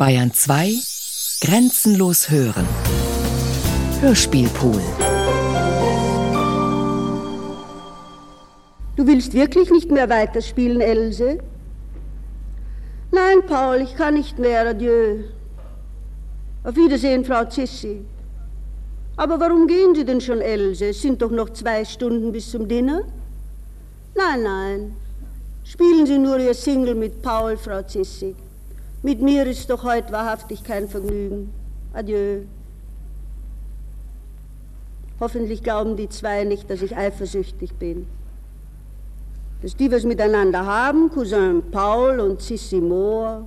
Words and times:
Bayern 0.00 0.32
2 0.32 0.78
Grenzenlos 1.42 2.30
hören. 2.30 2.66
Hörspielpool. 4.00 4.80
Du 8.96 9.06
willst 9.06 9.34
wirklich 9.34 9.70
nicht 9.70 9.90
mehr 9.90 10.08
weiterspielen, 10.08 10.80
Else? 10.80 11.36
Nein, 13.12 13.42
Paul, 13.46 13.82
ich 13.82 13.94
kann 13.94 14.14
nicht 14.14 14.38
mehr. 14.38 14.66
Adieu. 14.68 15.24
Auf 16.64 16.76
Wiedersehen, 16.76 17.22
Frau 17.22 17.44
Zissi. 17.44 18.00
Aber 19.18 19.38
warum 19.38 19.66
gehen 19.66 19.94
Sie 19.94 20.06
denn 20.06 20.22
schon, 20.22 20.40
Else? 20.40 20.86
Es 20.86 21.02
sind 21.02 21.20
doch 21.20 21.30
noch 21.30 21.50
zwei 21.50 21.84
Stunden 21.84 22.32
bis 22.32 22.50
zum 22.50 22.66
Dinner. 22.66 23.02
Nein, 24.14 24.42
nein. 24.44 24.96
Spielen 25.62 26.06
Sie 26.06 26.16
nur 26.16 26.38
Ihr 26.38 26.54
Single 26.54 26.94
mit 26.94 27.20
Paul, 27.20 27.58
Frau 27.58 27.82
Zissi. 27.82 28.34
Mit 29.02 29.22
mir 29.22 29.46
ist 29.46 29.70
doch 29.70 29.82
heute 29.84 30.12
wahrhaftig 30.12 30.62
kein 30.62 30.86
Vergnügen. 30.86 31.50
Adieu. 31.94 32.42
Hoffentlich 35.18 35.62
glauben 35.62 35.96
die 35.96 36.08
zwei 36.08 36.44
nicht, 36.44 36.68
dass 36.68 36.82
ich 36.82 36.96
eifersüchtig 36.96 37.74
bin. 37.74 38.06
Dass 39.62 39.74
die 39.74 39.90
was 39.90 40.04
miteinander 40.04 40.66
haben, 40.66 41.10
Cousin 41.10 41.62
Paul 41.70 42.20
und 42.20 42.42
Sissi 42.42 42.80
Moore, 42.80 43.46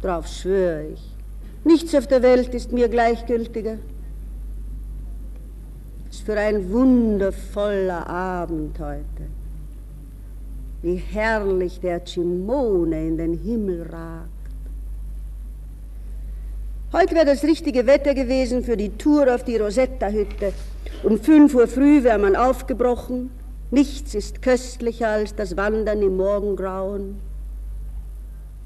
drauf 0.00 0.26
schwöre 0.26 0.88
ich. 0.94 1.16
Nichts 1.64 1.94
auf 1.94 2.06
der 2.06 2.22
Welt 2.22 2.54
ist 2.54 2.72
mir 2.72 2.88
gleichgültiger. 2.88 3.78
Was 6.08 6.20
für 6.20 6.38
ein 6.38 6.70
wundervoller 6.70 8.08
Abend 8.08 8.78
heute. 8.78 9.28
Wie 10.82 10.96
herrlich 10.96 11.80
der 11.80 12.04
Cimone 12.04 13.06
in 13.06 13.18
den 13.18 13.34
Himmel 13.34 13.82
ragt. 13.82 14.39
Heute 16.92 17.14
wäre 17.14 17.26
das 17.26 17.44
richtige 17.44 17.86
Wetter 17.86 18.14
gewesen 18.14 18.64
für 18.64 18.76
die 18.76 18.88
Tour 18.90 19.32
auf 19.32 19.44
die 19.44 19.56
Rosetta-Hütte. 19.56 20.52
Um 21.04 21.20
fünf 21.20 21.54
Uhr 21.54 21.68
früh 21.68 22.02
wäre 22.02 22.18
man 22.18 22.34
aufgebrochen. 22.34 23.30
Nichts 23.70 24.16
ist 24.16 24.42
köstlicher 24.42 25.06
als 25.06 25.36
das 25.36 25.56
Wandern 25.56 26.02
im 26.02 26.16
Morgengrauen. 26.16 27.20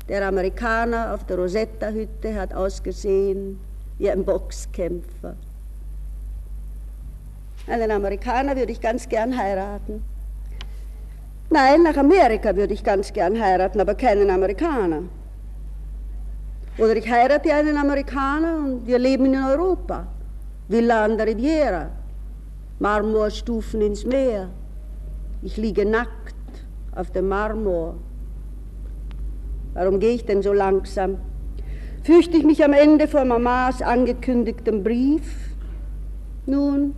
Der 0.09 0.27
Amerikaner 0.27 1.13
auf 1.13 1.27
der 1.27 1.37
Rosetta-Hütte 1.37 2.35
hat 2.35 2.55
ausgesehen 2.55 3.61
wie 3.99 4.11
ein 4.11 4.25
Boxkämpfer. 4.25 5.37
Einen 7.67 7.91
Amerikaner 7.91 8.57
würde 8.57 8.73
ich 8.73 8.81
ganz 8.81 9.07
gern 9.07 9.37
heiraten. 9.37 10.03
Nein, 11.51 11.83
nach 11.83 11.99
Amerika 11.99 12.57
würde 12.57 12.73
ich 12.73 12.83
ganz 12.83 13.13
gern 13.13 13.39
heiraten, 13.39 13.83
aber 13.83 13.95
keinen 13.95 14.31
Amerikaner. 14.31 15.03
Oder 16.79 16.97
ich 16.97 17.09
heirate 17.09 17.53
einen 17.55 17.77
Amerikaner 17.77 18.57
und 18.59 18.87
wir 18.87 18.99
leben 18.99 19.27
in 19.27 19.37
Europa. 19.37 20.07
Villa 20.67 21.05
an 21.05 21.17
der 21.17 21.27
Riviera, 21.27 21.91
Marmorstufen 22.79 23.81
ins 23.83 24.05
Meer. 24.05 24.49
Ich 25.43 25.57
liege 25.57 25.85
nackt 25.85 26.35
auf 26.95 27.11
dem 27.11 27.29
Marmor. 27.29 27.97
Warum 29.75 30.01
gehe 30.01 30.15
ich 30.15 30.25
denn 30.25 30.43
so 30.43 30.53
langsam? 30.53 31.19
Fürchte 32.03 32.37
ich 32.37 32.45
mich 32.45 32.65
am 32.65 32.73
Ende 32.73 33.09
vor 33.09 33.25
Mamas 33.25 33.83
angekündigtem 33.83 34.83
Brief? 34.83 35.55
Nun, 36.47 36.95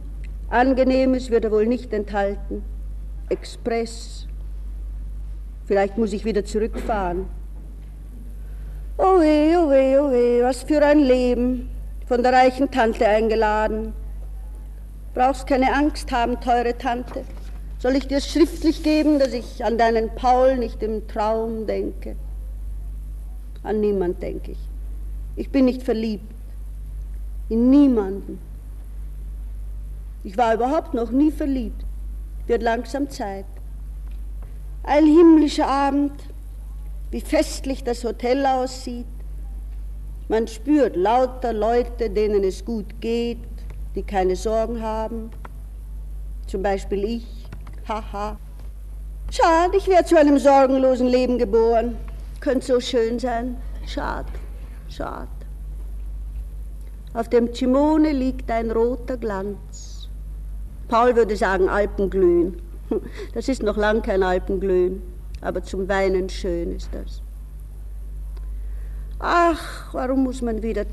Angenehmes 0.49 1.31
wird 1.31 1.45
er 1.45 1.51
wohl 1.51 1.67
nicht 1.67 1.93
enthalten. 1.93 2.63
Express. 3.29 4.29
Vielleicht 5.65 5.99
muss 5.99 6.13
ich 6.13 6.25
wieder 6.25 6.45
zurückfahren. 6.45 7.27
Oh 8.99 9.21
weh, 9.21 9.55
oh 9.57 9.69
weh, 9.69 9.99
oh 9.99 10.11
weh, 10.11 10.43
was 10.43 10.63
für 10.63 10.83
ein 10.83 11.01
Leben, 11.01 11.69
von 12.07 12.23
der 12.23 12.33
reichen 12.33 12.71
Tante 12.71 13.07
eingeladen. 13.07 13.93
Brauchst 15.13 15.47
keine 15.47 15.75
Angst 15.75 16.11
haben, 16.13 16.41
teure 16.41 16.79
Tante. 16.79 17.25
Soll 17.79 17.97
ich 17.97 18.09
dir 18.09 18.23
schriftlich 18.23 18.83
geben, 18.83 19.19
dass 19.19 19.35
ich 19.35 19.63
an 19.63 19.77
deinen 19.77 20.15
Paul 20.15 20.57
nicht 20.57 20.83
im 20.83 21.07
Traum 21.09 21.67
denke? 21.67 22.17
An 23.63 23.81
niemand 23.81 24.23
denke 24.23 24.53
ich. 24.53 24.69
Ich 25.37 25.51
bin 25.51 25.67
nicht 25.67 25.83
verliebt. 25.83 26.33
In 27.51 27.69
niemanden. 27.69 28.39
Ich 30.25 30.39
war 30.39 30.55
überhaupt 30.55 30.95
noch 30.95 31.11
nie 31.11 31.31
verliebt. 31.31 31.85
Wird 32.47 32.63
langsam 32.63 33.11
Zeit. 33.11 33.45
Ein 34.85 35.05
himmlischer 35.05 35.67
Abend, 35.67 36.13
wie 37.11 37.21
festlich 37.21 37.85
das 37.85 38.05
Hotel 38.05 38.45
aussieht. 38.47 39.07
Man 40.29 40.49
spürt 40.49 40.97
lauter 40.97 41.53
Leute, 41.53 42.11
denen 42.11 42.43
es 42.43 42.65
gut 42.65 43.01
geht, 43.01 43.39
die 43.95 44.03
keine 44.03 44.35
Sorgen 44.35 44.83
haben. 44.83 45.31
Zum 46.47 46.63
Beispiel 46.63 47.05
ich. 47.05 47.27
Haha. 47.89 48.37
Schade, 49.31 49.77
ich 49.77 49.87
wäre 49.87 50.05
zu 50.05 50.19
einem 50.19 50.39
sorgenlosen 50.39 51.07
Leben 51.07 51.39
geboren. 51.39 51.97
Könnte 52.41 52.67
so 52.67 52.81
schön 52.81 53.19
sein. 53.19 53.57
Schade, 53.87 54.33
schade. 54.89 55.29
Auf 57.15 57.29
dem 57.29 57.55
Cimone 57.55 58.13
liegt 58.13 58.51
ein 58.51 58.71
roter 58.71 59.17
Glanz. 59.17 60.09
Paul 60.89 61.17
würde 61.17 61.37
sagen 61.37 61.69
Alpenglühen. 61.69 62.63
Das 63.35 63.49
ist 63.49 63.63
noch 63.65 63.77
lang 63.77 64.03
kein 64.03 64.23
Alpenglühen 64.23 65.03
aber 65.47 65.63
zum 65.63 65.89
Weinen 65.89 66.29
schön 66.29 66.73
ist 66.75 66.91
das. 66.93 67.23
Ach, 69.21 69.95
warum 69.95 70.25
muss 70.25 70.43
man 70.43 70.61
wieder 70.61 70.85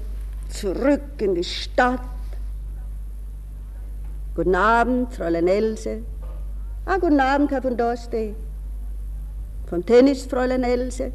zurück 0.48 1.20
in 1.20 1.34
die 1.34 1.44
Stadt? 1.44 2.00
Guten 4.36 4.56
Abend, 4.56 5.12
Fräulein 5.12 5.48
Else. 5.48 6.04
Ah, 6.86 6.98
guten 6.98 7.20
Abend, 7.20 7.50
Herr 7.50 7.64
von 7.64 7.76
Dorste. 7.76 8.36
Von 9.66 9.84
Tennis, 9.84 10.26
Fräulein 10.26 10.64
Else. 10.64 11.12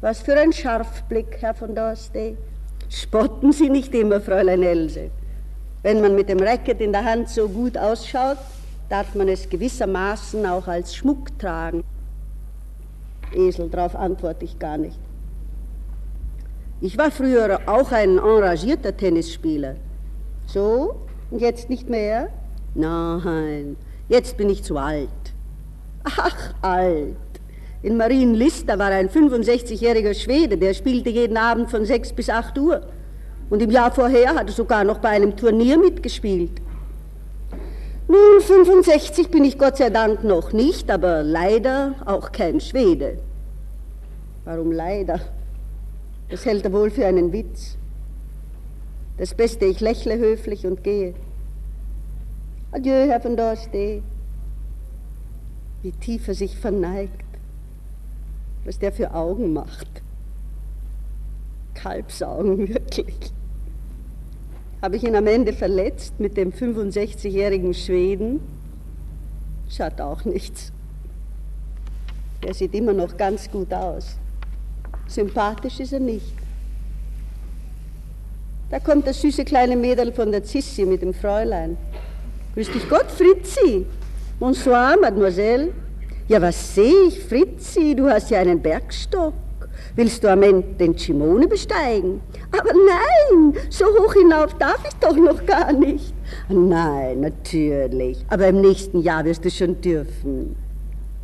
Was 0.00 0.20
für 0.20 0.38
ein 0.38 0.52
Scharfblick, 0.52 1.36
Herr 1.40 1.54
von 1.54 1.74
Dorste. 1.74 2.38
Spotten 2.88 3.52
Sie 3.52 3.68
nicht 3.68 3.94
immer, 3.94 4.22
Fräulein 4.22 4.62
Else. 4.62 5.10
Wenn 5.82 6.00
man 6.00 6.14
mit 6.14 6.30
dem 6.30 6.40
Racket 6.40 6.80
in 6.80 6.92
der 6.92 7.04
Hand 7.04 7.28
so 7.28 7.46
gut 7.46 7.76
ausschaut, 7.76 8.38
darf 8.88 9.14
man 9.14 9.28
es 9.28 9.48
gewissermaßen 9.50 10.46
auch 10.46 10.66
als 10.66 10.96
Schmuck 10.96 11.38
tragen. 11.38 11.84
Esel, 13.34 13.68
darauf 13.68 13.94
antworte 13.96 14.44
ich 14.44 14.58
gar 14.58 14.78
nicht. 14.78 14.98
Ich 16.80 16.96
war 16.96 17.10
früher 17.10 17.60
auch 17.66 17.90
ein 17.90 18.18
enragierter 18.18 18.96
Tennisspieler. 18.96 19.74
So, 20.46 20.94
und 21.30 21.40
jetzt 21.40 21.68
nicht 21.68 21.88
mehr? 21.88 22.28
Nein, 22.74 23.76
jetzt 24.08 24.36
bin 24.36 24.48
ich 24.48 24.62
zu 24.62 24.76
alt. 24.76 25.08
Ach, 26.04 26.54
alt. 26.62 27.16
In 27.82 27.96
Marienlist, 27.96 28.68
da 28.68 28.78
war 28.78 28.90
ein 28.90 29.08
65-jähriger 29.08 30.14
Schwede, 30.14 30.56
der 30.56 30.74
spielte 30.74 31.10
jeden 31.10 31.36
Abend 31.36 31.70
von 31.70 31.84
6 31.84 32.12
bis 32.12 32.30
8 32.30 32.58
Uhr. 32.58 32.82
Und 33.50 33.62
im 33.62 33.70
Jahr 33.70 33.90
vorher 33.90 34.34
hat 34.34 34.48
er 34.48 34.52
sogar 34.52 34.84
noch 34.84 34.98
bei 34.98 35.10
einem 35.10 35.36
Turnier 35.36 35.78
mitgespielt. 35.78 36.60
Nun, 38.10 38.40
65 38.40 39.30
bin 39.30 39.44
ich 39.44 39.58
Gott 39.58 39.76
sei 39.76 39.90
Dank 39.90 40.24
noch 40.24 40.54
nicht, 40.54 40.90
aber 40.90 41.22
leider 41.22 41.94
auch 42.06 42.32
kein 42.32 42.58
Schwede. 42.58 43.18
Warum 44.46 44.72
leider? 44.72 45.20
Das 46.30 46.46
hält 46.46 46.64
er 46.64 46.72
wohl 46.72 46.90
für 46.90 47.04
einen 47.04 47.34
Witz. 47.34 47.76
Das 49.18 49.34
Beste, 49.34 49.66
ich 49.66 49.80
lächle 49.80 50.16
höflich 50.16 50.66
und 50.66 50.82
gehe. 50.82 51.12
Adieu, 52.72 53.06
Herr 53.06 53.20
von 53.20 53.36
Dorste. 53.36 54.02
Wie 55.82 55.92
tief 55.92 56.28
er 56.28 56.34
sich 56.34 56.56
verneigt, 56.56 57.26
was 58.64 58.78
der 58.78 58.92
für 58.92 59.12
Augen 59.12 59.52
macht. 59.52 60.02
Kalbsaugen, 61.74 62.68
wirklich. 62.74 63.32
Habe 64.80 64.96
ich 64.96 65.02
ihn 65.02 65.16
am 65.16 65.26
Ende 65.26 65.52
verletzt 65.52 66.20
mit 66.20 66.36
dem 66.36 66.52
65-jährigen 66.52 67.74
Schweden? 67.74 68.40
Schaut 69.68 70.00
auch 70.00 70.24
nichts. 70.24 70.72
Er 72.46 72.54
sieht 72.54 72.74
immer 72.74 72.92
noch 72.92 73.16
ganz 73.16 73.50
gut 73.50 73.74
aus. 73.74 74.16
Sympathisch 75.08 75.80
ist 75.80 75.92
er 75.92 76.00
nicht. 76.00 76.32
Da 78.70 78.78
kommt 78.78 79.06
das 79.06 79.20
süße 79.20 79.44
kleine 79.44 79.74
Mädel 79.74 80.12
von 80.12 80.30
der 80.30 80.44
Zissi 80.44 80.84
mit 80.84 81.02
dem 81.02 81.12
Fräulein. 81.12 81.76
Grüß 82.54 82.70
dich 82.70 82.88
Gott, 82.88 83.10
Fritzi. 83.10 83.84
Bonsoir, 84.38 84.96
Mademoiselle. 85.00 85.72
Ja, 86.28 86.40
was 86.40 86.74
sehe 86.74 87.08
ich, 87.08 87.24
Fritzi? 87.24 87.96
Du 87.96 88.08
hast 88.08 88.30
ja 88.30 88.38
einen 88.38 88.60
Bergstock. 88.60 89.32
Willst 89.98 90.22
du 90.22 90.30
am 90.30 90.44
Ende 90.44 90.62
den 90.78 90.94
Chimone 90.94 91.48
besteigen? 91.48 92.20
Aber 92.52 92.70
nein, 92.72 93.52
so 93.68 93.84
hoch 93.84 94.14
hinauf 94.14 94.54
darf 94.54 94.78
ich 94.86 94.94
doch 95.00 95.16
noch 95.16 95.44
gar 95.44 95.72
nicht. 95.72 96.14
Nein, 96.48 97.22
natürlich. 97.22 98.24
Aber 98.28 98.46
im 98.46 98.60
nächsten 98.60 99.00
Jahr 99.00 99.24
wirst 99.24 99.44
du 99.44 99.50
schon 99.50 99.80
dürfen. 99.80 100.54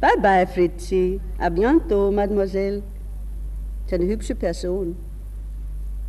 Bye 0.01 0.21
bye, 0.21 0.45
Fritzi. 0.45 1.21
A 1.39 1.51
bientôt, 1.51 2.11
Mademoiselle. 2.11 2.83
Ist 3.87 3.95
eine 3.95 4.07
hübsche 4.07 4.35
Person. 4.35 4.97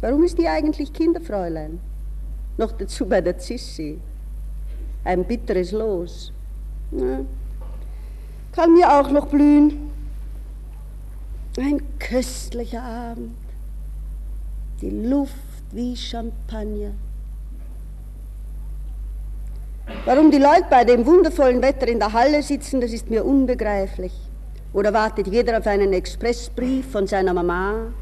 Warum 0.02 0.24
ist 0.24 0.40
die 0.40 0.48
eigentlich 0.48 0.92
Kinderfräulein? 0.92 1.80
Noch 2.58 2.72
dazu 2.72 3.06
bei 3.06 3.22
der 3.22 3.38
Zissi. 3.38 4.00
Ein 5.04 5.24
bitteres 5.24 5.72
Los. 5.72 6.34
Ja. 6.94 7.20
Kann 8.54 8.74
mir 8.74 8.92
auch 8.92 9.12
noch 9.12 9.28
blühen. 9.28 9.92
Ein 11.58 11.82
köstlicher 12.00 12.84
Abend. 12.84 13.32
Die 14.82 14.90
Luft 14.90 15.34
wie 15.72 15.96
Champagner. 15.96 16.92
Warum 20.04 20.32
die 20.32 20.38
Leute 20.38 20.66
bei 20.70 20.84
dem 20.84 21.06
wundervollen 21.06 21.62
Wetter 21.62 21.88
in 21.88 22.00
der 22.00 22.12
Halle 22.12 22.44
sitzen, 22.44 22.82
das 22.82 22.92
ist 22.92 23.10
mir 23.10 23.24
unbegreiflich. 23.24 24.12
Oder 24.74 24.92
wartet 24.92 25.28
jeder 25.28 25.58
auf 25.58 25.68
einen 25.68 25.94
Expressbrief 25.94 26.92
von 26.92 27.08
seiner 27.08 27.34
Mama? 27.34 27.94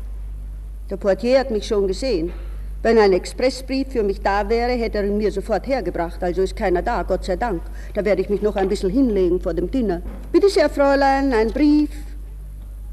Der 0.90 0.98
Portier 0.98 1.40
hat 1.40 1.52
mich 1.52 1.68
schon 1.68 1.88
gesehen. 1.88 2.34
Wenn 2.82 2.98
ein 2.98 3.14
Expressbrief 3.14 3.90
für 3.90 4.02
mich 4.02 4.22
da 4.22 4.50
wäre, 4.50 4.72
hätte 4.72 4.98
er 4.98 5.06
ihn 5.06 5.18
mir 5.20 5.32
sofort 5.32 5.68
hergebracht. 5.68 6.24
Also 6.24 6.42
ist 6.42 6.56
keiner 6.56 6.82
da, 6.82 7.04
Gott 7.04 7.24
sei 7.24 7.36
Dank. 7.36 7.62
Da 7.94 8.04
werde 8.04 8.24
ich 8.24 8.30
mich 8.30 8.42
noch 8.42 8.56
ein 8.56 8.68
bisschen 8.68 8.90
hinlegen 8.90 9.40
vor 9.40 9.54
dem 9.54 9.70
Dinner. 9.70 10.02
Bitte 10.32 10.50
sehr, 10.50 10.70
Fräulein, 10.70 11.32
ein 11.34 11.52
Brief. 11.52 11.92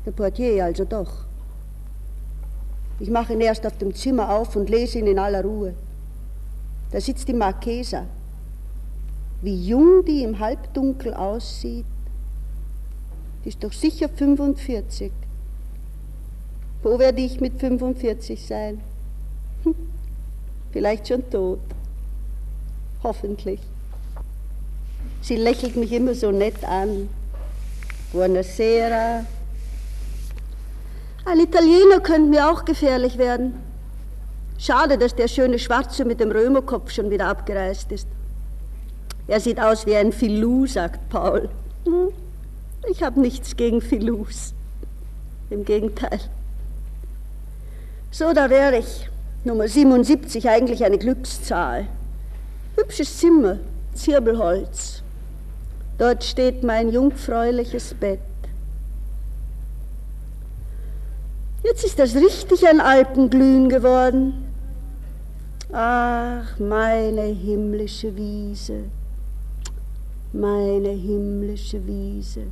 Der 0.06 0.12
Portier 0.12 0.64
also 0.64 0.84
doch. 0.84 1.24
Ich 2.98 3.10
mache 3.10 3.32
ihn 3.32 3.40
erst 3.40 3.66
auf 3.66 3.76
dem 3.78 3.94
Zimmer 3.94 4.30
auf 4.30 4.56
und 4.56 4.68
lese 4.68 4.98
ihn 4.98 5.06
in 5.06 5.18
aller 5.18 5.42
Ruhe. 5.42 5.74
Da 6.90 7.00
sitzt 7.00 7.28
die 7.28 7.32
Marchesa 7.32 8.06
wie 9.42 9.68
jung 9.68 10.04
die 10.04 10.22
im 10.22 10.38
Halbdunkel 10.38 11.14
aussieht. 11.14 11.86
Die 13.44 13.48
ist 13.48 13.64
doch 13.64 13.72
sicher 13.72 14.08
45. 14.08 15.12
Wo 16.82 16.98
werde 16.98 17.20
ich 17.22 17.40
mit 17.40 17.58
45 17.58 18.46
sein? 18.46 18.80
Hm, 19.64 19.74
vielleicht 20.72 21.08
schon 21.08 21.28
tot. 21.30 21.60
Hoffentlich. 23.02 23.60
Sie 25.22 25.36
lächelt 25.36 25.76
mich 25.76 25.92
immer 25.92 26.14
so 26.14 26.30
nett 26.30 26.62
an. 26.64 27.08
Buonasera. 28.12 29.24
Ein 31.24 31.40
Italiener 31.40 32.00
könnte 32.00 32.30
mir 32.30 32.50
auch 32.50 32.64
gefährlich 32.64 33.18
werden. 33.18 33.54
Schade, 34.58 34.98
dass 34.98 35.14
der 35.14 35.28
schöne 35.28 35.58
Schwarze 35.58 36.04
mit 36.04 36.20
dem 36.20 36.30
Römerkopf 36.30 36.90
schon 36.90 37.10
wieder 37.10 37.26
abgereist 37.26 37.92
ist. 37.92 38.06
Er 39.26 39.40
sieht 39.40 39.60
aus 39.60 39.86
wie 39.86 39.96
ein 39.96 40.12
Filou, 40.12 40.66
sagt 40.66 41.08
Paul. 41.08 41.48
Hm? 41.84 42.08
Ich 42.90 43.02
habe 43.02 43.20
nichts 43.20 43.56
gegen 43.56 43.80
Filous. 43.80 44.54
Im 45.50 45.64
Gegenteil. 45.64 46.20
So, 48.10 48.32
da 48.32 48.50
wäre 48.50 48.78
ich. 48.78 49.08
Nummer 49.44 49.68
77, 49.68 50.48
eigentlich 50.48 50.84
eine 50.84 50.98
Glückszahl. 50.98 51.86
Hübsches 52.76 53.18
Zimmer, 53.18 53.58
Zirbelholz. 53.94 55.02
Dort 55.96 56.24
steht 56.24 56.62
mein 56.62 56.90
jungfräuliches 56.90 57.94
Bett. 57.94 58.20
Jetzt 61.62 61.84
ist 61.84 61.98
das 61.98 62.14
richtig 62.14 62.66
ein 62.66 62.80
Alpenglühen 62.80 63.68
geworden. 63.68 64.46
Ach, 65.72 66.58
meine 66.58 67.22
himmlische 67.22 68.16
Wiese 68.16 68.84
meine 70.32 70.90
himmlische 70.90 71.84
Wiese, 71.86 72.42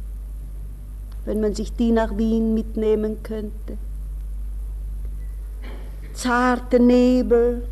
wenn 1.24 1.40
man 1.40 1.54
sich 1.54 1.72
die 1.72 1.92
nach 1.92 2.16
Wien 2.16 2.54
mitnehmen 2.54 3.22
könnte. 3.22 3.78
Zarte 6.12 6.80
Nebel, 6.80 7.62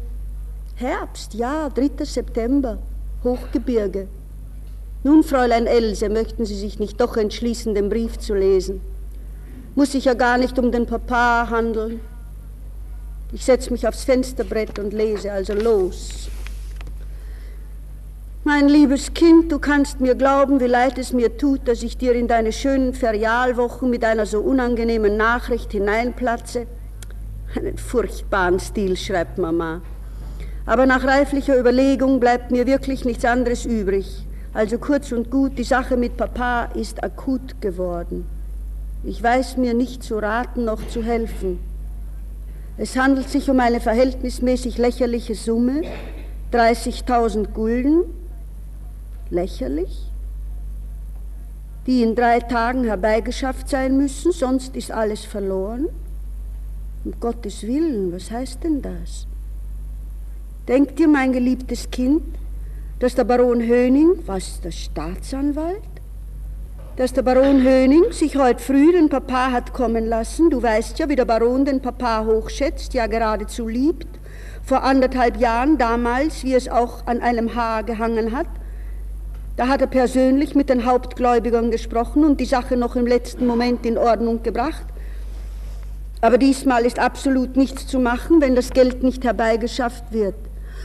Herbst, 0.77 1.35
ja, 1.35 1.69
3. 1.69 2.05
September, 2.05 2.79
Hochgebirge. 3.25 4.07
Nun, 5.03 5.25
Fräulein 5.25 5.67
Else, 5.67 6.09
möchten 6.09 6.45
Sie 6.45 6.57
sich 6.57 6.79
nicht 6.79 7.01
doch 7.01 7.17
entschließen, 7.17 7.75
den 7.75 7.89
Brief 7.89 8.19
zu 8.19 8.35
lesen? 8.35 8.81
Muss 9.77 9.93
sich 9.93 10.07
ja 10.07 10.15
gar 10.15 10.39
nicht 10.39 10.59
um 10.59 10.73
den 10.73 10.87
Papa 10.87 11.49
handeln. 11.51 12.01
Ich 13.31 13.45
setze 13.45 13.71
mich 13.71 13.87
aufs 13.87 14.05
Fensterbrett 14.05 14.79
und 14.79 14.95
lese, 14.95 15.31
also 15.31 15.53
los. 15.53 16.31
Mein 18.43 18.71
liebes 18.71 19.13
Kind, 19.13 19.53
du 19.53 19.59
kannst 19.59 20.01
mir 20.01 20.15
glauben, 20.15 20.61
wie 20.61 20.67
leid 20.67 20.97
es 20.97 21.13
mir 21.13 21.37
tut, 21.37 21.69
dass 21.69 21.83
ich 21.83 21.99
dir 21.99 22.15
in 22.15 22.27
deine 22.27 22.53
schönen 22.53 22.95
Ferialwochen 22.95 23.91
mit 23.91 24.03
einer 24.03 24.25
so 24.25 24.41
unangenehmen 24.41 25.19
Nachricht 25.19 25.73
hineinplatze. 25.73 26.67
Einen 27.55 27.77
furchtbaren 27.77 28.59
Stil, 28.59 28.97
schreibt 28.97 29.37
Mama. 29.37 29.83
Aber 30.65 30.87
nach 30.87 31.05
reiflicher 31.05 31.59
Überlegung 31.59 32.19
bleibt 32.19 32.51
mir 32.51 32.67
wirklich 32.67 33.05
nichts 33.05 33.27
anderes 33.27 33.67
übrig. 33.67 34.25
Also 34.55 34.79
kurz 34.79 35.13
und 35.13 35.31
gut, 35.31 35.59
die 35.59 35.65
Sache 35.65 35.99
mit 35.99 36.17
Papa 36.17 36.71
ist 36.75 37.05
akut 37.05 37.61
geworden. 37.61 38.36
Ich 39.05 39.23
weiß 39.23 39.57
mir 39.57 39.75
nicht 39.75 40.03
zu 40.03 40.19
raten 40.19 40.65
noch 40.65 40.87
zu 40.89 41.03
helfen. 41.03 41.59
Es 42.79 42.97
handelt 42.97 43.31
sich 43.31 43.49
um 43.49 43.61
eine 43.61 43.81
verhältnismäßig 43.81 44.77
lächerliche 44.77 45.35
Summe, 45.35 45.83
30.000 46.53 47.53
Gulden, 47.53 48.05
lächerlich, 49.31 50.11
die 51.87 52.03
in 52.03 52.15
drei 52.15 52.41
Tagen 52.41 52.85
herbeigeschafft 52.85 53.69
sein 53.69 53.97
müssen, 53.97 54.33
sonst 54.33 54.77
ist 54.77 54.91
alles 54.91 55.25
verloren. 55.25 55.89
Um 57.05 57.13
Gottes 57.21 57.63
Willen, 57.63 58.13
was 58.13 58.31
heißt 58.31 58.65
denn 58.65 58.83
das? 58.83 59.27
Denkt 60.69 60.99
ihr, 60.99 61.09
mein 61.09 61.33
geliebtes 61.33 61.91
Kind, 61.91 62.23
dass 62.99 63.15
der 63.15 63.25
Baron 63.25 63.61
Höning, 63.61 64.19
was, 64.27 64.61
der 64.61 64.73
Staatsanwalt? 64.73 65.96
Dass 66.97 67.13
der 67.13 67.21
Baron 67.21 67.63
Höning 67.63 68.11
sich 68.13 68.37
heute 68.37 68.63
früh 68.63 68.91
den 68.91 69.11
Papa 69.11 69.51
hat 69.53 69.75
kommen 69.75 70.07
lassen, 70.07 70.49
du 70.49 70.63
weißt 70.63 70.99
ja, 70.99 71.11
wie 71.11 71.17
der 71.17 71.27
Baron 71.27 71.67
den 71.67 71.83
Papa 71.83 72.25
hochschätzt, 72.25 72.95
ja 72.95 73.07
geradezu 73.07 73.69
liebt, 73.69 74.09
vor 74.63 74.83
anderthalb 74.83 75.37
Jahren 75.37 75.77
damals, 75.77 76.43
wie 76.43 76.55
es 76.55 76.71
auch 76.71 77.07
an 77.07 77.21
einem 77.21 77.55
Haar 77.55 77.83
gehangen 77.83 78.35
hat, 78.35 78.47
da 79.59 79.69
hat 79.69 79.83
er 79.83 79.89
persönlich 79.89 80.55
mit 80.55 80.71
den 80.71 80.87
Hauptgläubigern 80.87 81.71
gesprochen 81.71 82.25
und 82.25 82.41
die 82.41 82.47
Sache 82.47 82.79
noch 82.79 82.97
im 82.97 83.07
letzten 83.07 83.47
Moment 83.47 83.85
in 83.85 83.99
Ordnung 83.99 84.43
gebracht. 84.43 84.87
Aber 86.23 86.39
diesmal 86.39 86.87
ist 86.87 86.99
absolut 86.99 87.59
nichts 87.59 87.87
zu 87.87 87.99
machen, 87.99 88.41
wenn 88.41 88.55
das 88.55 88.71
Geld 88.71 89.03
nicht 89.03 89.23
herbeigeschafft 89.23 90.13
wird. 90.13 90.35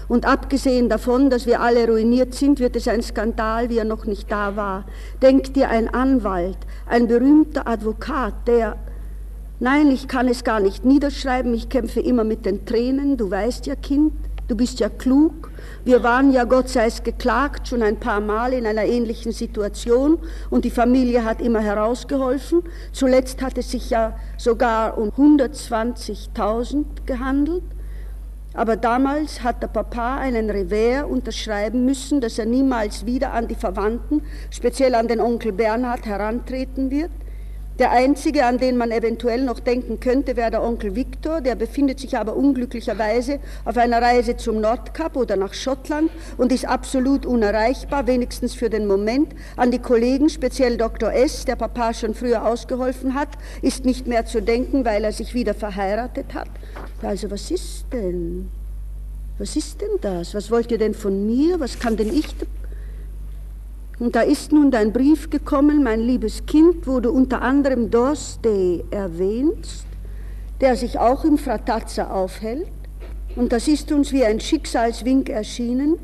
Und 0.08 0.26
abgesehen 0.26 0.90
davon, 0.90 1.30
dass 1.30 1.46
wir 1.46 1.62
alle 1.62 1.88
ruiniert 1.88 2.34
sind, 2.34 2.60
wird 2.60 2.76
es 2.76 2.88
ein 2.88 3.02
Skandal, 3.02 3.70
wie 3.70 3.78
er 3.78 3.86
noch 3.86 4.06
nicht 4.06 4.32
da 4.32 4.56
war. 4.56 4.86
Denkt 5.22 5.56
dir 5.56 5.70
ein 5.70 5.94
Anwalt, 5.94 6.58
ein 6.88 7.08
berühmter 7.08 7.68
Advokat, 7.68 8.48
der... 8.48 8.78
Nein, 9.60 9.92
ich 9.92 10.08
kann 10.08 10.28
es 10.28 10.44
gar 10.44 10.60
nicht 10.60 10.86
niederschreiben, 10.86 11.54
ich 11.54 11.70
kämpfe 11.70 12.00
immer 12.00 12.24
mit 12.24 12.48
den 12.48 12.66
Tränen, 12.66 13.16
du 13.16 13.30
weißt 13.30 13.68
ja, 13.68 13.76
Kind, 13.76 14.14
du 14.48 14.56
bist 14.56 14.80
ja 14.80 14.90
klug, 14.90 15.52
wir 15.86 16.04
waren 16.04 16.32
ja, 16.32 16.44
Gott 16.44 16.68
sei 16.68 16.88
es 16.88 17.04
geklagt, 17.04 17.68
schon 17.68 17.82
ein 17.82 17.98
paar 17.98 18.20
Mal 18.20 18.54
in 18.54 18.66
einer 18.66 18.84
ähnlichen 18.84 19.32
Situation 19.32 20.20
und 20.50 20.66
die 20.66 20.70
Familie 20.70 21.24
hat 21.24 21.42
immer 21.42 21.62
herausgeholfen. 21.62 22.64
Zuletzt 22.92 23.42
hat 23.42 23.58
es 23.58 23.72
sich 23.72 23.90
ja 23.90 24.16
sogar 24.38 24.98
um 24.98 25.10
120.000 25.10 26.86
gehandelt. 27.06 27.64
Aber 28.54 28.76
damals 28.76 29.44
hat 29.44 29.64
der 29.64 29.68
Papa 29.68 30.18
einen 30.18 30.50
Revers 30.50 31.10
unterschreiben 31.10 31.86
müssen, 31.86 32.20
dass 32.20 32.38
er 32.38 32.46
niemals 32.46 33.06
wieder 33.06 33.32
an 33.32 33.48
die 33.48 33.56
Verwandten, 33.56 34.22
speziell 34.50 34.96
an 34.96 35.08
den 35.08 35.22
Onkel 35.22 35.54
Bernhard, 35.54 36.06
herantreten 36.06 36.92
wird. 36.92 37.12
Der 37.80 37.92
einzige, 37.92 38.46
an 38.46 38.58
den 38.58 38.78
man 38.78 38.92
eventuell 38.92 39.44
noch 39.44 39.60
denken 39.60 40.00
könnte, 40.00 40.36
wäre 40.36 40.52
der 40.52 40.62
Onkel 40.62 40.96
Viktor. 40.96 41.42
Der 41.42 41.56
befindet 41.56 42.00
sich 42.00 42.18
aber 42.18 42.36
unglücklicherweise 42.36 43.40
auf 43.66 43.78
einer 43.78 44.02
Reise 44.02 44.38
zum 44.38 44.62
Nordkap 44.62 45.16
oder 45.16 45.36
nach 45.36 45.54
Schottland 45.54 46.12
und 46.38 46.52
ist 46.52 46.66
absolut 46.66 47.26
unerreichbar, 47.26 48.08
wenigstens 48.08 48.54
für 48.54 48.70
den 48.70 48.88
Moment. 48.88 49.34
An 49.56 49.72
die 49.72 49.80
Kollegen, 49.80 50.30
speziell 50.30 50.78
Dr. 50.78 51.12
S., 51.14 51.46
der 51.46 51.56
Papa 51.56 51.94
schon 51.94 52.14
früher 52.14 52.46
ausgeholfen 52.46 53.16
hat, 53.16 53.30
ist 53.62 53.86
nicht 53.86 54.06
mehr 54.06 54.26
zu 54.26 54.42
denken, 54.42 54.86
weil 54.86 55.04
er 55.04 55.12
sich 55.14 55.34
wieder 55.34 55.54
verheiratet 55.54 56.34
hat. 56.34 56.50
Also 57.02 57.32
was 57.32 57.50
ist 57.50 57.86
denn? 57.92 58.50
Was 59.40 59.56
ist 59.56 59.82
denn 59.82 59.98
das? 60.02 60.36
Was 60.36 60.52
wollt 60.52 60.72
ihr 60.72 60.78
denn 60.78 60.94
von 60.94 61.26
mir? 61.26 61.60
Was 61.60 61.80
kann 61.80 61.98
denn 61.98 62.14
ich 62.14 62.28
und 64.02 64.16
da 64.16 64.22
ist 64.22 64.52
nun 64.52 64.72
dein 64.72 64.92
Brief 64.92 65.30
gekommen, 65.30 65.84
mein 65.84 66.00
liebes 66.00 66.48
Kind, 66.48 66.88
wo 66.88 67.00
du 67.00 67.12
unter 67.12 67.44
anderem 67.44 67.92
Dorstey 67.92 68.84
erwähnst, 68.90 69.86
der 70.60 70.76
sich 70.76 70.98
auch 70.98 71.24
im 71.24 71.38
Fratazza 71.38 72.10
aufhält. 72.10 72.66
Und 73.36 73.52
das 73.52 73.68
ist 73.68 73.92
uns 73.92 74.12
wie 74.12 74.26
ein 74.26 74.40
Schicksalswink 74.40 75.30
erschienen. 75.30 76.00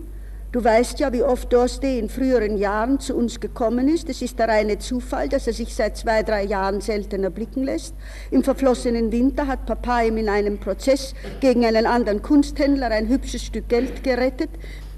Du 0.52 0.64
weißt 0.64 1.00
ja, 1.00 1.12
wie 1.12 1.24
oft 1.24 1.52
Dorste 1.52 1.88
in 1.88 2.08
früheren 2.08 2.60
Jahren 2.60 3.00
zu 3.00 3.16
uns 3.16 3.40
gekommen 3.40 3.88
ist. 3.88 4.08
Es 4.10 4.22
ist 4.22 4.38
der 4.38 4.48
reine 4.48 4.78
Zufall, 4.78 5.28
dass 5.28 5.48
er 5.48 5.54
sich 5.54 5.74
seit 5.74 5.98
zwei, 5.98 6.22
drei 6.22 6.44
Jahren 6.44 6.82
selten 6.82 7.24
erblicken 7.24 7.64
lässt. 7.64 7.96
Im 8.30 8.44
verflossenen 8.44 9.12
Winter 9.12 9.48
hat 9.48 9.66
Papa 9.66 10.04
ihm 10.04 10.18
in 10.18 10.30
einem 10.30 10.60
Prozess 10.60 11.16
gegen 11.40 11.66
einen 11.66 11.88
anderen 11.88 12.22
Kunsthändler 12.22 12.92
ein 12.92 13.08
hübsches 13.08 13.42
Stück 13.44 13.68
Geld 13.70 14.04
gerettet. 14.04 14.52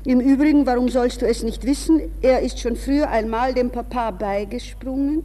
Im 0.09 0.21
Übrigen, 0.21 0.65
warum 0.65 0.89
sollst 0.89 1.21
du 1.21 1.27
es 1.27 1.43
nicht 1.43 1.63
wissen? 1.65 2.01
Er 2.23 2.39
ist 2.39 2.59
schon 2.59 2.75
früher 2.75 3.11
einmal 3.11 3.53
dem 3.53 3.69
Papa 3.69 4.09
beigesprungen. 4.09 5.21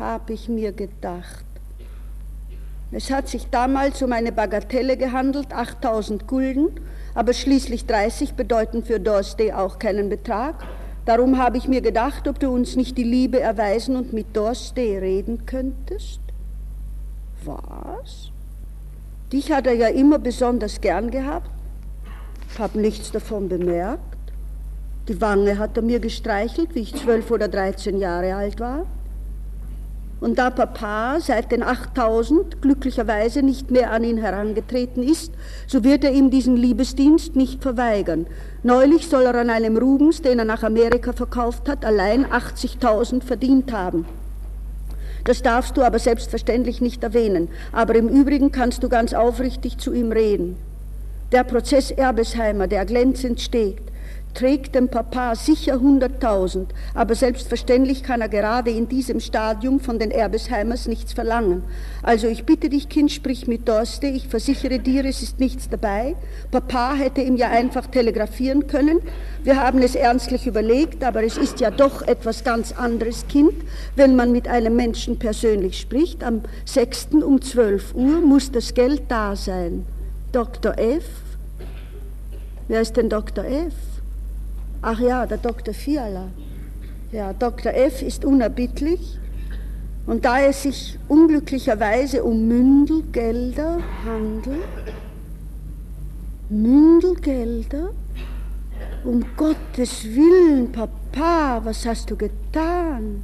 Hab 0.00 0.30
ich 0.30 0.48
mir 0.48 0.72
gedacht. 0.72 1.44
Es 2.90 3.12
hat 3.12 3.28
sich 3.28 3.46
damals 3.50 4.02
um 4.02 4.10
eine 4.10 4.32
Bagatelle 4.32 4.96
gehandelt, 4.96 5.52
8000 5.52 6.26
Gulden, 6.26 6.70
aber 7.14 7.34
schließlich 7.34 7.86
30 7.86 8.34
bedeuten 8.34 8.82
für 8.82 8.98
Dorstey 8.98 9.52
auch 9.52 9.78
keinen 9.78 10.08
Betrag. 10.08 10.56
Darum 11.04 11.38
habe 11.38 11.56
ich 11.56 11.68
mir 11.68 11.82
gedacht, 11.82 12.26
ob 12.26 12.40
du 12.40 12.50
uns 12.50 12.74
nicht 12.74 12.98
die 12.98 13.04
Liebe 13.04 13.38
erweisen 13.38 13.94
und 13.94 14.12
mit 14.12 14.36
Dorstey 14.36 14.98
reden 14.98 15.46
könntest. 15.46 16.18
Was? 17.44 18.32
Dich 19.32 19.52
hat 19.52 19.68
er 19.68 19.74
ja 19.74 19.86
immer 19.86 20.18
besonders 20.18 20.80
gern 20.80 21.12
gehabt. 21.12 21.48
Ich 22.54 22.60
habe 22.60 22.78
nichts 22.78 23.10
davon 23.10 23.48
bemerkt. 23.48 24.00
Die 25.08 25.20
Wange 25.20 25.58
hat 25.58 25.76
er 25.76 25.82
mir 25.82 25.98
gestreichelt, 25.98 26.76
wie 26.76 26.82
ich 26.82 26.94
zwölf 26.94 27.32
oder 27.32 27.48
dreizehn 27.48 27.98
Jahre 27.98 28.36
alt 28.36 28.60
war. 28.60 28.86
Und 30.20 30.38
da 30.38 30.50
Papa 30.50 31.18
seit 31.18 31.50
den 31.50 31.64
8000 31.64 32.62
glücklicherweise 32.62 33.42
nicht 33.42 33.72
mehr 33.72 33.90
an 33.90 34.04
ihn 34.04 34.18
herangetreten 34.18 35.02
ist, 35.02 35.32
so 35.66 35.82
wird 35.82 36.04
er 36.04 36.12
ihm 36.12 36.30
diesen 36.30 36.56
Liebesdienst 36.56 37.34
nicht 37.34 37.60
verweigern. 37.60 38.28
Neulich 38.62 39.08
soll 39.08 39.24
er 39.24 39.34
an 39.34 39.50
einem 39.50 39.76
Rubens, 39.76 40.22
den 40.22 40.38
er 40.38 40.44
nach 40.44 40.62
Amerika 40.62 41.12
verkauft 41.12 41.68
hat, 41.68 41.84
allein 41.84 42.24
80.000 42.24 43.24
verdient 43.24 43.72
haben. 43.72 44.06
Das 45.24 45.42
darfst 45.42 45.76
du 45.76 45.82
aber 45.82 45.98
selbstverständlich 45.98 46.80
nicht 46.80 47.02
erwähnen, 47.02 47.48
aber 47.72 47.96
im 47.96 48.08
Übrigen 48.08 48.52
kannst 48.52 48.84
du 48.84 48.88
ganz 48.88 49.12
aufrichtig 49.12 49.78
zu 49.78 49.92
ihm 49.92 50.12
reden. 50.12 50.56
Der 51.34 51.42
Prozess 51.42 51.90
Erbesheimer, 51.90 52.68
der 52.68 52.84
glänzend 52.84 53.40
steht, 53.40 53.82
trägt 54.34 54.76
dem 54.76 54.88
Papa 54.88 55.34
sicher 55.34 55.78
100.000, 55.78 56.66
aber 56.94 57.16
selbstverständlich 57.16 58.04
kann 58.04 58.20
er 58.20 58.28
gerade 58.28 58.70
in 58.70 58.86
diesem 58.86 59.18
Stadium 59.18 59.80
von 59.80 59.98
den 59.98 60.12
Erbesheimers 60.12 60.86
nichts 60.86 61.12
verlangen. 61.12 61.64
Also 62.04 62.28
ich 62.28 62.44
bitte 62.44 62.68
dich, 62.68 62.88
Kind, 62.88 63.10
sprich 63.10 63.48
mit 63.48 63.68
Dorste, 63.68 64.06
ich 64.06 64.28
versichere 64.28 64.78
dir, 64.78 65.04
es 65.04 65.22
ist 65.22 65.40
nichts 65.40 65.68
dabei. 65.68 66.14
Papa 66.52 66.94
hätte 66.94 67.20
ihm 67.20 67.34
ja 67.34 67.50
einfach 67.50 67.88
telegrafieren 67.88 68.68
können. 68.68 69.00
Wir 69.42 69.60
haben 69.60 69.82
es 69.82 69.96
ernstlich 69.96 70.46
überlegt, 70.46 71.02
aber 71.02 71.24
es 71.24 71.36
ist 71.36 71.58
ja 71.58 71.72
doch 71.72 72.02
etwas 72.02 72.44
ganz 72.44 72.70
anderes, 72.70 73.26
Kind, 73.26 73.54
wenn 73.96 74.14
man 74.14 74.30
mit 74.30 74.46
einem 74.46 74.76
Menschen 74.76 75.18
persönlich 75.18 75.80
spricht. 75.80 76.22
Am 76.22 76.42
6. 76.64 77.08
um 77.24 77.42
12 77.42 77.92
Uhr 77.96 78.20
muss 78.20 78.52
das 78.52 78.72
Geld 78.72 79.02
da 79.08 79.34
sein. 79.34 79.84
Dr. 80.30 80.78
F. 80.78 81.23
Wer 82.68 82.80
ist 82.80 82.96
denn 82.96 83.08
Dr. 83.08 83.44
F? 83.44 83.74
Ach 84.80 84.98
ja, 84.98 85.26
der 85.26 85.38
Dr. 85.38 85.74
Fiala. 85.74 86.28
Ja, 87.12 87.32
Dr. 87.32 87.72
F. 87.74 88.02
ist 88.02 88.24
unerbittlich 88.24 89.18
und 90.06 90.24
da 90.24 90.40
es 90.40 90.62
sich 90.62 90.98
unglücklicherweise 91.08 92.24
um 92.24 92.48
Mündelgelder 92.48 93.78
handelt, 94.04 94.64
Mündelgelder? 96.48 97.90
Um 99.04 99.24
Gottes 99.36 100.04
Willen, 100.04 100.72
Papa, 100.72 101.60
was 101.64 101.86
hast 101.86 102.10
du 102.10 102.16
getan? 102.16 103.22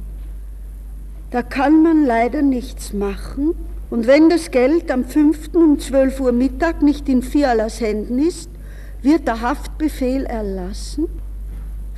Da 1.31 1.41
kann 1.41 1.81
man 1.81 2.05
leider 2.05 2.41
nichts 2.41 2.93
machen. 2.93 3.55
Und 3.89 4.05
wenn 4.05 4.29
das 4.29 4.51
Geld 4.51 4.91
am 4.91 5.05
5. 5.05 5.53
um 5.53 5.79
12 5.79 6.19
Uhr 6.19 6.31
Mittag 6.31 6.81
nicht 6.81 7.09
in 7.09 7.21
Fialas 7.21 7.81
Händen 7.81 8.19
ist, 8.19 8.50
wird 9.01 9.27
der 9.27 9.41
Haftbefehl 9.41 10.25
erlassen 10.25 11.07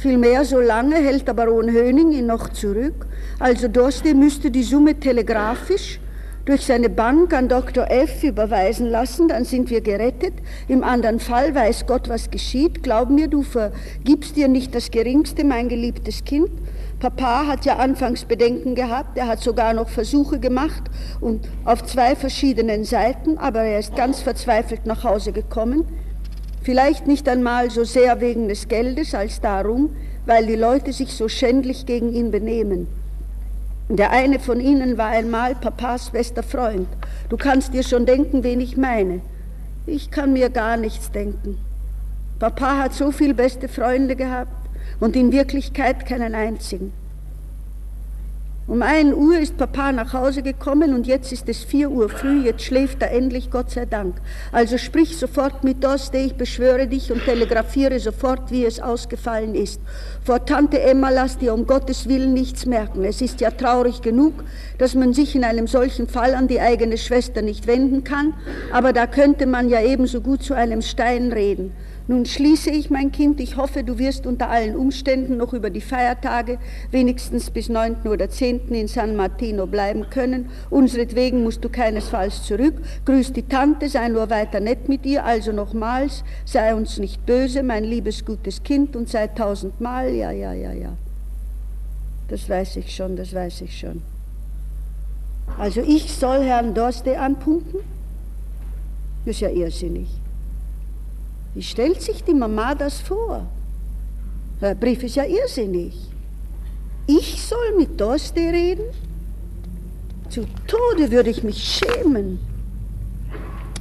Vielmehr, 0.04 0.44
so 0.44 0.60
lange 0.60 0.96
hält 0.96 1.30
der 1.30 1.34
Baron 1.34 1.72
Höning 1.72 2.12
ihn 2.12 2.26
noch 2.26 2.50
zurück. 2.50 3.08
Also 3.40 3.70
Dorste 3.70 4.14
müsste 4.14 4.52
die 4.52 4.64
Summe 4.64 5.00
telegrafisch 5.00 6.02
durch 6.44 6.66
seine 6.66 6.90
Bank 6.90 7.34
an 7.34 7.48
Dr. 7.48 7.90
F. 7.90 8.22
überweisen 8.22 8.90
lassen, 8.90 9.30
dann 9.30 9.46
sind 9.46 9.70
wir 9.70 9.80
gerettet. 9.80 10.34
Im 10.68 10.84
anderen 10.84 11.22
Fall 11.22 11.56
weiß 11.56 11.86
Gott, 11.88 12.10
was 12.10 12.32
geschieht. 12.32 12.84
Glaub 12.84 13.10
mir, 13.10 13.30
du 13.30 13.44
vergibst 13.44 14.36
dir 14.36 14.50
nicht 14.50 14.76
das 14.76 14.92
Geringste, 14.92 15.46
mein 15.46 15.70
geliebtes 15.70 16.26
Kind. 16.26 16.50
Papa 17.00 17.48
hat 17.48 17.64
ja 17.64 17.78
anfangs 17.78 18.26
Bedenken 18.26 18.76
gehabt, 18.76 19.18
er 19.18 19.28
hat 19.28 19.40
sogar 19.40 19.74
noch 19.74 19.88
Versuche 19.88 20.40
gemacht 20.40 20.84
und 21.22 21.48
auf 21.64 21.86
zwei 21.86 22.16
verschiedenen 22.16 22.84
Seiten, 22.84 23.38
aber 23.38 23.62
er 23.62 23.80
ist 23.80 23.96
ganz 23.96 24.20
verzweifelt 24.20 24.86
nach 24.86 25.06
Hause 25.06 25.32
gekommen. 25.32 25.86
Vielleicht 26.64 27.08
nicht 27.08 27.28
einmal 27.28 27.70
so 27.70 27.84
sehr 27.84 28.22
wegen 28.22 28.48
des 28.48 28.70
Geldes 28.70 29.14
als 29.14 29.42
darum, 29.42 29.90
weil 30.26 30.46
die 30.46 30.56
Leute 30.56 30.94
sich 30.94 31.14
so 31.14 31.28
schändlich 31.28 31.86
gegen 31.86 32.14
ihn 32.14 32.32
benehmen. 32.32 32.88
Der 33.90 34.12
eine 34.12 34.40
von 34.40 34.62
ihnen 34.62 34.98
war 34.98 35.10
einmal 35.10 35.56
Papas 35.56 36.12
bester 36.12 36.42
Freund. 36.42 36.88
Du 37.30 37.36
kannst 37.36 37.74
dir 37.74 37.84
schon 37.84 38.06
denken, 38.06 38.44
wen 38.44 38.62
ich 38.62 38.78
meine. 38.78 39.20
Ich 39.86 40.10
kann 40.10 40.32
mir 40.32 40.50
gar 40.50 40.78
nichts 40.78 41.12
denken. 41.12 41.58
Papa 42.40 42.78
hat 42.78 42.94
so 42.94 43.12
viele 43.12 43.34
beste 43.34 43.68
Freunde 43.68 44.16
gehabt 44.16 44.70
und 45.02 45.18
in 45.18 45.34
Wirklichkeit 45.34 46.06
keinen 46.06 46.34
einzigen. 46.34 46.94
Um 48.66 48.82
ein 48.82 49.14
Uhr 49.14 49.40
ist 49.40 49.58
Papa 49.58 49.92
nach 49.92 50.14
Hause 50.14 50.42
gekommen 50.42 50.94
und 50.94 51.06
jetzt 51.06 51.34
ist 51.34 51.50
es 51.50 51.66
vier 51.66 51.92
Uhr 51.92 52.08
früh, 52.08 52.46
jetzt 52.46 52.64
schläft 52.64 53.02
er 53.02 53.12
endlich, 53.12 53.52
Gott 53.52 53.72
sei 53.72 53.86
Dank. 53.86 54.16
Also 54.54 54.78
sprich 54.78 55.18
sofort 55.18 55.66
mit 55.66 55.84
Doste, 55.84 56.18
ich 56.18 56.36
beschwöre 56.36 56.88
dich 56.88 57.12
und 57.12 57.26
telegrafiere 57.26 58.00
sofort, 58.00 58.52
wie 58.52 58.64
es 58.64 58.80
ausgefallen 58.80 59.54
ist. 59.54 59.82
Vor 60.24 60.46
Tante 60.46 60.82
Emma 60.82 61.10
lass 61.10 61.38
dir 61.38 61.54
um 61.54 61.68
Gottes 61.68 62.08
Willen 62.08 62.32
nichts 62.32 62.66
merken. 62.66 63.04
Es 63.04 63.20
ist 63.20 63.42
ja 63.42 63.52
traurig 63.52 64.02
genug, 64.02 64.46
dass 64.78 64.96
man 64.96 65.14
sich 65.14 65.36
in 65.36 65.44
einem 65.44 65.68
solchen 65.68 66.08
Fall 66.08 66.34
an 66.34 66.48
die 66.48 66.62
eigene 66.62 66.98
Schwester 66.98 67.42
nicht 67.42 67.68
wenden 67.68 68.06
kann, 68.06 68.34
aber 68.72 68.94
da 68.94 69.08
könnte 69.08 69.46
man 69.46 69.68
ja 69.68 69.82
ebenso 69.82 70.22
gut 70.22 70.42
zu 70.42 70.54
einem 70.54 70.82
Stein 70.82 71.34
reden. 71.34 71.74
Nun 72.06 72.26
schließe 72.26 72.70
ich, 72.70 72.90
mein 72.90 73.14
Kind, 73.14 73.40
ich 73.40 73.56
hoffe, 73.56 73.84
du 73.86 73.98
wirst 73.98 74.28
unter 74.28 74.50
allen 74.50 74.76
Umständen 74.76 75.38
noch 75.38 75.54
über 75.54 75.70
die 75.70 75.80
Feiertage, 75.80 76.60
wenigstens 76.92 77.50
bis 77.50 77.70
9. 77.70 78.08
oder 78.08 78.30
10. 78.30 78.68
in 78.74 78.90
San 78.90 79.16
Martino 79.16 79.68
bleiben 79.68 80.10
können. 80.10 80.50
Unseretwegen 80.70 81.44
musst 81.44 81.64
du 81.64 81.70
keinesfalls 81.70 82.44
zurück. 82.44 82.74
Grüß 83.06 83.32
die 83.32 83.44
Tante, 83.44 83.88
sei 83.88 84.10
nur 84.10 84.30
weiter 84.30 84.60
nett 84.60 84.90
mit 84.90 85.06
ihr. 85.06 85.24
Also 85.24 85.54
nochmals, 85.54 86.26
sei 86.44 86.76
uns 86.76 86.98
nicht 86.98 87.26
böse, 87.26 87.64
mein 87.64 87.86
liebes, 87.86 88.26
gutes 88.26 88.64
Kind, 88.64 88.98
und 88.98 89.08
sei 89.08 89.28
tausendmal, 89.28 90.14
ja, 90.14 90.32
ja, 90.32 90.52
ja, 90.52 90.74
ja. 90.74 90.98
Das 92.28 92.50
weiß 92.50 92.78
ich 92.78 92.94
schon, 92.94 93.16
das 93.16 93.34
weiß 93.34 93.62
ich 93.62 93.80
schon. 93.80 94.02
Also 95.58 95.82
ich 95.82 96.12
soll 96.12 96.44
Herrn 96.44 96.74
Dorste 96.74 97.18
anpumpen? 97.18 97.80
Das 99.26 99.36
ist 99.36 99.42
ja 99.42 99.50
irrsinnig. 99.50 100.10
Wie 101.56 101.62
stellt 101.62 102.02
sich 102.02 102.24
die 102.24 102.34
Mama 102.34 102.74
das 102.74 103.00
vor? 103.00 103.46
Der 104.62 104.76
Brief 104.76 105.04
ist 105.04 105.16
ja 105.16 105.26
irrsinnig. 105.26 105.94
Ich 107.06 107.44
soll 107.44 107.78
mit 107.78 108.00
Dorste 108.00 108.40
reden? 108.40 108.86
Zu 110.30 110.46
Tode 110.68 111.12
würde 111.12 111.30
ich 111.30 111.44
mich 111.44 111.62
schämen. 111.62 112.40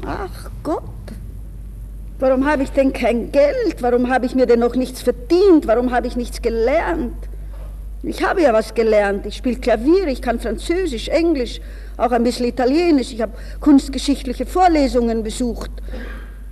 Ach 0.05 0.50
Gott, 0.62 0.83
warum 2.19 2.45
habe 2.45 2.64
ich 2.64 2.71
denn 2.71 2.93
kein 2.93 3.31
Geld? 3.31 3.81
Warum 3.81 4.11
habe 4.11 4.26
ich 4.26 4.35
mir 4.35 4.47
denn 4.47 4.59
noch 4.59 4.75
nichts 4.75 5.00
verdient? 5.00 5.67
Warum 5.67 5.93
habe 5.93 6.09
ich 6.09 6.17
nichts 6.17 6.43
gelernt? 6.43 7.14
Ich 8.02 8.25
habe 8.25 8.43
ja 8.43 8.52
was 8.52 8.75
gelernt. 8.75 9.25
Ich 9.26 9.37
spiele 9.37 9.61
Klavier, 9.61 10.09
ich 10.09 10.21
kann 10.21 10.41
Französisch, 10.41 11.09
Englisch, 11.09 11.61
auch 11.97 12.11
ein 12.11 12.25
bisschen 12.25 12.47
Italienisch. 12.47 13.12
Ich 13.12 13.23
habe 13.23 13.33
kunstgeschichtliche 13.61 14.45
Vorlesungen 14.45 15.23
besucht. 15.23 15.71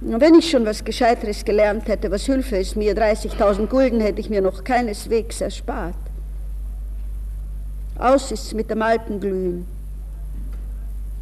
Wenn 0.02 0.34
ich 0.34 0.50
schon 0.50 0.64
was 0.64 0.82
Gescheiteres 0.82 1.44
gelernt 1.44 1.86
hätte, 1.86 2.10
was 2.10 2.24
Hilfe 2.24 2.56
ist 2.56 2.74
mir, 2.74 2.96
30.000 2.96 3.66
Gulden 3.66 4.00
hätte 4.00 4.20
ich 4.20 4.30
mir 4.30 4.40
noch 4.40 4.64
keineswegs 4.64 5.42
erspart. 5.42 5.94
Aus 7.98 8.32
ist's 8.32 8.54
mit 8.54 8.70
dem 8.70 8.80
Alpenglühen. 8.80 9.66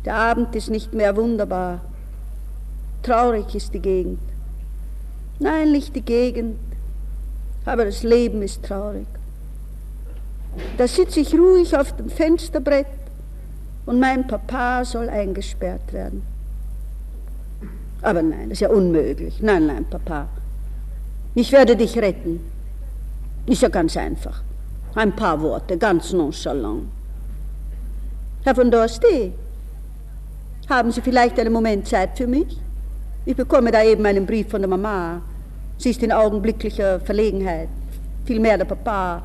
Der 0.04 0.14
Abend 0.14 0.54
ist 0.54 0.70
nicht 0.70 0.94
mehr 0.94 1.16
wunderbar. 1.16 1.80
Traurig 3.02 3.52
ist 3.52 3.75
die 3.75 3.80
Gegend. 3.80 4.20
Nein, 5.40 5.73
nicht 5.73 5.97
die 5.97 6.02
Gegend, 6.02 6.58
aber 7.64 7.85
das 7.85 8.04
Leben 8.04 8.42
ist 8.42 8.62
traurig. 8.64 9.06
Da 10.76 10.87
sitze 10.87 11.18
ich 11.18 11.35
ruhig 11.35 11.76
auf 11.76 11.97
dem 11.97 12.08
Fensterbrett 12.08 12.87
und 13.87 13.99
mein 13.99 14.26
Papa 14.26 14.85
soll 14.85 15.08
eingesperrt 15.08 15.92
werden. 15.92 16.23
Aber 18.02 18.23
nein, 18.23 18.49
das 18.49 18.57
ist 18.57 18.61
ja 18.61 18.71
unmöglich. 18.71 19.40
Nein, 19.40 19.67
nein, 19.67 19.85
Papa. 19.88 20.28
Ich 21.35 21.52
werde 21.52 21.76
dich 21.76 21.97
retten. 21.99 22.40
Ist 23.47 23.62
ja 23.62 23.69
ganz 23.69 23.97
einfach. 23.97 24.43
Ein 24.95 25.14
paar 25.14 25.40
Worte, 25.40 25.76
ganz 25.76 26.12
nonchalant. 26.12 26.85
Herr 28.45 28.55
von 28.55 28.71
Dorste, 28.71 29.33
haben 30.69 30.93
Sie 30.93 31.00
vielleicht 31.00 31.38
einen 31.40 31.52
Moment 31.52 31.87
Zeit 31.87 32.17
für 32.17 32.26
mich? 32.26 32.59
Ich 33.25 33.37
bekomme 33.37 33.71
da 33.71 33.83
eben 33.83 34.05
einen 34.07 34.26
Brief 34.26 34.49
von 34.49 34.61
der 34.61 34.69
Mama. 34.69 35.23
Sie 35.76 35.90
ist 35.90 36.02
in 36.02 36.12
augenblicklicher 36.12 37.00
Verlegenheit. 37.00 37.69
Vielmehr 38.25 38.59
der 38.59 38.64
Papa. 38.64 39.23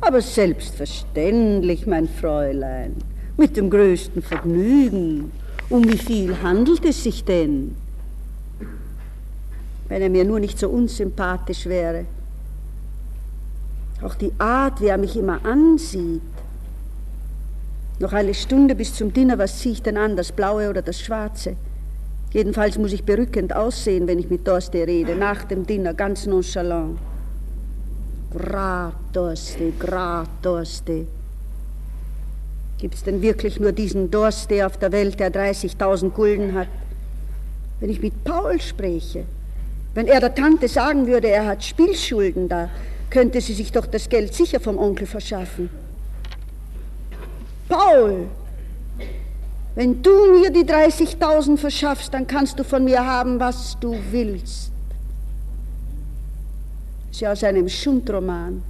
Aber 0.00 0.20
selbstverständlich, 0.20 1.86
mein 1.86 2.08
Fräulein. 2.08 2.96
Mit 3.36 3.56
dem 3.56 3.70
größten 3.70 4.22
Vergnügen. 4.22 5.30
Um 5.68 5.84
wie 5.84 5.98
viel 5.98 6.42
handelt 6.42 6.84
es 6.84 7.02
sich 7.02 7.24
denn? 7.24 7.74
Wenn 9.88 10.02
er 10.02 10.10
mir 10.10 10.24
nur 10.24 10.38
nicht 10.38 10.58
so 10.58 10.68
unsympathisch 10.68 11.66
wäre. 11.66 12.06
Auch 14.02 14.14
die 14.14 14.32
Art, 14.38 14.80
wie 14.80 14.86
er 14.86 14.98
mich 14.98 15.16
immer 15.16 15.44
ansieht. 15.44 16.22
Noch 17.98 18.12
eine 18.12 18.34
Stunde 18.34 18.74
bis 18.74 18.94
zum 18.94 19.12
Dinner, 19.12 19.38
was 19.38 19.58
ziehe 19.58 19.72
ich 19.72 19.82
denn 19.82 19.96
an, 19.96 20.16
das 20.16 20.30
Blaue 20.30 20.68
oder 20.68 20.82
das 20.82 21.00
Schwarze? 21.00 21.56
Jedenfalls 22.32 22.76
muss 22.76 22.92
ich 22.92 23.04
berückend 23.04 23.56
aussehen, 23.56 24.06
wenn 24.06 24.18
ich 24.18 24.28
mit 24.28 24.46
Dorste 24.46 24.86
rede, 24.86 25.16
nach 25.16 25.44
dem 25.44 25.66
Dinner, 25.66 25.94
ganz 25.94 26.26
nonchalant. 26.26 26.98
Grad 28.36 28.94
Dorste, 29.12 29.72
Grad 29.78 30.28
Dorste. 30.42 31.06
Gibt 32.78 32.94
es 32.94 33.04
denn 33.04 33.22
wirklich 33.22 33.58
nur 33.58 33.72
diesen 33.72 34.10
Dorste 34.10 34.66
auf 34.66 34.76
der 34.76 34.92
Welt, 34.92 35.18
der 35.18 35.32
30.000 35.32 36.10
Gulden 36.10 36.54
hat? 36.54 36.68
Wenn 37.80 37.90
ich 37.90 38.02
mit 38.02 38.24
Paul 38.24 38.60
spreche, 38.60 39.24
wenn 39.94 40.06
er 40.06 40.20
der 40.20 40.34
Tante 40.34 40.68
sagen 40.68 41.06
würde, 41.06 41.28
er 41.28 41.46
hat 41.46 41.64
Spielschulden 41.64 42.48
da, 42.48 42.68
könnte 43.08 43.40
sie 43.40 43.54
sich 43.54 43.72
doch 43.72 43.86
das 43.86 44.08
Geld 44.08 44.34
sicher 44.34 44.60
vom 44.60 44.76
Onkel 44.78 45.06
verschaffen. 45.06 45.70
Paul, 47.68 48.26
wenn 49.74 50.02
du 50.02 50.38
mir 50.38 50.50
die 50.50 50.64
30.000 50.64 51.56
verschaffst, 51.56 52.12
dann 52.12 52.26
kannst 52.26 52.58
du 52.58 52.64
von 52.64 52.84
mir 52.84 53.04
haben, 53.04 53.40
was 53.40 53.76
du 53.80 53.96
willst. 54.10 54.70
Das 57.08 57.16
ist 57.16 57.20
ja 57.20 57.32
aus 57.32 57.44
einem 57.44 57.68
Schundroman. 57.68 58.62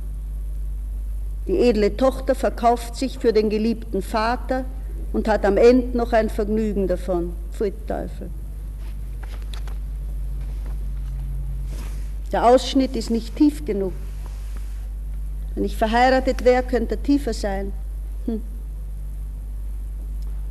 Die 1.47 1.59
edle 1.59 1.97
Tochter 1.97 2.35
verkauft 2.35 2.97
sich 2.97 3.19
für 3.19 3.33
den 3.33 3.51
geliebten 3.51 4.03
Vater 4.03 4.65
und 5.13 5.29
hat 5.29 5.45
am 5.45 5.57
Ende 5.57 5.97
noch 5.97 6.13
ein 6.13 6.29
Vergnügen 6.29 6.89
davon. 6.89 7.33
Pfui 7.53 7.73
Teufel. 7.87 8.31
Der 12.33 12.47
Ausschnitt 12.47 12.97
ist 12.97 13.11
nicht 13.11 13.37
tief 13.37 13.65
genug. 13.65 13.93
Wenn 15.55 15.65
ich 15.65 15.77
verheiratet 15.77 16.45
wäre, 16.45 16.63
könnte 16.63 16.97
er 16.97 17.03
tiefer 17.03 17.33
sein. 17.33 17.73
Hm. 18.27 18.43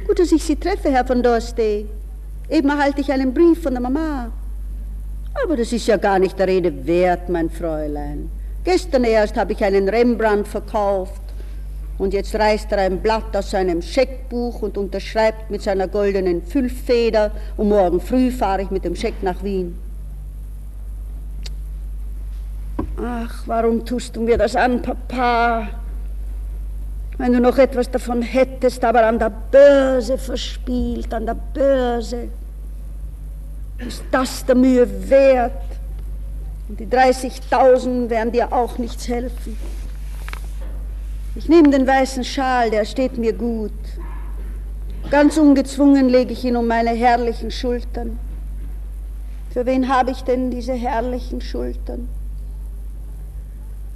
Gut, 0.07 0.19
dass 0.19 0.31
ich 0.31 0.43
Sie 0.43 0.55
treffe, 0.55 0.89
Herr 0.89 1.05
von 1.05 1.21
Dorstey. 1.21 1.85
Eben 2.49 2.69
erhalte 2.69 3.01
ich 3.01 3.11
einen 3.11 3.33
Brief 3.33 3.61
von 3.61 3.73
der 3.73 3.81
Mama. 3.81 4.31
Aber 5.43 5.57
das 5.57 5.73
ist 5.73 5.87
ja 5.87 5.97
gar 5.97 6.17
nicht 6.17 6.39
der 6.39 6.47
Rede 6.47 6.85
wert, 6.85 7.29
mein 7.29 7.49
Fräulein. 7.49 8.31
Gestern 8.65 9.03
erst 9.03 9.37
habe 9.37 9.53
ich 9.53 9.63
einen 9.63 9.87
Rembrandt 9.87 10.47
verkauft 10.47 11.21
und 11.99 12.13
jetzt 12.15 12.33
reißt 12.33 12.71
er 12.71 12.79
ein 12.79 12.99
Blatt 12.99 13.35
aus 13.37 13.51
seinem 13.51 13.83
Scheckbuch 13.83 14.63
und 14.63 14.75
unterschreibt 14.75 15.51
mit 15.51 15.61
seiner 15.61 15.87
goldenen 15.87 16.41
Füllfeder 16.41 17.31
und 17.57 17.69
morgen 17.69 18.01
früh 18.01 18.31
fahre 18.31 18.63
ich 18.63 18.71
mit 18.71 18.83
dem 18.83 18.95
Scheck 18.95 19.21
nach 19.21 19.43
Wien. 19.43 19.77
Ach, 22.99 23.43
warum 23.45 23.85
tust 23.85 24.15
du 24.15 24.21
mir 24.21 24.37
das 24.37 24.55
an, 24.55 24.81
Papa? 24.81 25.67
Wenn 27.19 27.33
du 27.33 27.39
noch 27.39 27.59
etwas 27.59 27.89
davon 27.91 28.23
hättest, 28.23 28.83
aber 28.83 29.05
an 29.05 29.19
der 29.19 29.31
Börse 29.51 30.17
verspielt, 30.17 31.13
an 31.13 31.27
der 31.27 31.35
Börse. 31.53 32.29
Ist 33.77 34.03
das 34.11 34.43
der 34.43 34.55
Mühe 34.55 34.87
wert? 35.09 35.74
Und 36.67 36.79
die 36.79 36.87
30.000 36.87 38.09
werden 38.09 38.31
dir 38.31 38.51
auch 38.51 38.77
nichts 38.77 39.07
helfen. 39.07 39.57
Ich 41.35 41.49
nehme 41.49 41.69
den 41.69 41.85
weißen 41.85 42.23
Schal, 42.23 42.71
der 42.71 42.85
steht 42.85 43.17
mir 43.17 43.33
gut. 43.33 43.71
Ganz 45.11 45.37
ungezwungen 45.37 46.09
lege 46.09 46.33
ich 46.33 46.43
ihn 46.43 46.55
um 46.55 46.65
meine 46.65 46.91
herrlichen 46.91 47.51
Schultern. 47.51 48.17
Für 49.51 49.65
wen 49.65 49.87
habe 49.87 50.11
ich 50.11 50.23
denn 50.23 50.49
diese 50.49 50.73
herrlichen 50.73 51.41
Schultern? 51.41 52.09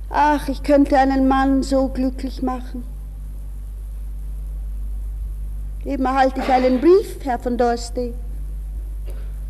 Ach, 0.09 0.47
ich 0.47 0.63
könnte 0.63 0.97
einen 0.97 1.27
Mann 1.27 1.63
so 1.63 1.87
glücklich 1.87 2.41
machen. 2.41 2.83
Eben 5.85 6.05
erhalte 6.05 6.41
ich 6.41 6.49
einen 6.49 6.81
Brief, 6.81 7.17
Herr 7.23 7.39
von 7.39 7.57
Dorstey. 7.57 8.13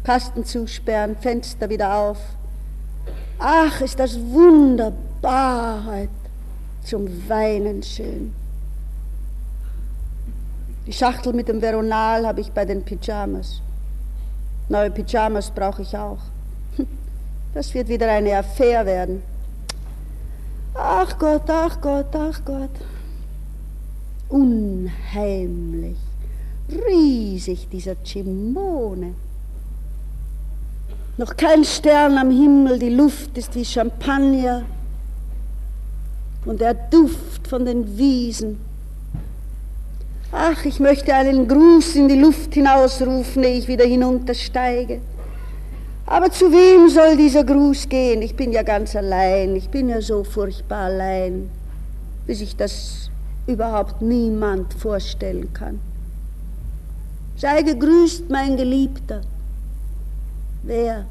Kasten 0.04 0.46
zusperren, 0.46 1.18
Fenster 1.18 1.70
wieder 1.70 1.96
auf. 1.96 2.18
Ach, 3.42 3.80
ist 3.80 3.98
das 3.98 4.20
wunderbar 4.20 5.86
heute, 5.86 6.10
zum 6.84 7.08
Weinen 7.30 7.82
schön. 7.82 8.34
Die 10.86 10.92
Schachtel 10.92 11.32
mit 11.32 11.48
dem 11.48 11.62
Veronal 11.62 12.28
habe 12.28 12.42
ich 12.42 12.52
bei 12.52 12.66
den 12.66 12.84
Pyjamas. 12.84 13.62
Neue 14.68 14.92
Pyjamas 14.92 15.52
brauche 15.52 15.82
ich 15.82 15.98
auch. 15.98 16.20
Das 17.52 17.74
wird 17.74 17.88
wieder 17.88 18.08
eine 18.12 18.38
Affäre 18.38 18.86
werden. 18.86 19.24
Ach 20.76 21.18
Gott, 21.18 21.50
ach 21.50 21.82
Gott, 21.82 22.16
ach 22.16 22.40
Gott. 22.46 22.70
Unheimlich, 24.30 25.98
riesig 26.70 27.68
dieser 27.70 27.96
Cimone. 28.06 29.16
Noch 31.20 31.36
kein 31.36 31.66
Stern 31.66 32.18
am 32.18 32.32
Himmel, 32.32 32.80
die 32.80 32.96
Luft 32.96 33.38
ist 33.38 33.54
wie 33.54 33.66
Champagner 33.66 34.64
und 36.46 36.62
der 36.62 36.74
Duft 36.74 37.46
von 37.46 37.66
den 37.66 37.98
Wiesen. 37.98 38.58
Ach, 40.32 40.64
ich 40.64 40.80
möchte 40.80 41.14
einen 41.14 41.46
Gruß 41.46 41.96
in 41.96 42.08
die 42.08 42.22
Luft 42.22 42.54
hinausrufen, 42.54 43.44
ehe 43.44 43.58
ich 43.58 43.68
wieder 43.68 43.84
hinuntersteige. 43.84 45.02
Aber 46.06 46.32
zu 46.32 46.54
wem 46.54 46.88
soll 46.88 47.18
dieser 47.18 47.44
Gruß 47.44 47.90
gehen? 47.90 48.22
Ich 48.22 48.38
bin 48.38 48.54
ja 48.54 48.64
ganz 48.64 48.96
allein, 48.96 49.58
ich 49.58 49.68
bin 49.68 49.90
ja 49.90 50.02
so 50.02 50.24
furchtbar 50.24 50.86
allein, 50.86 51.50
wie 52.28 52.34
sich 52.34 52.56
das 52.56 53.10
überhaupt 53.46 54.02
niemand 54.02 54.74
vorstellen 54.74 55.52
kann. 55.52 55.82
Sei 57.36 57.62
gegrüßt, 57.62 58.30
mein 58.30 58.56
Geliebter. 58.56 59.20
Wer? 60.64 61.06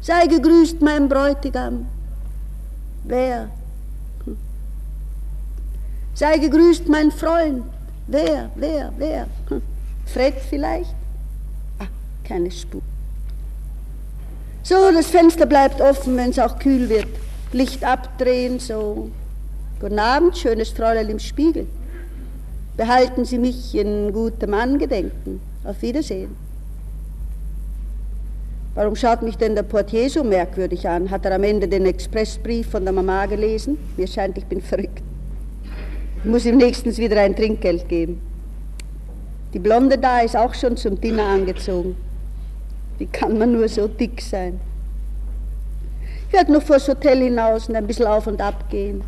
Sei 0.00 0.26
gegrüßt, 0.26 0.80
mein 0.80 1.08
Bräutigam. 1.08 1.86
Wer? 3.04 3.50
Sei 6.14 6.38
gegrüßt, 6.38 6.88
mein 6.88 7.10
Freund. 7.10 7.64
Wer, 8.06 8.50
wer, 8.56 8.92
wer? 8.98 9.26
Fred 10.06 10.34
vielleicht? 10.50 10.94
keine 12.32 12.50
Spur. 12.50 12.82
So, 14.62 14.90
das 14.92 15.08
Fenster 15.08 15.46
bleibt 15.46 15.80
offen, 15.80 16.16
wenn 16.16 16.30
es 16.30 16.38
auch 16.38 16.58
kühl 16.58 16.88
wird. 16.88 17.08
Licht 17.52 17.84
abdrehen, 17.84 18.58
so. 18.58 19.10
Guten 19.80 19.98
Abend, 19.98 20.38
schönes 20.38 20.70
Fräulein 20.70 21.08
im 21.08 21.18
Spiegel. 21.18 21.66
Behalten 22.76 23.24
Sie 23.24 23.38
mich 23.38 23.74
in 23.74 24.12
gutem 24.12 24.54
Angedenken. 24.54 25.40
Auf 25.64 25.82
Wiedersehen. 25.82 26.34
Warum 28.74 28.96
schaut 28.96 29.20
mich 29.20 29.36
denn 29.36 29.54
der 29.54 29.64
Portier 29.64 30.08
so 30.08 30.24
merkwürdig 30.24 30.88
an? 30.88 31.10
Hat 31.10 31.26
er 31.26 31.34
am 31.34 31.44
Ende 31.44 31.68
den 31.68 31.84
Expressbrief 31.84 32.70
von 32.70 32.84
der 32.84 32.92
Mama 32.94 33.26
gelesen? 33.26 33.76
Mir 33.98 34.06
scheint, 34.06 34.38
ich 34.38 34.46
bin 34.46 34.62
verrückt. 34.62 35.02
Ich 36.24 36.30
muss 36.30 36.46
ihm 36.46 36.56
nächstens 36.56 36.96
wieder 36.96 37.20
ein 37.20 37.36
Trinkgeld 37.36 37.86
geben. 37.88 38.22
Die 39.52 39.58
Blonde 39.58 39.98
da 39.98 40.20
ist 40.20 40.36
auch 40.36 40.54
schon 40.54 40.78
zum 40.78 40.98
Dinner 40.98 41.24
angezogen. 41.24 41.96
Wie 42.96 43.06
kann 43.06 43.36
man 43.36 43.52
nur 43.52 43.68
so 43.68 43.88
dick 43.88 44.22
sein? 44.22 44.58
Ich 46.28 46.32
werde 46.32 46.52
noch 46.52 46.62
vors 46.62 46.88
Hotel 46.88 47.18
hinaus 47.24 47.68
und 47.68 47.76
ein 47.76 47.86
bisschen 47.86 48.06
auf 48.06 48.26
und 48.26 48.40
ab 48.40 48.70
gehen. 48.70 49.02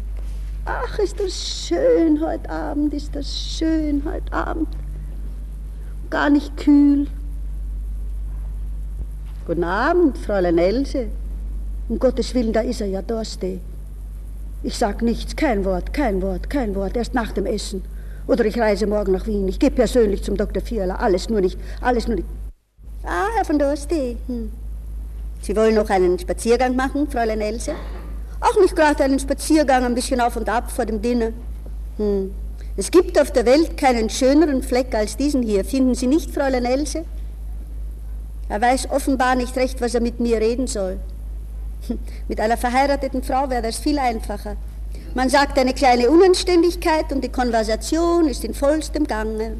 Ach, 0.66 0.98
ist 0.98 1.18
das 1.18 1.32
schön 1.32 2.20
heute 2.20 2.50
Abend, 2.50 2.92
ist 2.92 3.16
das 3.16 3.34
schön 3.34 4.02
heute 4.04 4.30
Abend. 4.30 4.68
Gar 6.10 6.28
nicht 6.28 6.54
kühl. 6.58 7.06
Guten 9.46 9.64
Abend, 9.64 10.16
Fräulein 10.16 10.56
Else. 10.56 11.08
Um 11.90 11.98
Gottes 11.98 12.34
Willen, 12.34 12.54
da 12.54 12.60
ist 12.60 12.80
er 12.80 12.86
ja, 12.86 13.02
Dorste. 13.02 13.60
Ich 14.62 14.78
sag 14.78 15.02
nichts, 15.02 15.36
kein 15.36 15.66
Wort, 15.66 15.92
kein 15.92 16.22
Wort, 16.22 16.48
kein 16.48 16.74
Wort, 16.74 16.96
erst 16.96 17.12
nach 17.12 17.30
dem 17.32 17.44
Essen. 17.44 17.84
Oder 18.26 18.46
ich 18.46 18.58
reise 18.58 18.86
morgen 18.86 19.12
nach 19.12 19.26
Wien. 19.26 19.46
Ich 19.46 19.58
gehe 19.58 19.70
persönlich 19.70 20.22
zum 20.22 20.38
Dr. 20.38 20.62
Vierler. 20.62 20.98
Alles 20.98 21.28
nur 21.28 21.42
nicht, 21.42 21.58
alles 21.82 22.06
nur 22.06 22.16
nicht. 22.16 22.28
Ah, 23.02 23.26
Herr 23.36 23.44
von 23.44 23.58
Dorste. 23.58 24.16
Hm. 24.28 24.50
Sie 25.42 25.54
wollen 25.54 25.74
noch 25.74 25.90
einen 25.90 26.18
Spaziergang 26.18 26.74
machen, 26.74 27.06
Fräulein 27.10 27.42
Else? 27.42 27.74
Auch 28.40 28.58
nicht 28.62 28.74
gerade 28.74 29.04
einen 29.04 29.18
Spaziergang, 29.18 29.84
ein 29.84 29.94
bisschen 29.94 30.22
auf 30.22 30.36
und 30.36 30.48
ab 30.48 30.70
vor 30.70 30.86
dem 30.86 31.02
Dinner. 31.02 31.32
Hm. 31.98 32.32
Es 32.78 32.90
gibt 32.90 33.20
auf 33.20 33.30
der 33.30 33.44
Welt 33.44 33.76
keinen 33.76 34.08
schöneren 34.08 34.62
Fleck 34.62 34.94
als 34.94 35.18
diesen 35.18 35.42
hier. 35.42 35.66
Finden 35.66 35.94
Sie 35.94 36.06
nicht, 36.06 36.30
Fräulein 36.30 36.64
Else? 36.64 37.04
Er 38.48 38.60
weiß 38.60 38.90
offenbar 38.90 39.34
nicht 39.34 39.56
recht, 39.56 39.80
was 39.80 39.94
er 39.94 40.00
mit 40.00 40.20
mir 40.20 40.40
reden 40.40 40.66
soll. 40.66 40.98
Mit 42.28 42.40
einer 42.40 42.56
verheirateten 42.56 43.22
Frau 43.22 43.50
wäre 43.50 43.62
das 43.62 43.78
viel 43.78 43.98
einfacher. 43.98 44.56
Man 45.14 45.28
sagt 45.28 45.58
eine 45.58 45.74
kleine 45.74 46.10
Unanständigkeit 46.10 47.12
und 47.12 47.22
die 47.22 47.28
Konversation 47.28 48.26
ist 48.26 48.44
in 48.44 48.54
vollstem 48.54 49.06
Gange. 49.06 49.58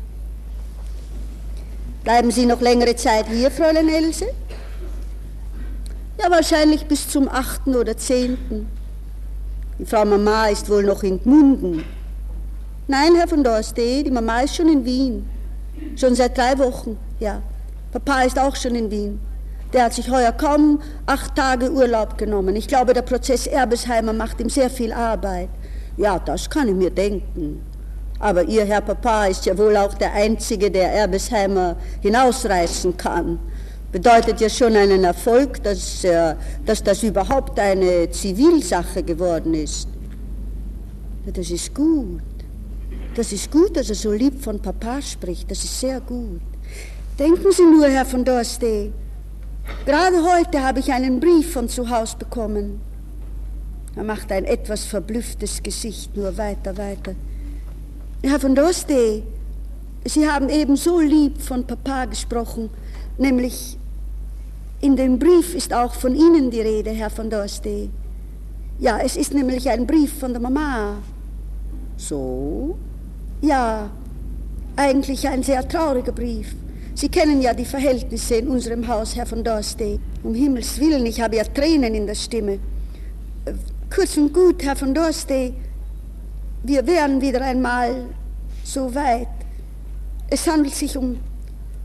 Bleiben 2.02 2.30
Sie 2.30 2.44
noch 2.44 2.60
längere 2.60 2.96
Zeit 2.96 3.26
hier, 3.28 3.50
Fräulein 3.50 3.88
Else? 3.88 4.26
Ja, 6.22 6.30
wahrscheinlich 6.30 6.86
bis 6.86 7.08
zum 7.08 7.28
8. 7.28 7.68
oder 7.68 7.96
10. 7.96 8.36
Die 9.78 9.86
Frau 9.86 10.04
Mama 10.04 10.48
ist 10.48 10.68
wohl 10.68 10.84
noch 10.84 11.02
in 11.02 11.22
Gmunden. 11.22 11.84
Nein, 12.86 13.14
Herr 13.16 13.28
von 13.28 13.42
Dorstee, 13.42 14.02
die 14.02 14.10
Mama 14.10 14.40
ist 14.40 14.56
schon 14.56 14.68
in 14.68 14.84
Wien. 14.84 15.28
Schon 15.96 16.14
seit 16.14 16.36
drei 16.36 16.58
Wochen, 16.58 16.98
ja. 17.18 17.42
Papa 17.94 18.22
ist 18.22 18.40
auch 18.40 18.56
schon 18.56 18.74
in 18.74 18.90
Wien. 18.90 19.20
Der 19.72 19.84
hat 19.84 19.94
sich 19.94 20.10
heuer 20.10 20.32
kaum 20.32 20.80
acht 21.06 21.36
Tage 21.36 21.70
Urlaub 21.70 22.18
genommen. 22.18 22.56
Ich 22.56 22.66
glaube, 22.66 22.92
der 22.92 23.02
Prozess 23.02 23.46
Erbesheimer 23.46 24.12
macht 24.12 24.40
ihm 24.40 24.50
sehr 24.50 24.68
viel 24.68 24.92
Arbeit. 24.92 25.48
Ja, 25.96 26.18
das 26.18 26.50
kann 26.50 26.66
ich 26.66 26.74
mir 26.74 26.90
denken. 26.90 27.64
Aber 28.18 28.42
Ihr 28.42 28.64
Herr 28.64 28.80
Papa 28.80 29.26
ist 29.26 29.46
ja 29.46 29.56
wohl 29.56 29.76
auch 29.76 29.94
der 29.94 30.12
Einzige, 30.12 30.72
der 30.72 30.92
Erbesheimer 30.92 31.76
hinausreißen 32.00 32.96
kann. 32.96 33.38
Bedeutet 33.92 34.40
ja 34.40 34.48
schon 34.48 34.74
einen 34.74 35.04
Erfolg, 35.04 35.62
dass, 35.62 36.02
äh, 36.02 36.34
dass 36.66 36.82
das 36.82 37.00
überhaupt 37.04 37.60
eine 37.60 38.10
Zivilsache 38.10 39.04
geworden 39.04 39.54
ist. 39.54 39.86
Das 41.32 41.48
ist 41.48 41.72
gut. 41.72 42.22
Das 43.14 43.30
ist 43.30 43.52
gut, 43.52 43.76
dass 43.76 43.88
er 43.88 43.94
so 43.94 44.10
lieb 44.10 44.42
von 44.42 44.60
Papa 44.60 45.00
spricht. 45.00 45.48
Das 45.48 45.62
ist 45.62 45.78
sehr 45.78 46.00
gut. 46.00 46.40
Denken 47.18 47.52
Sie 47.52 47.62
nur, 47.62 47.86
Herr 47.86 48.04
von 48.04 48.24
Dorstee, 48.24 48.92
Gerade 49.86 50.16
heute 50.22 50.62
habe 50.62 50.80
ich 50.80 50.92
einen 50.92 51.20
Brief 51.20 51.52
von 51.52 51.68
zu 51.68 51.88
Hause 51.88 52.16
bekommen. 52.18 52.80
Er 53.96 54.04
macht 54.04 54.32
ein 54.32 54.44
etwas 54.44 54.84
verblüfftes 54.84 55.62
Gesicht, 55.62 56.16
nur 56.16 56.36
weiter, 56.36 56.76
weiter. 56.76 57.14
Herr 58.22 58.40
von 58.40 58.54
Dorstee, 58.54 59.22
Sie 60.04 60.28
haben 60.28 60.48
eben 60.48 60.76
so 60.76 61.00
lieb 61.00 61.40
von 61.40 61.64
Papa 61.64 62.06
gesprochen, 62.06 62.70
nämlich 63.16 63.78
in 64.80 64.96
dem 64.96 65.18
Brief 65.18 65.54
ist 65.54 65.72
auch 65.72 65.94
von 65.94 66.14
Ihnen 66.14 66.50
die 66.50 66.60
Rede, 66.60 66.90
Herr 66.90 67.10
von 67.10 67.30
Dorstee. 67.30 67.88
Ja, 68.78 68.98
es 68.98 69.16
ist 69.16 69.32
nämlich 69.32 69.68
ein 69.70 69.86
Brief 69.86 70.18
von 70.18 70.32
der 70.32 70.42
Mama. 70.42 70.96
So? 71.96 72.76
Ja, 73.40 73.88
eigentlich 74.76 75.26
ein 75.28 75.42
sehr 75.42 75.66
trauriger 75.66 76.12
Brief. 76.12 76.54
Sie 76.96 77.08
kennen 77.08 77.42
ja 77.42 77.52
die 77.52 77.64
Verhältnisse 77.64 78.36
in 78.36 78.48
unserem 78.48 78.86
Haus, 78.86 79.16
Herr 79.16 79.26
von 79.26 79.42
Dorstey. 79.42 79.98
Um 80.22 80.32
Himmels 80.32 80.78
Willen, 80.78 81.04
ich 81.06 81.20
habe 81.20 81.36
ja 81.36 81.44
Tränen 81.44 81.92
in 81.94 82.06
der 82.06 82.14
Stimme. 82.14 82.60
Kurz 83.92 84.16
und 84.16 84.32
gut, 84.32 84.62
Herr 84.62 84.76
von 84.76 84.94
Dorstey, 84.94 85.54
wir 86.62 86.86
wären 86.86 87.20
wieder 87.20 87.40
einmal 87.42 88.06
so 88.62 88.94
weit. 88.94 89.28
Es 90.30 90.46
handelt 90.46 90.74
sich 90.74 90.96
um, 90.96 91.18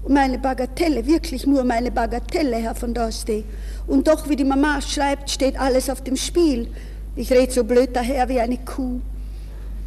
um 0.03 0.15
eine 0.15 0.37
Bagatelle, 0.37 1.05
wirklich 1.05 1.45
nur 1.47 1.61
um 1.61 1.71
eine 1.71 1.89
Bagatelle, 1.89 2.57
Herr 2.57 2.75
von 2.75 2.93
Dorstey. 2.93 3.43
Und 3.87 4.07
doch, 4.07 4.29
wie 4.29 4.35
die 4.35 4.45
Mama 4.45 4.79
schreibt, 4.79 5.31
steht 5.31 5.59
alles 5.59 5.89
auf 5.89 6.03
dem 6.03 6.15
Spiel. 6.15 6.67
Ich 7.15 7.31
rede 7.31 7.51
so 7.51 7.63
blöd 7.63 7.89
daher 7.93 8.29
wie 8.29 8.39
eine 8.39 8.59
Kuh. 8.59 9.01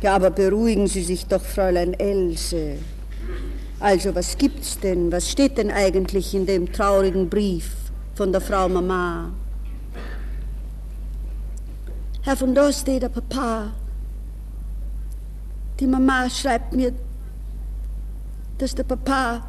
Ja, 0.02 0.16
aber 0.16 0.30
beruhigen 0.30 0.88
Sie 0.88 1.04
sich 1.04 1.26
doch, 1.26 1.42
Fräulein 1.42 1.94
Else. 1.94 2.78
Also, 3.82 4.14
was 4.14 4.38
gibt's 4.38 4.78
denn? 4.78 5.10
Was 5.10 5.28
steht 5.28 5.58
denn 5.58 5.68
eigentlich 5.72 6.32
in 6.34 6.46
dem 6.46 6.72
traurigen 6.72 7.28
Brief 7.28 7.74
von 8.14 8.30
der 8.30 8.40
Frau 8.40 8.68
Mama? 8.68 9.32
Herr 12.22 12.36
von 12.36 12.54
Dorstee, 12.54 13.00
der 13.00 13.08
Papa, 13.08 13.72
die 15.80 15.88
Mama 15.88 16.30
schreibt 16.30 16.72
mir, 16.72 16.92
dass 18.56 18.72
der 18.72 18.84
Papa, 18.84 19.42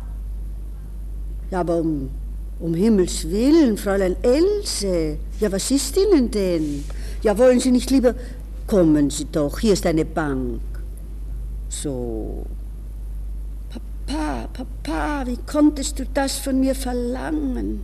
ja, 1.52 1.60
aber 1.60 1.76
um, 1.76 2.10
um 2.60 2.74
Himmels 2.74 3.30
Willen, 3.30 3.78
Fräulein 3.78 4.16
Else, 4.24 5.20
ja, 5.40 5.52
was 5.52 5.70
ist 5.70 5.96
Ihnen 5.96 6.32
denn? 6.32 6.84
Ja, 7.22 7.38
wollen 7.38 7.60
Sie 7.60 7.70
nicht 7.70 7.92
lieber, 7.92 8.16
kommen 8.66 9.12
Sie 9.12 9.26
doch, 9.32 9.60
hier 9.60 9.74
ist 9.74 9.86
eine 9.86 10.06
Bank. 10.06 10.60
So, 11.70 12.48
Papa, 14.06 14.48
Papa, 14.54 15.24
wie 15.26 15.38
konntest 15.46 16.00
du 16.00 16.06
das 16.06 16.38
von 16.38 16.60
mir 16.60 16.76
verlangen? 16.76 17.84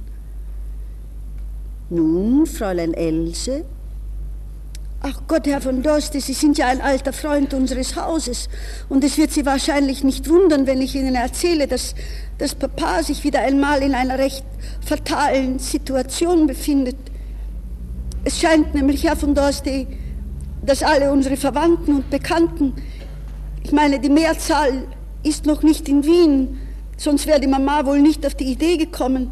Nun, 1.89 2.45
Fräulein 2.45 2.93
Else? 2.93 3.65
Ach 5.01 5.21
Gott, 5.27 5.47
Herr 5.47 5.61
von 5.61 5.81
Dorste, 5.81 6.19
Sie 6.19 6.33
sind 6.33 6.57
ja 6.57 6.67
ein 6.67 6.81
alter 6.81 7.13
Freund 7.13 7.53
unseres 7.53 7.95
Hauses 7.95 8.49
und 8.89 9.03
es 9.03 9.17
wird 9.17 9.31
Sie 9.31 9.45
wahrscheinlich 9.45 10.03
nicht 10.03 10.29
wundern, 10.29 10.67
wenn 10.67 10.81
ich 10.81 10.93
Ihnen 10.93 11.15
erzähle, 11.15 11.67
dass, 11.67 11.95
dass 12.37 12.53
Papa 12.53 13.01
sich 13.01 13.23
wieder 13.23 13.39
einmal 13.39 13.81
in 13.81 13.95
einer 13.95 14.19
recht 14.19 14.43
fatalen 14.85 15.57
Situation 15.57 16.47
befindet. 16.47 16.97
Es 18.25 18.39
scheint 18.41 18.75
nämlich, 18.75 19.05
Herr 19.05 19.15
von 19.15 19.33
Dorste, 19.33 19.87
dass 20.65 20.83
alle 20.83 21.13
unsere 21.13 21.37
Verwandten 21.37 21.95
und 21.95 22.09
Bekannten, 22.09 22.73
ich 23.63 23.71
meine 23.71 23.99
die 23.99 24.09
Mehrzahl 24.09 24.85
ist 25.23 25.45
noch 25.45 25.63
nicht 25.63 25.87
in 25.89 26.03
Wien, 26.03 26.57
sonst 26.97 27.27
wäre 27.27 27.39
die 27.39 27.47
Mama 27.47 27.85
wohl 27.85 28.01
nicht 28.01 28.25
auf 28.25 28.35
die 28.35 28.51
Idee 28.51 28.77
gekommen. 28.77 29.31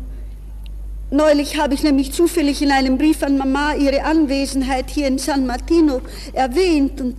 Neulich 1.10 1.58
habe 1.58 1.74
ich 1.74 1.84
nämlich 1.84 2.12
zufällig 2.12 2.62
in 2.62 2.72
einem 2.72 2.98
Brief 2.98 3.24
an 3.24 3.38
Mama 3.38 3.74
ihre 3.74 4.04
Anwesenheit 4.04 4.90
hier 4.90 5.08
in 5.08 5.18
San 5.18 5.46
Martino 5.48 6.02
erwähnt 6.34 7.00
und 7.00 7.16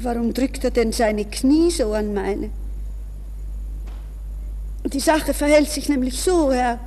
warum 0.00 0.34
drückt 0.34 0.64
er 0.64 0.72
denn 0.72 0.90
seine 0.90 1.24
Knie 1.26 1.70
so 1.70 1.92
an 1.92 2.12
meine? 2.12 2.50
Die 4.84 5.00
Sache 5.00 5.32
verhält 5.32 5.70
sich 5.70 5.88
nämlich 5.88 6.20
so, 6.20 6.52
Herr 6.52 6.80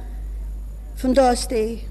von 0.98 1.14
Dorstey. 1.14 1.82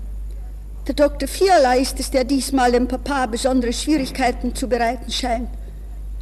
Der 0.87 0.95
Dr. 0.95 1.29
Fiala 1.29 1.75
ist 1.75 1.99
es, 1.99 2.11
der 2.11 2.25
diesmal 2.25 2.73
dem 2.73 2.87
Papa 2.87 3.27
besondere 3.27 3.73
Schwierigkeiten 3.73 4.55
zu 4.55 4.69
bereiten 4.69 5.11
scheint. 5.11 5.49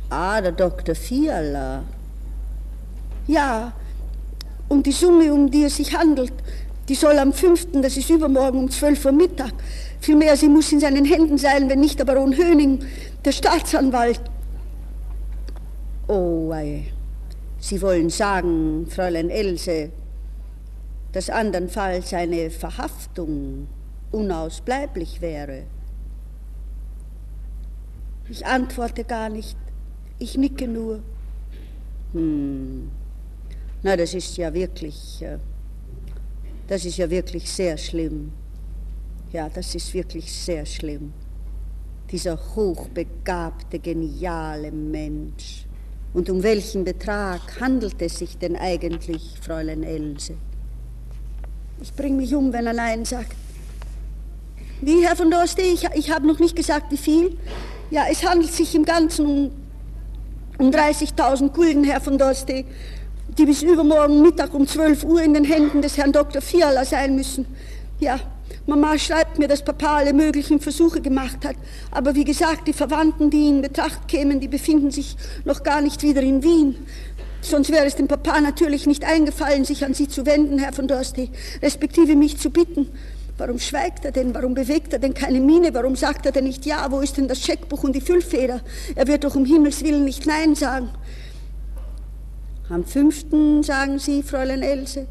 Ah, 0.09 0.41
der 0.41 0.53
Dr. 0.53 0.95
Fiala. 0.95 1.83
Ja, 3.27 3.73
und 4.69 4.87
die 4.87 4.93
Summe, 4.93 5.33
um 5.33 5.51
die 5.51 5.65
es 5.65 5.77
sich 5.77 5.97
handelt, 5.97 6.33
die 6.89 6.95
soll 6.95 7.19
am 7.19 7.33
5., 7.33 7.69
das 7.81 7.97
ist 7.97 8.11
übermorgen 8.11 8.59
um 8.59 8.71
12 8.71 9.05
Uhr 9.07 9.13
Mittag, 9.13 9.53
vielmehr, 10.01 10.37
sie 10.37 10.49
muss 10.49 10.73
in 10.73 10.81
seinen 10.81 11.05
Händen 11.05 11.39
sein, 11.39 11.69
wenn 11.69 11.81
nicht 11.81 11.99
der 11.99 12.05
Baron 12.05 12.37
Höning, 12.37 12.85
der 13.25 13.33
Staatsanwalt. 13.33 14.21
Oh, 16.09 16.51
ei. 16.53 16.93
Sie 17.59 17.81
wollen 17.81 18.11
sagen, 18.11 18.87
Fräulein 18.91 19.31
Else, 19.31 19.91
dass 21.13 21.31
andernfalls 21.31 22.13
eine 22.13 22.51
Verhaftung 22.51 23.69
unausbleiblich 24.13 25.23
wäre. 25.23 25.63
Ich 28.29 28.45
antworte 28.45 29.05
gar 29.05 29.31
nicht, 29.31 29.57
ich 30.19 30.37
nicke 30.37 30.69
nur. 30.69 31.01
Hm. 32.13 32.91
Na, 33.85 33.99
das 33.99 34.15
ist 34.15 34.39
ja 34.39 34.53
wirklich, 34.55 35.21
äh, 35.21 35.37
das 36.67 36.87
ist 36.87 36.97
ja 36.97 37.09
wirklich 37.11 37.51
sehr 37.51 37.77
schlimm. 37.77 38.33
Ja, 39.31 39.51
das 39.51 39.75
ist 39.75 39.93
wirklich 39.93 40.33
sehr 40.33 40.65
schlimm. 40.65 41.13
Dieser 42.11 42.39
hochbegabte, 42.57 43.79
geniale 43.79 44.73
Mensch. 44.73 45.67
Und 46.15 46.31
um 46.31 46.43
welchen 46.43 46.85
Betrag 46.85 47.61
handelt 47.61 48.01
es 48.01 48.21
sich 48.21 48.39
denn 48.39 48.57
eigentlich, 48.57 49.35
Fräulein 49.43 49.83
Else? 49.83 50.33
Ich 51.83 51.93
bringe 51.93 52.17
mich 52.17 52.35
um, 52.35 52.55
wenn 52.55 52.67
er 52.67 52.73
Nein 52.73 53.05
sagt. 53.05 53.37
Wie, 54.81 55.07
Herr 55.07 55.15
von 55.15 55.31
Dorste? 55.31 55.61
Ich, 55.61 55.87
ich 55.95 56.11
habe 56.11 56.27
noch 56.27 56.39
nicht 56.39 56.57
gesagt, 56.57 56.91
wie 56.91 56.97
viel. 56.97 57.37
Ja, 57.91 58.05
es 58.11 58.25
handelt 58.25 58.53
sich 58.53 58.75
im 58.75 58.87
Ganzen 58.87 59.27
um, 59.27 59.51
um 60.57 60.71
30.000 60.71 61.51
Gulden, 61.51 61.85
Herr 61.85 62.01
von 62.01 62.17
Dorste 62.17 62.65
die 63.39 63.47
bis 63.47 63.63
übermorgen 63.63 64.23
Mittag 64.23 64.55
um 64.55 64.67
12 64.67 65.05
Uhr 65.05 65.23
in 65.23 65.35
den 65.35 65.45
Händen 65.45 65.83
des 65.83 65.97
Herrn 65.97 66.13
Dr. 66.13 66.41
Fiala 66.41 66.85
sein 66.85 67.17
müssen. 67.17 67.47
Ja, 68.01 68.21
Mama 68.67 68.99
schreibt 68.99 69.39
mir, 69.39 69.49
dass 69.49 69.63
Papa 69.63 69.97
alle 69.97 70.13
möglichen 70.13 70.59
Versuche 70.61 71.01
gemacht 71.01 71.45
hat. 71.45 71.57
Aber 71.91 72.15
wie 72.15 72.25
gesagt, 72.25 72.67
die 72.67 72.73
Verwandten, 72.73 73.31
die 73.31 73.49
in 73.49 73.63
Betracht 73.63 74.09
kämen, 74.09 74.41
die 74.41 74.49
befinden 74.49 74.91
sich 74.91 75.17
noch 75.45 75.63
gar 75.63 75.81
nicht 75.81 76.03
wieder 76.03 76.23
in 76.23 76.43
Wien. 76.43 76.77
Sonst 77.43 77.71
wäre 77.71 77.85
es 77.85 77.97
dem 77.97 78.09
Papa 78.09 78.41
natürlich 78.41 78.87
nicht 78.87 79.05
eingefallen, 79.05 79.67
sich 79.67 79.85
an 79.85 79.93
Sie 79.93 80.09
zu 80.09 80.25
wenden, 80.25 80.59
Herr 80.59 80.73
von 80.73 80.89
Dorstey, 80.89 81.31
respektive 81.61 82.17
mich 82.17 82.39
zu 82.39 82.49
bitten. 82.49 82.89
Warum 83.37 83.59
schweigt 83.59 84.05
er 84.05 84.13
denn? 84.13 84.33
Warum 84.33 84.55
bewegt 84.55 84.93
er 84.93 85.01
denn 85.01 85.13
keine 85.13 85.41
Miene? 85.41 85.75
Warum 85.75 85.97
sagt 85.97 86.25
er 86.25 86.33
denn 86.33 86.45
nicht 86.45 86.65
Ja? 86.65 86.87
Wo 86.91 87.01
ist 87.01 87.17
denn 87.17 87.29
das 87.29 87.43
Scheckbuch 87.43 87.83
und 87.83 87.95
die 87.95 88.01
Füllfeder? 88.01 88.61
Er 88.95 89.07
wird 89.09 89.25
doch 89.25 89.35
um 89.35 89.45
Himmels 89.45 89.83
Willen 89.83 90.05
nicht 90.05 90.25
Nein 90.25 90.55
sagen. 90.55 90.91
Am 92.71 92.85
fünften 92.85 93.63
sagen 93.63 93.99
Sie, 93.99 94.23
Fräulein 94.23 94.63
Else. 94.63 95.07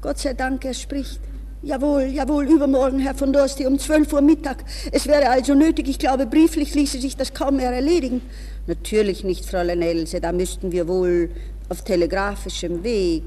Gott 0.00 0.18
sei 0.18 0.34
Dank, 0.34 0.64
er 0.64 0.74
spricht. 0.74 1.20
Jawohl, 1.62 2.02
jawohl, 2.02 2.46
übermorgen, 2.46 2.98
Herr 2.98 3.14
von 3.14 3.32
Dorsti, 3.32 3.66
um 3.66 3.78
12 3.78 4.12
Uhr 4.12 4.20
Mittag. 4.20 4.64
Es 4.92 5.06
wäre 5.06 5.30
also 5.30 5.54
nötig, 5.54 5.88
ich 5.88 5.98
glaube, 5.98 6.26
brieflich 6.26 6.74
ließe 6.74 7.00
sich 7.00 7.16
das 7.16 7.32
kaum 7.32 7.56
mehr 7.56 7.70
erledigen. 7.70 8.20
Natürlich 8.66 9.24
nicht, 9.24 9.46
Fräulein 9.46 9.80
Else, 9.82 10.20
da 10.20 10.32
müssten 10.32 10.72
wir 10.72 10.88
wohl 10.88 11.30
auf 11.68 11.82
telegrafischem 11.82 12.82
Weg. 12.82 13.22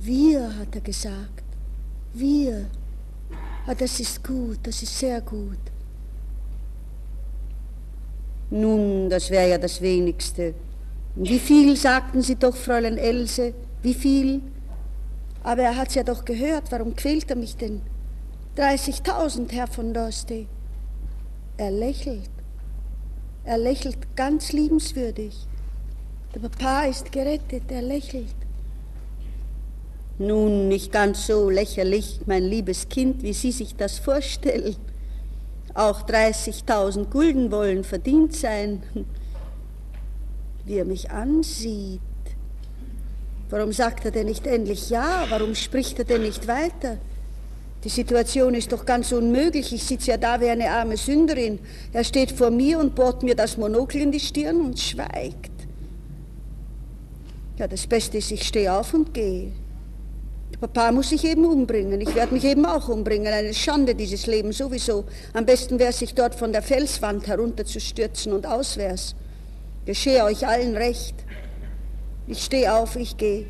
Wir, 0.00 0.56
hat 0.58 0.74
er 0.74 0.80
gesagt. 0.80 1.44
Wir. 2.12 2.66
Ah, 3.66 3.74
das 3.74 4.00
ist 4.00 4.24
gut, 4.24 4.58
das 4.62 4.82
ist 4.82 4.98
sehr 4.98 5.20
gut. 5.20 5.58
Nun, 8.50 9.08
das 9.08 9.30
wäre 9.30 9.50
ja 9.50 9.58
das 9.58 9.80
Wenigste. 9.80 10.54
Wie 11.16 11.38
viel, 11.38 11.76
sagten 11.76 12.22
Sie 12.22 12.34
doch, 12.34 12.56
Fräulein 12.56 12.98
Else, 12.98 13.54
wie 13.82 13.94
viel? 13.94 14.42
Aber 15.44 15.62
er 15.62 15.76
hat's 15.76 15.94
ja 15.94 16.02
doch 16.02 16.24
gehört, 16.24 16.72
warum 16.72 16.96
quält 16.96 17.30
er 17.30 17.36
mich 17.36 17.56
denn? 17.56 17.82
30.000, 18.56 19.52
Herr 19.52 19.68
von 19.68 19.94
Dorste. 19.94 20.46
Er 21.56 21.70
lächelt. 21.70 22.30
Er 23.44 23.58
lächelt 23.58 24.16
ganz 24.16 24.52
liebenswürdig. 24.52 25.36
Der 26.34 26.40
Papa 26.40 26.84
ist 26.86 27.12
gerettet, 27.12 27.64
er 27.68 27.82
lächelt. 27.82 28.34
Nun, 30.18 30.68
nicht 30.68 30.90
ganz 30.90 31.26
so 31.26 31.48
lächerlich, 31.48 32.20
mein 32.26 32.42
liebes 32.42 32.88
Kind, 32.88 33.22
wie 33.22 33.32
Sie 33.32 33.52
sich 33.52 33.76
das 33.76 33.98
vorstellen. 33.98 34.76
Auch 35.74 36.02
30.000 36.06 37.06
Gulden 37.06 37.52
wollen 37.52 37.84
verdient 37.84 38.34
sein. 38.34 38.82
Wie 40.64 40.78
er 40.78 40.84
mich 40.84 41.10
ansieht. 41.10 42.00
Warum 43.50 43.72
sagt 43.72 44.04
er 44.04 44.10
denn 44.10 44.26
nicht 44.26 44.46
endlich 44.46 44.90
ja? 44.90 45.26
Warum 45.28 45.54
spricht 45.54 45.98
er 45.98 46.04
denn 46.04 46.22
nicht 46.22 46.48
weiter? 46.48 46.98
Die 47.84 47.90
Situation 47.90 48.54
ist 48.54 48.72
doch 48.72 48.86
ganz 48.86 49.12
unmöglich. 49.12 49.72
Ich 49.72 49.84
sitze 49.84 50.12
ja 50.12 50.16
da 50.16 50.40
wie 50.40 50.48
eine 50.48 50.70
arme 50.70 50.96
Sünderin. 50.96 51.58
Er 51.92 52.02
steht 52.02 52.32
vor 52.32 52.50
mir 52.50 52.78
und 52.78 52.94
bohrt 52.94 53.22
mir 53.22 53.34
das 53.34 53.58
Monokel 53.58 54.00
in 54.00 54.12
die 54.12 54.20
Stirn 54.20 54.60
und 54.60 54.80
schweigt. 54.80 55.52
Ja, 57.58 57.68
das 57.68 57.86
Beste 57.86 58.18
ist, 58.18 58.32
ich 58.32 58.42
stehe 58.42 58.72
auf 58.72 58.94
und 58.94 59.12
gehe. 59.12 59.52
Papa 60.60 60.92
muss 60.92 61.10
sich 61.10 61.24
eben 61.24 61.44
umbringen. 61.44 62.00
Ich 62.00 62.14
werde 62.14 62.32
mich 62.32 62.44
eben 62.44 62.64
auch 62.64 62.88
umbringen. 62.88 63.32
Eine 63.32 63.52
Schande, 63.52 63.94
dieses 63.94 64.26
Leben 64.26 64.52
sowieso. 64.52 65.04
Am 65.34 65.44
besten 65.44 65.78
wäre 65.78 65.90
es, 65.90 65.98
sich 65.98 66.14
dort 66.14 66.34
von 66.34 66.52
der 66.52 66.62
Felswand 66.62 67.26
herunterzustürzen 67.26 68.32
und 68.32 68.46
auswärts. 68.46 69.14
Geschehe 69.84 70.24
euch 70.24 70.46
allen 70.46 70.76
recht. 70.76 71.14
Ich 72.26 72.42
stehe 72.42 72.72
auf, 72.72 72.96
ich 72.96 73.16
gehe. 73.16 73.46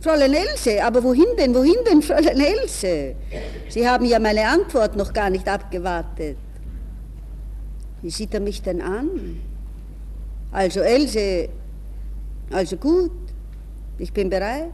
Fräulein 0.00 0.34
Else, 0.34 0.82
aber 0.82 1.04
wohin 1.04 1.36
denn, 1.38 1.54
wohin 1.54 1.76
denn, 1.88 2.02
Fräulein 2.02 2.40
Else? 2.40 3.14
Sie 3.68 3.88
haben 3.88 4.04
ja 4.04 4.18
meine 4.18 4.48
Antwort 4.48 4.96
noch 4.96 5.12
gar 5.12 5.30
nicht 5.30 5.48
abgewartet. 5.48 6.36
Wie 8.00 8.10
sieht 8.10 8.34
er 8.34 8.40
mich 8.40 8.62
denn 8.62 8.80
an? 8.80 9.40
Also 10.50 10.80
Else, 10.80 11.48
also 12.50 12.76
gut, 12.76 13.12
ich 13.98 14.12
bin 14.12 14.28
bereit. 14.28 14.70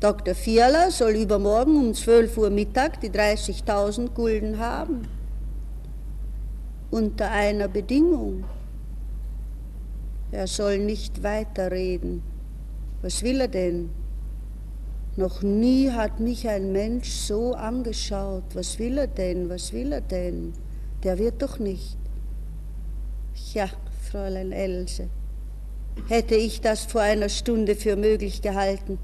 Dr. 0.00 0.34
Fiala 0.34 0.90
soll 0.90 1.16
übermorgen 1.16 1.76
um 1.76 1.94
12 1.94 2.36
Uhr 2.36 2.50
Mittag 2.50 3.00
die 3.00 3.10
30.000 3.10 4.10
Gulden 4.10 4.58
haben. 4.58 5.08
Unter 6.90 7.30
einer 7.30 7.68
Bedingung. 7.68 8.44
Er 10.32 10.46
soll 10.46 10.78
nicht 10.78 11.22
weiterreden. 11.22 12.22
Was 13.02 13.22
will 13.22 13.40
er 13.40 13.48
denn? 13.48 13.90
Noch 15.16 15.42
nie 15.42 15.90
hat 15.90 16.20
mich 16.20 16.48
ein 16.48 16.72
Mensch 16.72 17.08
so 17.08 17.54
angeschaut. 17.54 18.44
Was 18.54 18.78
will 18.78 18.98
er 18.98 19.06
denn? 19.06 19.48
Was 19.48 19.72
will 19.72 19.92
er 19.92 20.02
denn? 20.02 20.52
Der 21.02 21.18
wird 21.18 21.40
doch 21.40 21.58
nicht. 21.58 21.96
Ja, 23.54 23.68
Fräulein 24.10 24.52
Else, 24.52 25.08
hätte 26.08 26.34
ich 26.34 26.60
das 26.60 26.84
vor 26.84 27.00
einer 27.00 27.28
Stunde 27.28 27.74
für 27.74 27.96
möglich 27.96 28.42
gehalten, 28.42 28.98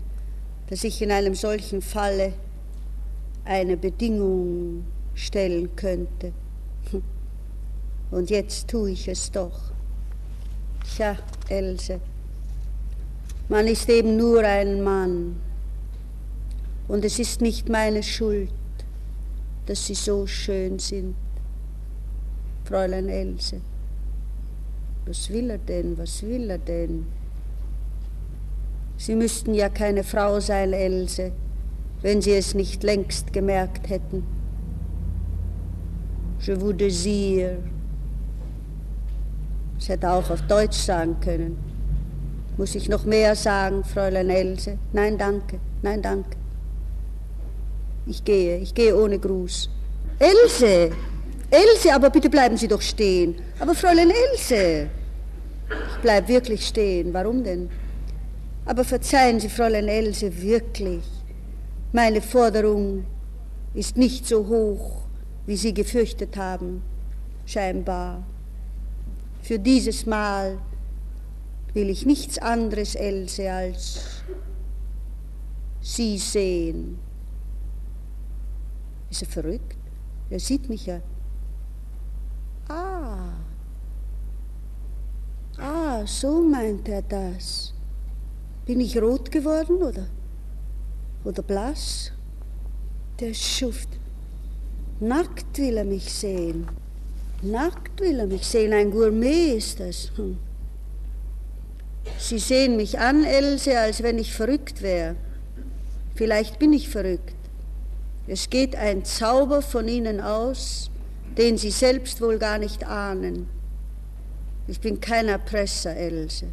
dass 0.68 0.85
ich 0.85 1.00
in 1.02 1.11
einem 1.11 1.35
solchen 1.35 1.82
Falle 1.82 2.32
eine 3.44 3.76
Bedingung 3.76 4.85
stellen 5.14 5.74
könnte. 5.76 6.32
Und 8.11 8.30
jetzt 8.30 8.68
tue 8.68 8.90
ich 8.90 9.08
es 9.08 9.30
doch. 9.30 9.71
Tja, 10.94 11.16
Else, 11.48 12.00
man 13.48 13.66
ist 13.66 13.88
eben 13.88 14.18
nur 14.18 14.44
ein 14.44 14.83
Mann. 14.83 15.37
Und 16.87 17.02
es 17.07 17.18
ist 17.18 17.40
nicht 17.40 17.70
meine 17.70 18.02
Schuld, 18.02 18.52
dass 19.64 19.87
Sie 19.87 19.94
so 19.94 20.26
schön 20.26 20.78
sind, 20.78 21.14
Fräulein 22.64 23.09
Else. 23.09 23.62
Was 25.07 25.31
will 25.31 25.48
er 25.48 25.59
denn, 25.59 25.96
was 25.96 26.22
will 26.22 26.50
er 26.50 26.59
denn? 26.59 27.07
Sie 28.98 29.14
müssten 29.14 29.55
ja 29.55 29.70
keine 29.70 30.05
Frau 30.05 30.40
sein, 30.40 30.74
Else, 30.74 31.33
wenn 32.02 32.20
Sie 32.20 32.33
es 32.33 32.52
nicht 32.52 32.83
längst 32.83 33.33
gemerkt 33.33 33.88
hätten. 33.88 34.24
Je 36.38 36.55
vous 36.61 36.74
désire, 36.74 37.71
das 39.82 39.88
hätte 39.88 40.10
auch 40.12 40.30
auf 40.30 40.40
Deutsch 40.42 40.76
sagen 40.76 41.16
können. 41.18 41.58
Muss 42.56 42.76
ich 42.76 42.88
noch 42.88 43.04
mehr 43.04 43.34
sagen, 43.34 43.82
Fräulein 43.82 44.30
Else? 44.30 44.78
Nein, 44.92 45.18
danke, 45.18 45.58
nein, 45.82 46.00
danke. 46.00 46.36
Ich 48.06 48.22
gehe, 48.22 48.58
ich 48.58 48.74
gehe 48.74 48.96
ohne 48.96 49.18
Gruß. 49.18 49.68
Else! 50.20 50.92
Else, 51.50 51.92
aber 51.92 52.10
bitte 52.10 52.30
bleiben 52.30 52.56
Sie 52.56 52.68
doch 52.68 52.80
stehen. 52.80 53.34
Aber 53.58 53.74
Fräulein 53.74 54.12
Else! 54.30 54.86
Ich 55.68 56.00
bleib 56.00 56.28
wirklich 56.28 56.64
stehen. 56.64 57.12
Warum 57.12 57.42
denn? 57.42 57.68
Aber 58.64 58.84
verzeihen 58.84 59.40
Sie, 59.40 59.48
Fräulein 59.48 59.88
Else, 59.88 60.40
wirklich. 60.40 61.02
Meine 61.92 62.20
Forderung 62.20 63.04
ist 63.74 63.96
nicht 63.96 64.28
so 64.28 64.46
hoch, 64.46 65.02
wie 65.44 65.56
Sie 65.56 65.74
gefürchtet 65.74 66.36
haben, 66.36 66.82
scheinbar. 67.46 68.22
Für 69.42 69.59
dieses 69.59 70.07
Mal 70.07 70.59
will 71.74 71.90
ich 71.90 72.07
nichts 72.07 72.38
anderes, 72.38 72.94
Else, 72.94 73.50
als 73.50 74.22
Sie 75.81 76.16
sehen. 76.16 76.98
Ist 79.11 79.22
er 79.22 79.28
verrückt? 79.28 79.76
Er 80.31 80.38
sieht 80.38 80.68
mich 80.68 80.87
ja. 80.87 81.02
Ah, 82.68 83.33
ah, 85.59 86.07
so 86.07 86.40
meint 86.40 86.88
er 86.88 87.02
das. 87.02 87.74
Bin 88.64 88.81
ich 88.81 88.96
rot 88.96 89.31
geworden 89.31 89.83
oder, 89.83 90.07
oder 91.24 91.42
blass? 91.42 92.12
Der 93.18 93.35
Schuft. 93.35 93.88
Nackt 95.00 95.59
will 95.59 95.78
er 95.78 95.85
mich 95.85 96.12
sehen. 96.12 96.66
Nackt 97.42 98.00
will 98.00 98.20
er 98.20 98.26
mich 98.26 98.46
sehen, 98.46 98.72
ein 98.72 98.92
Gourmet 98.92 99.57
ist 99.57 99.81
das. 99.81 100.12
Hm. 100.16 100.38
Sie 102.18 102.38
sehen 102.38 102.76
mich 102.76 103.00
an, 103.00 103.24
Else, 103.24 103.78
als 103.78 104.02
wenn 104.02 104.18
ich 104.18 104.33
verrückt 104.33 104.81
wäre. 104.81 105.16
Vielleicht 106.14 106.61
bin 106.61 106.72
ich 106.72 106.88
verrückt. 106.88 107.35
Es 108.28 108.48
geht 108.48 108.76
ein 108.76 109.05
Zauber 109.05 109.61
von 109.61 109.88
Ihnen 109.88 110.20
aus, 110.20 110.90
den 111.37 111.59
Sie 111.59 111.70
selbst 111.70 112.20
wohl 112.20 112.38
gar 112.38 112.59
nicht 112.59 112.87
ahnen. 112.87 113.48
Ich 114.68 114.81
bin 114.81 115.00
kein 115.00 115.28
Erpresser, 115.28 115.96
Else. 115.96 116.46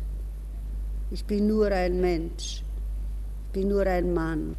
Ich 1.11 1.25
bin 1.25 1.47
nur 1.47 1.67
ein 1.67 2.01
Mensch. 2.01 2.63
Ich 3.47 3.53
bin 3.53 3.67
nur 3.67 3.85
ein 3.85 4.13
Mann. 4.13 4.55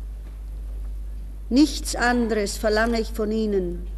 Nichts 1.48 1.96
anderes 1.96 2.56
verlange 2.56 3.00
ich 3.00 3.10
von 3.10 3.32
Ihnen, 3.32 3.88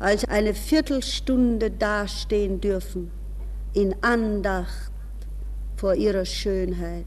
als 0.00 0.24
eine 0.24 0.54
Viertelstunde 0.54 1.70
dastehen 1.70 2.60
dürfen 2.60 3.10
in 3.74 3.94
Andacht 4.00 4.90
vor 5.76 5.94
ihrer 5.94 6.24
Schönheit. 6.24 7.04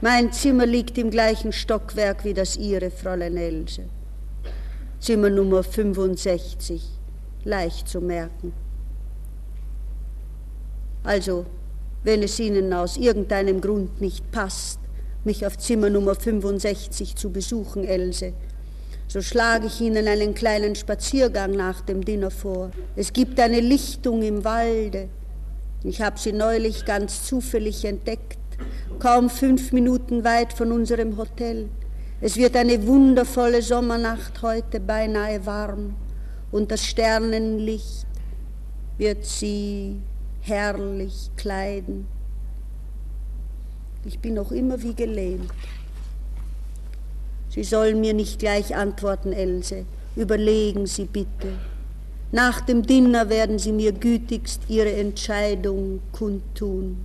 Mein 0.00 0.32
Zimmer 0.32 0.64
liegt 0.64 0.96
im 0.96 1.10
gleichen 1.10 1.52
Stockwerk 1.52 2.24
wie 2.24 2.32
das 2.32 2.56
Ihre, 2.56 2.90
Fräulein 2.90 3.36
Else. 3.36 3.82
Zimmer 4.98 5.28
Nummer 5.28 5.62
65, 5.62 6.82
leicht 7.44 7.88
zu 7.88 8.00
merken. 8.00 8.52
Also, 11.02 11.44
wenn 12.04 12.22
es 12.22 12.38
Ihnen 12.38 12.72
aus 12.72 12.96
irgendeinem 12.96 13.60
Grund 13.60 14.00
nicht 14.00 14.30
passt, 14.30 14.78
mich 15.24 15.44
auf 15.44 15.58
Zimmer 15.58 15.90
Nummer 15.90 16.14
65 16.14 17.16
zu 17.16 17.30
besuchen, 17.30 17.84
Else, 17.84 18.32
So 19.12 19.20
schlage 19.22 19.66
ich 19.66 19.80
Ihnen 19.80 20.06
einen 20.06 20.34
kleinen 20.34 20.76
Spaziergang 20.76 21.50
nach 21.50 21.80
dem 21.80 22.04
Dinner 22.04 22.30
vor. 22.30 22.70
Es 22.94 23.12
gibt 23.12 23.40
eine 23.40 23.58
Lichtung 23.58 24.22
im 24.22 24.44
Walde. 24.44 25.08
Ich 25.82 26.00
habe 26.00 26.16
sie 26.16 26.32
neulich 26.32 26.84
ganz 26.84 27.24
zufällig 27.24 27.84
entdeckt, 27.84 28.38
kaum 29.00 29.28
fünf 29.28 29.72
Minuten 29.72 30.22
weit 30.22 30.52
von 30.52 30.70
unserem 30.70 31.16
Hotel. 31.16 31.68
Es 32.20 32.36
wird 32.36 32.54
eine 32.54 32.86
wundervolle 32.86 33.62
Sommernacht 33.62 34.42
heute, 34.42 34.78
beinahe 34.78 35.44
warm, 35.44 35.96
und 36.52 36.70
das 36.70 36.86
Sternenlicht 36.86 38.06
wird 38.96 39.24
sie 39.24 39.96
herrlich 40.42 41.32
kleiden. 41.36 42.06
Ich 44.04 44.20
bin 44.20 44.34
noch 44.34 44.52
immer 44.52 44.80
wie 44.80 44.94
gelähmt. 44.94 45.50
Sie 47.50 47.64
sollen 47.64 48.00
mir 48.00 48.14
nicht 48.14 48.38
gleich 48.38 48.74
antworten, 48.74 49.32
Else. 49.32 49.84
Überlegen 50.16 50.86
Sie 50.86 51.04
bitte. 51.04 51.58
Nach 52.32 52.60
dem 52.60 52.82
Dinner 52.82 53.28
werden 53.28 53.58
Sie 53.58 53.72
mir 53.72 53.92
gütigst 53.92 54.62
Ihre 54.68 54.92
Entscheidung 54.92 56.00
kundtun. 56.12 56.96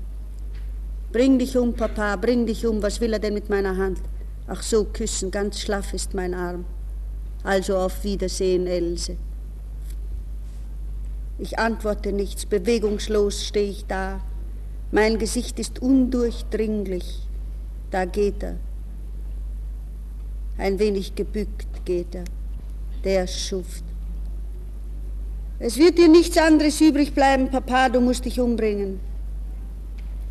Bring 1.11 1.39
dich 1.39 1.57
um, 1.57 1.73
Papa, 1.73 2.15
bring 2.15 2.45
dich 2.45 2.65
um. 2.65 2.81
Was 2.83 3.01
will 3.01 3.13
er 3.13 3.19
denn 3.19 3.33
mit 3.33 3.49
meiner 3.49 3.75
Hand? 3.75 3.99
Ach 4.47 4.61
so, 4.61 4.85
küssen, 4.85 5.31
ganz 5.31 5.59
schlaff 5.59 5.93
ist 5.93 6.13
mein 6.13 6.35
Arm. 6.35 6.65
Also 7.43 7.77
auf 7.77 8.03
Wiedersehen, 8.03 8.67
Else. 8.67 9.17
Ich 11.39 11.57
antworte 11.57 12.11
nichts, 12.11 12.45
bewegungslos 12.45 13.45
stehe 13.45 13.69
ich 13.69 13.85
da. 13.85 14.21
Mein 14.91 15.17
Gesicht 15.17 15.59
ist 15.59 15.81
undurchdringlich. 15.81 17.27
Da 17.89 18.05
geht 18.05 18.43
er. 18.43 18.57
Ein 20.57 20.79
wenig 20.79 21.15
gebückt 21.15 21.85
geht 21.85 22.15
er, 22.15 22.23
der 23.03 23.27
Schuft. 23.27 23.83
Es 25.59 25.77
wird 25.77 25.97
dir 25.97 26.07
nichts 26.07 26.37
anderes 26.37 26.79
übrig 26.81 27.13
bleiben, 27.13 27.49
Papa, 27.49 27.89
du 27.89 28.01
musst 28.01 28.25
dich 28.25 28.39
umbringen. 28.39 28.99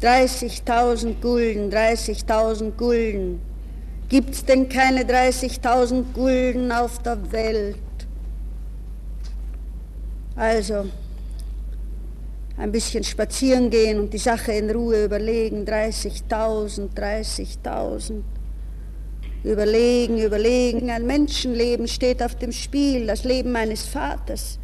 30.000 0.03 1.21
Gulden, 1.21 1.71
30.000 1.71 2.73
Gulden. 2.73 3.41
Gibt's 4.09 4.45
denn 4.45 4.69
keine 4.69 5.03
30.000 5.05 6.13
Gulden 6.13 6.71
auf 6.71 6.99
der 7.03 7.33
Welt? 7.33 7.77
Also, 10.37 10.87
ein 12.57 12.71
bisschen 12.71 13.03
spazieren 13.03 13.71
gehen 13.71 13.99
und 14.01 14.13
die 14.13 14.19
Sache 14.19 14.53
in 14.53 14.71
Ruhe 14.71 15.05
überlegen. 15.05 15.65
30.000, 15.65 16.91
30.000. 16.95 18.23
Überlegen, 19.45 20.19
überlegen. 20.19 20.91
Ein 20.91 21.07
Menschenleben 21.07 21.87
steht 21.87 22.23
auf 22.23 22.35
dem 22.35 22.51
Spiel, 22.51 23.07
das 23.07 23.25
Leben 23.25 23.53
meines 23.53 23.85
Vaters. 23.85 24.59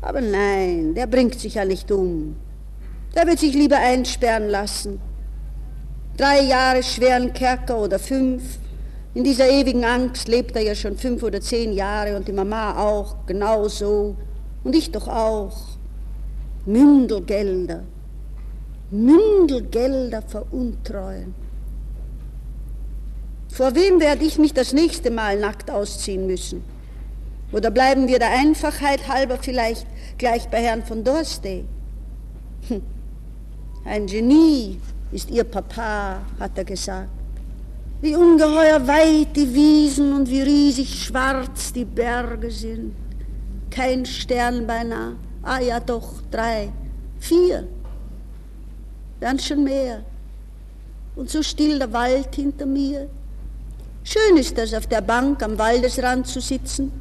Aber 0.00 0.20
nein, 0.20 0.94
der 0.94 1.08
bringt 1.08 1.38
sich 1.38 1.54
ja 1.54 1.64
nicht 1.64 1.90
um. 1.90 2.36
Der 3.16 3.26
wird 3.26 3.40
sich 3.40 3.54
lieber 3.54 3.78
einsperren 3.78 4.48
lassen. 4.48 5.00
Drei 6.16 6.42
Jahre 6.42 6.82
schweren 6.82 7.32
Kerker 7.32 7.78
oder 7.78 7.98
fünf. 7.98 8.58
In 9.14 9.24
dieser 9.24 9.48
ewigen 9.48 9.84
Angst 9.84 10.28
lebt 10.28 10.54
er 10.54 10.62
ja 10.62 10.74
schon 10.74 10.96
fünf 10.96 11.22
oder 11.22 11.40
zehn 11.40 11.72
Jahre 11.72 12.16
und 12.16 12.28
die 12.28 12.32
Mama 12.32 12.78
auch 12.78 13.26
genauso. 13.26 14.16
Und 14.62 14.76
ich 14.76 14.92
doch 14.92 15.08
auch. 15.08 15.56
Mündelgelder. 16.64 17.82
Mündelgelder 18.90 20.22
veruntreuen. 20.22 21.34
Vor 23.56 23.74
wem 23.74 24.00
werde 24.00 24.22
ich 24.22 24.36
mich 24.36 24.52
das 24.52 24.74
nächste 24.74 25.10
Mal 25.10 25.40
nackt 25.40 25.70
ausziehen 25.70 26.26
müssen? 26.26 26.62
Oder 27.52 27.70
bleiben 27.70 28.06
wir 28.06 28.18
der 28.18 28.28
Einfachheit 28.28 29.08
halber 29.08 29.38
vielleicht 29.40 29.86
gleich 30.18 30.46
bei 30.50 30.60
Herrn 30.62 30.84
von 30.84 31.02
Dorstey? 31.02 31.64
Hm. 32.68 32.82
Ein 33.86 34.06
Genie 34.06 34.78
ist 35.10 35.30
ihr 35.30 35.44
Papa, 35.44 36.20
hat 36.38 36.58
er 36.58 36.64
gesagt. 36.66 37.08
Wie 38.02 38.14
ungeheuer 38.14 38.86
weit 38.86 39.34
die 39.34 39.54
Wiesen 39.54 40.12
und 40.12 40.28
wie 40.28 40.42
riesig 40.42 41.04
schwarz 41.04 41.72
die 41.72 41.86
Berge 41.86 42.50
sind. 42.50 42.94
Kein 43.70 44.04
Stern 44.04 44.66
beinahe. 44.66 45.16
Ah 45.42 45.60
ja, 45.60 45.80
doch, 45.80 46.20
drei, 46.30 46.70
vier. 47.20 47.66
Dann 49.18 49.38
schon 49.38 49.64
mehr. 49.64 50.04
Und 51.14 51.30
so 51.30 51.42
still 51.42 51.78
der 51.78 51.90
Wald 51.94 52.34
hinter 52.34 52.66
mir, 52.66 53.08
Schön 54.08 54.36
ist 54.36 54.56
es, 54.56 54.72
auf 54.72 54.86
der 54.86 55.00
Bank 55.00 55.42
am 55.42 55.58
Waldesrand 55.58 56.28
zu 56.28 56.40
sitzen. 56.40 56.92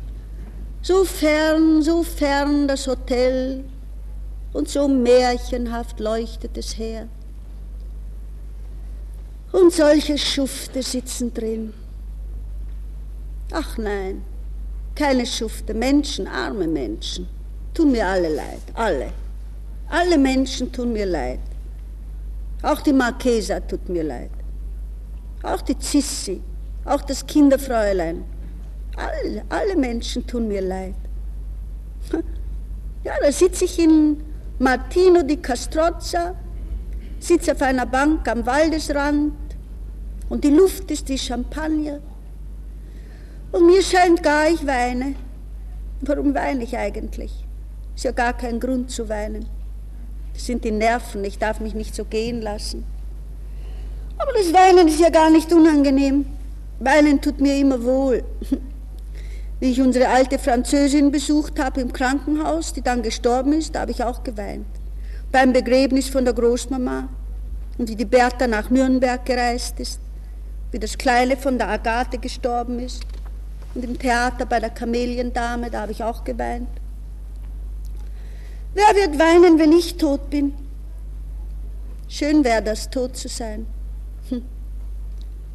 So 0.81 1.03
fern, 1.05 1.83
so 1.83 2.01
fern 2.01 2.67
das 2.67 2.87
Hotel 2.87 3.63
und 4.53 4.67
so 4.67 4.87
märchenhaft 4.87 5.99
leuchtet 5.99 6.57
es 6.57 6.79
her. 6.79 7.07
Und 9.51 9.71
solche 9.71 10.17
Schufte 10.17 10.81
sitzen 10.81 11.31
drin. 11.31 11.75
Ach 13.51 13.77
nein, 13.77 14.23
keine 14.95 15.27
Schufte, 15.27 15.75
Menschen, 15.75 16.25
arme 16.25 16.67
Menschen, 16.67 17.27
tun 17.75 17.91
mir 17.91 18.07
alle 18.07 18.29
leid, 18.33 18.63
alle. 18.73 19.11
Alle 19.89 20.17
Menschen 20.17 20.71
tun 20.71 20.91
mir 20.91 21.05
leid. 21.05 21.39
Auch 22.63 22.81
die 22.81 22.93
Marquesa 22.93 23.59
tut 23.59 23.87
mir 23.89 24.03
leid. 24.03 24.31
Auch 25.43 25.61
die 25.61 25.77
Zissi 25.77 26.41
auch 26.85 27.01
das 27.01 27.25
Kinderfräulein. 27.25 28.23
Alle, 28.95 29.43
alle 29.49 29.75
Menschen 29.75 30.25
tun 30.25 30.47
mir 30.47 30.61
leid. 30.61 30.95
Ja, 33.03 33.13
da 33.21 33.31
sitze 33.31 33.65
ich 33.65 33.77
in 33.79 34.23
Martino 34.59 35.21
di 35.23 35.37
Castrozza, 35.37 36.35
sitze 37.19 37.51
auf 37.51 37.61
einer 37.61 37.85
Bank 37.85 38.27
am 38.27 38.45
Waldesrand 38.45 39.33
und 40.29 40.43
die 40.43 40.49
Luft 40.49 40.89
ist 40.91 41.09
wie 41.09 41.17
Champagner. 41.17 41.99
Und 43.51 43.65
mir 43.65 43.81
scheint 43.81 44.23
gar, 44.23 44.49
ich 44.49 44.65
weine. 44.65 45.15
Warum 46.01 46.33
weine 46.35 46.63
ich 46.63 46.77
eigentlich? 46.77 47.45
Ist 47.95 48.03
ja 48.03 48.11
gar 48.11 48.33
kein 48.33 48.59
Grund 48.59 48.91
zu 48.91 49.07
weinen. 49.07 49.45
Das 50.33 50.45
sind 50.45 50.63
die 50.63 50.71
Nerven, 50.71 51.23
ich 51.23 51.39
darf 51.39 51.59
mich 51.59 51.73
nicht 51.73 51.95
so 51.95 52.03
gehen 52.05 52.41
lassen. 52.41 52.83
Aber 54.17 54.31
das 54.33 54.53
Weinen 54.53 54.87
ist 54.87 54.99
ja 54.99 55.09
gar 55.09 55.29
nicht 55.29 55.51
unangenehm. 55.53 56.25
Weinen 56.79 57.21
tut 57.21 57.39
mir 57.39 57.57
immer 57.57 57.83
wohl. 57.83 58.23
Wie 59.59 59.71
ich 59.71 59.81
unsere 59.81 60.09
alte 60.09 60.37
Französin 60.37 61.11
besucht 61.11 61.59
habe 61.59 61.81
im 61.81 61.93
Krankenhaus, 61.93 62.73
die 62.73 62.81
dann 62.81 63.01
gestorben 63.01 63.53
ist, 63.53 63.73
da 63.73 63.81
habe 63.81 63.91
ich 63.91 64.03
auch 64.03 64.23
geweint. 64.23 64.65
Beim 65.31 65.53
Begräbnis 65.53 66.09
von 66.09 66.25
der 66.25 66.33
Großmama 66.33 67.07
und 67.77 67.89
wie 67.89 67.95
die 67.95 68.05
Bertha 68.05 68.47
nach 68.47 68.69
Nürnberg 68.69 69.25
gereist 69.25 69.79
ist, 69.79 69.99
wie 70.71 70.79
das 70.79 70.97
Kleine 70.97 71.37
von 71.37 71.57
der 71.57 71.69
Agathe 71.69 72.17
gestorben 72.17 72.79
ist 72.79 73.03
und 73.73 73.83
im 73.83 73.97
Theater 73.97 74.45
bei 74.45 74.59
der 74.59 74.69
Kameliendame, 74.69 75.69
da 75.69 75.81
habe 75.81 75.93
ich 75.93 76.03
auch 76.03 76.23
geweint. 76.23 76.67
Wer 78.73 78.93
wird 78.95 79.17
weinen, 79.17 79.57
wenn 79.57 79.71
ich 79.71 79.95
tot 79.95 80.29
bin? 80.29 80.53
Schön 82.09 82.43
wäre 82.43 82.61
das, 82.61 82.89
tot 82.89 83.15
zu 83.15 83.29
sein. 83.29 83.65
Hm. 84.29 84.43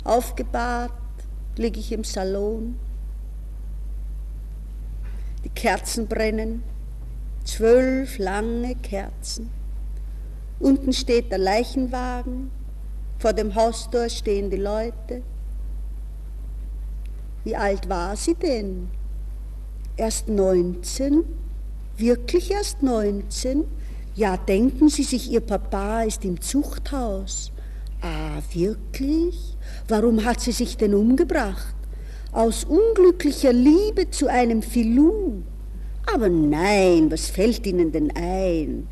Aufgebahrt, 0.05 0.93
liege 1.57 1.81
ich 1.81 1.93
im 1.93 2.05
Salon. 2.05 2.77
Die 5.45 5.49
Kerzen 5.49 6.07
brennen, 6.07 6.63
zwölf 7.45 8.19
lange 8.19 8.75
Kerzen. 8.77 9.51
Unten 10.59 10.93
steht 10.93 11.31
der 11.31 11.39
Leichenwagen, 11.39 12.51
vor 13.19 13.33
dem 13.33 13.55
Haustor 13.55 14.09
stehen 14.09 14.51
die 14.51 14.57
Leute. 14.57 15.23
Wie 17.45 17.57
alt 17.57 17.89
war 17.89 18.17
sie 18.17 18.35
denn? 18.35 18.89
Erst 19.97 20.29
19? 20.29 21.25
Wirklich 21.97 22.51
erst 22.51 22.83
19? 22.83 23.65
Ja, 24.15 24.37
denken 24.37 24.89
Sie 24.89 25.03
sich, 25.03 25.31
Ihr 25.31 25.41
Papa 25.41 26.03
ist 26.03 26.25
im 26.25 26.41
Zuchthaus. 26.41 27.53
Ah, 28.03 28.41
wirklich? 28.55 29.57
Warum 29.89 30.25
hat 30.25 30.41
sie 30.41 30.53
sich 30.53 30.77
denn 30.77 30.95
umgebracht? 30.95 31.75
Aus 32.33 32.65
unglücklicher 32.65 33.53
Liebe 33.53 34.11
zu 34.11 34.29
einem 34.29 34.63
Filou. 34.63 35.43
Aber 36.13 36.29
nein, 36.29 37.11
was 37.11 37.29
fällt 37.29 37.67
Ihnen 37.67 37.93
denn 37.93 38.11
ein? 38.17 38.89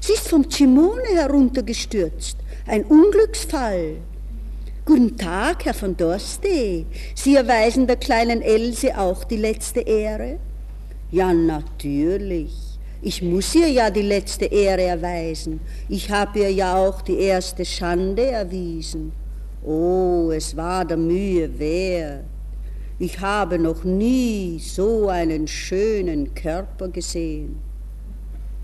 Sie 0.00 0.12
ist 0.12 0.28
vom 0.28 0.48
Cimone 0.48 1.08
heruntergestürzt. 1.14 2.36
Ein 2.66 2.84
Unglücksfall. 2.84 3.96
Guten 4.84 5.16
Tag, 5.16 5.64
Herr 5.64 5.74
von 5.74 5.96
Dorste. 5.96 6.84
Sie 7.14 7.36
erweisen 7.36 7.86
der 7.86 7.96
kleinen 7.96 8.42
Else 8.42 8.96
auch 8.98 9.24
die 9.24 9.36
letzte 9.36 9.80
Ehre? 9.80 10.38
Ja, 11.10 11.32
natürlich. 11.32 12.71
Ich 13.04 13.20
muss 13.20 13.52
ihr 13.56 13.68
ja 13.68 13.90
die 13.90 14.02
letzte 14.02 14.44
Ehre 14.44 14.82
erweisen. 14.82 15.58
Ich 15.88 16.08
habe 16.08 16.38
ihr 16.38 16.52
ja 16.52 16.76
auch 16.76 17.02
die 17.02 17.18
erste 17.18 17.64
Schande 17.64 18.26
erwiesen. 18.26 19.10
Oh, 19.64 20.30
es 20.32 20.56
war 20.56 20.84
der 20.84 20.96
Mühe 20.96 21.58
wert. 21.58 22.22
Ich 23.00 23.18
habe 23.18 23.58
noch 23.58 23.82
nie 23.82 24.60
so 24.60 25.08
einen 25.08 25.48
schönen 25.48 26.32
Körper 26.32 26.86
gesehen. 26.86 27.60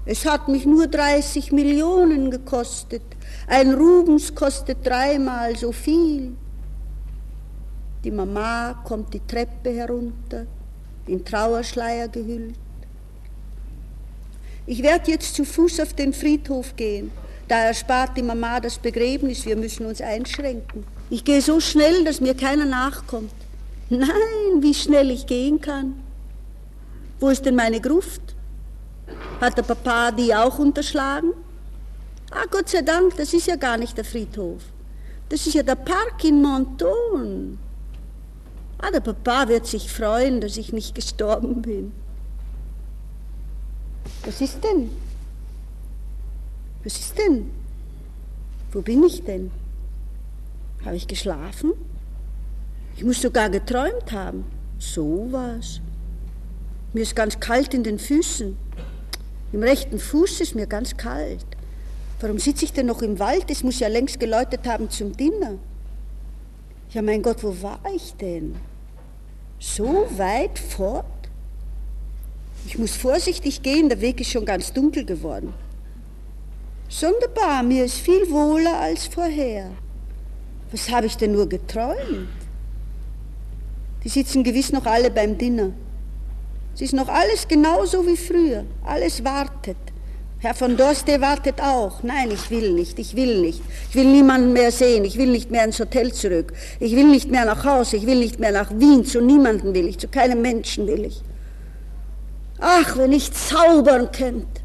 Es 0.07 0.25
hat 0.25 0.47
mich 0.47 0.65
nur 0.65 0.87
30 0.87 1.51
Millionen 1.51 2.31
gekostet. 2.31 3.03
Ein 3.49 3.75
Rubens 3.75 4.33
kostet 4.33 4.87
dreimal 4.87 5.57
so 5.57 5.73
viel. 5.73 6.37
Die 8.05 8.13
Mama 8.13 8.81
kommt 8.85 9.13
die 9.13 9.27
Treppe 9.27 9.71
herunter, 9.71 10.47
in 11.09 11.25
Trauerschleier 11.25 12.07
gehüllt. 12.07 12.55
Ich 14.69 14.83
werde 14.83 15.11
jetzt 15.11 15.35
zu 15.35 15.47
Fuß 15.47 15.81
auf 15.81 15.95
den 15.95 16.13
Friedhof 16.13 16.77
gehen. 16.77 17.11
Da 17.49 17.57
erspart 17.57 18.15
die 18.19 18.23
Mama 18.23 18.61
das 18.61 18.79
Begräbnis, 18.79 19.47
wir 19.47 19.57
müssen 19.57 19.87
uns 19.87 20.03
einschränken. 20.03 20.85
Ich 21.09 21.25
gehe 21.25 21.41
so 21.41 21.59
schnell, 21.59 22.05
dass 22.05 22.21
mir 22.21 22.35
keiner 22.35 22.67
nachkommt. 22.67 23.33
Nein, 23.89 24.61
wie 24.61 24.75
schnell 24.75 25.11
ich 25.11 25.27
gehen 25.27 25.59
kann. 25.59 25.95
Wo 27.19 27.31
ist 27.31 27.47
denn 27.47 27.55
meine 27.55 27.81
Gruft? 27.81 28.21
Hat 29.41 29.57
der 29.57 29.63
Papa 29.63 30.11
die 30.11 30.35
auch 30.35 30.59
unterschlagen? 30.59 31.33
Ah, 32.31 32.45
Gott 32.51 32.69
sei 32.69 32.83
Dank, 32.83 33.17
das 33.17 33.33
ist 33.33 33.47
ja 33.47 33.57
gar 33.57 33.79
nicht 33.79 33.97
der 33.97 34.05
Friedhof. 34.05 34.61
Das 35.31 35.47
ist 35.47 35.55
ja 35.55 35.63
der 35.63 35.77
Park 35.77 36.23
in 36.25 36.43
Monton. 36.43 37.59
Ah, 38.77 38.91
der 38.91 39.01
Papa 39.01 39.49
wird 39.49 39.67
sich 39.67 39.91
freuen, 39.91 40.43
dass 40.43 40.59
ich 40.59 40.75
nicht 40.75 40.95
gestorben 40.95 41.63
bin. 41.63 41.93
Was 44.29 44.43
ist 44.43 44.63
denn? 44.63 44.91
Was 46.85 47.01
ist 47.01 47.17
denn? 47.17 47.51
Wo 48.71 48.83
bin 48.83 49.03
ich 49.05 49.25
denn? 49.25 49.51
Habe 50.85 50.97
ich 50.97 51.09
geschlafen? 51.09 51.73
Ich 52.95 53.05
muss 53.05 53.23
sogar 53.23 53.49
geträumt 53.49 54.13
haben. 54.13 54.45
So 54.79 55.29
was. 55.31 55.81
Mir 56.93 57.05
ist 57.05 57.17
ganz 57.17 57.41
kalt 57.41 57.73
in 57.73 57.83
den 57.83 57.99
Füßen. 57.99 58.55
Im 59.55 59.63
rechten 59.63 59.99
Fuß 59.99 60.43
ist 60.43 60.55
mir 60.55 60.67
ganz 60.67 60.95
kalt. 60.95 61.47
Warum 62.21 62.39
sitze 62.39 62.67
ich 62.67 62.75
denn 62.75 62.85
noch 62.85 63.01
im 63.01 63.19
Wald? 63.19 63.51
Es 63.51 63.63
muss 63.63 63.81
ja 63.81 63.89
längst 63.89 64.21
geläutet 64.21 64.67
haben 64.67 64.91
zum 64.91 65.17
Dinner. 65.17 65.55
Ja, 66.91 67.01
mein 67.01 67.23
Gott, 67.23 67.43
wo 67.43 67.63
war 67.63 67.81
ich 67.97 68.13
denn? 68.17 68.57
So 69.59 70.07
weit 70.19 70.59
fort? 70.59 71.18
Ich 72.67 72.79
muss 72.79 72.97
vorsichtig 72.97 73.63
gehen, 73.63 73.89
der 73.89 74.01
Weg 74.01 74.21
ist 74.21 74.31
schon 74.31 74.45
ganz 74.45 74.73
dunkel 74.73 75.05
geworden. 75.05 75.55
Sonderbar, 76.89 77.63
mir 77.63 77.85
ist 77.85 77.99
viel 77.99 78.31
wohler 78.31 78.81
als 78.81 79.07
vorher. 79.07 79.71
Was 80.73 80.91
habe 80.91 81.07
ich 81.07 81.17
denn 81.17 81.33
nur 81.33 81.49
geträumt? 81.49 82.29
Die 84.05 84.09
sitzen 84.09 84.45
gewiss 84.45 84.73
noch 84.73 84.87
alle 84.87 85.11
beim 85.11 85.37
Dinner. 85.37 85.73
Es 86.75 86.83
ist 86.83 86.95
noch 86.95 87.09
alles 87.09 87.49
genauso 87.49 88.07
wie 88.07 88.17
früher. 88.17 88.65
Alles 88.85 89.25
wartet. 89.25 89.77
Herr 90.41 90.55
von 90.55 90.77
Dorste 90.77 91.21
wartet 91.21 91.61
auch. 91.61 92.05
Nein, 92.05 92.31
ich 92.31 92.49
will 92.51 92.73
nicht, 92.73 92.99
ich 93.01 93.17
will 93.17 93.41
nicht. 93.41 93.61
Ich 93.91 93.97
will 93.97 94.05
niemanden 94.05 94.53
mehr 94.53 94.71
sehen, 94.71 95.05
ich 95.05 95.19
will 95.19 95.27
nicht 95.27 95.51
mehr 95.51 95.65
ins 95.65 95.81
Hotel 95.81 96.13
zurück. 96.13 96.53
Ich 96.79 96.95
will 96.95 97.09
nicht 97.09 97.29
mehr 97.29 97.45
nach 97.45 97.65
Hause, 97.65 97.97
ich 97.97 98.07
will 98.07 98.21
nicht 98.21 98.39
mehr 98.39 98.53
nach 98.53 98.71
Wien. 98.71 99.05
Zu 99.05 99.21
niemandem 99.21 99.75
will 99.75 99.89
ich, 99.89 99.99
zu 99.99 100.07
keinem 100.07 100.41
Menschen 100.41 100.87
will 100.87 101.07
ich. 101.07 101.23
Ach, 102.61 102.97
wenn 102.97 103.13
ich 103.13 103.33
zaubern 103.33 104.11
könnte. 104.11 104.63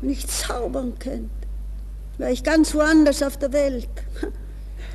Wenn 0.00 0.10
ich 0.10 0.26
zaubern 0.26 0.94
könnte, 0.98 1.28
wäre 2.16 2.32
ich 2.32 2.42
ganz 2.42 2.74
woanders 2.74 3.22
auf 3.22 3.36
der 3.36 3.52
Welt. 3.52 3.88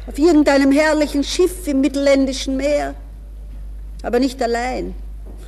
Auf 0.06 0.20
irgendeinem 0.20 0.74
herrlichen 0.74 1.24
Schiff 1.24 1.66
im 1.66 1.80
mittelländischen 1.80 2.58
Meer. 2.58 2.94
Aber 4.02 4.20
nicht 4.20 4.42
allein. 4.42 4.94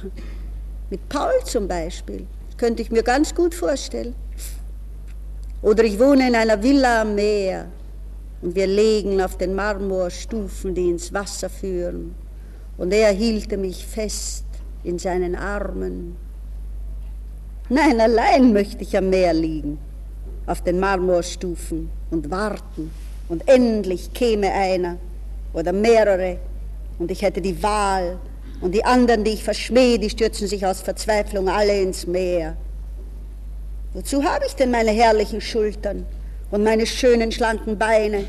Mit 0.89 1.09
Paul 1.09 1.33
zum 1.43 1.67
Beispiel. 1.67 2.25
Könnte 2.55 2.81
ich 2.81 2.89
mir 2.89 3.03
ganz 3.03 3.35
gut 3.35 3.53
vorstellen. 3.53 4.15
Oder 5.61 5.83
ich 5.83 5.99
wohne 5.99 6.29
in 6.29 6.35
einer 6.35 6.63
Villa 6.63 7.01
am 7.01 7.15
Meer 7.15 7.67
und 8.41 8.55
wir 8.55 8.67
legen 8.67 9.19
auf 9.21 9.37
den 9.37 9.55
Marmorstufen, 9.55 10.75
die 10.75 10.89
ins 10.89 11.11
Wasser 11.11 11.49
führen. 11.49 12.13
Und 12.77 12.93
er 12.93 13.11
hielte 13.11 13.57
mich 13.57 13.85
fest 13.85 14.44
in 14.85 14.99
seinen 14.99 15.35
Armen. 15.35 16.15
Nein, 17.69 17.99
allein 17.99 18.53
möchte 18.53 18.83
ich 18.83 18.95
am 18.95 19.09
Meer 19.09 19.33
liegen, 19.33 19.79
auf 20.45 20.61
den 20.61 20.79
Marmorstufen 20.79 21.89
und 22.11 22.29
warten. 22.29 22.91
Und 23.27 23.47
endlich 23.47 24.13
käme 24.13 24.51
einer 24.51 24.97
oder 25.53 25.73
mehrere 25.73 26.37
und 26.99 27.09
ich 27.09 27.23
hätte 27.23 27.41
die 27.41 27.61
Wahl 27.63 28.19
und 28.61 28.73
die 28.73 28.85
anderen, 28.85 29.23
die 29.23 29.31
ich 29.31 29.43
verschmähe, 29.43 29.97
die 29.97 30.11
stürzen 30.11 30.47
sich 30.47 30.63
aus 30.65 30.81
Verzweiflung 30.81 31.49
alle 31.49 31.81
ins 31.81 32.05
Meer. 32.05 32.55
Wozu 33.93 34.23
habe 34.23 34.45
ich 34.45 34.55
denn 34.55 34.69
meine 34.69 34.91
herrlichen 34.91 35.41
Schultern 35.41 36.05
und 36.51 36.63
meine 36.63 36.85
schönen, 36.85 37.31
schlanken 37.31 37.77
Beine? 37.77 38.25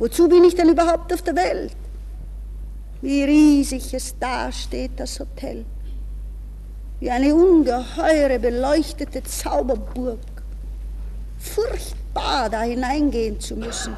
Wozu 0.00 0.28
bin 0.28 0.42
ich 0.44 0.56
denn 0.56 0.70
überhaupt 0.70 1.12
auf 1.12 1.22
der 1.22 1.36
Welt? 1.36 1.76
Wie 3.02 3.22
riesig 3.22 3.94
es 3.94 4.18
dasteht, 4.18 4.92
das 4.96 5.20
Hotel. 5.20 5.64
Wie 7.00 7.10
eine 7.10 7.34
ungeheure, 7.34 8.38
beleuchtete 8.38 9.22
Zauberburg. 9.22 10.18
Furchtbar, 11.38 12.50
da 12.50 12.62
hineingehen 12.62 13.40
zu 13.40 13.56
müssen. 13.56 13.96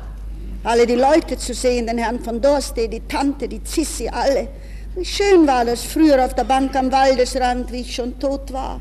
Alle 0.65 0.87
die 0.87 0.95
Leute 0.95 1.37
zu 1.37 1.53
sehen, 1.53 1.87
den 1.87 1.99
Herrn 1.99 2.21
von 2.21 2.41
Dorste, 2.41 2.89
die 2.89 3.01
Tante, 3.01 3.49
die 3.49 3.63
Zissi, 3.65 4.09
alle 4.09 4.49
wie 4.95 5.07
schön 5.07 5.47
war 5.47 5.65
das 5.65 5.85
früher 5.85 6.23
auf 6.23 6.35
der 6.35 6.45
Bank 6.45 6.77
am 6.77 6.93
Waldesrand, 6.93 7.73
wie 7.73 7.81
ich 7.81 7.95
schon 7.95 8.19
tot 8.19 8.53
war. 8.53 8.79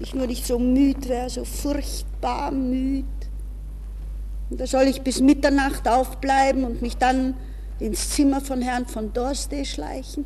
Ich 0.00 0.14
nur 0.14 0.26
nicht 0.26 0.46
so 0.46 0.58
müd 0.58 1.10
wäre, 1.10 1.28
so 1.28 1.44
furchtbar 1.44 2.50
müd. 2.52 3.04
Und 4.48 4.58
da 4.58 4.66
soll 4.66 4.84
ich 4.84 5.02
bis 5.02 5.20
Mitternacht 5.20 5.86
aufbleiben 5.86 6.64
und 6.64 6.80
mich 6.80 6.96
dann 6.96 7.34
ins 7.80 8.10
Zimmer 8.10 8.40
von 8.40 8.62
Herrn 8.62 8.86
von 8.86 9.12
Dorste 9.12 9.62
schleichen? 9.66 10.24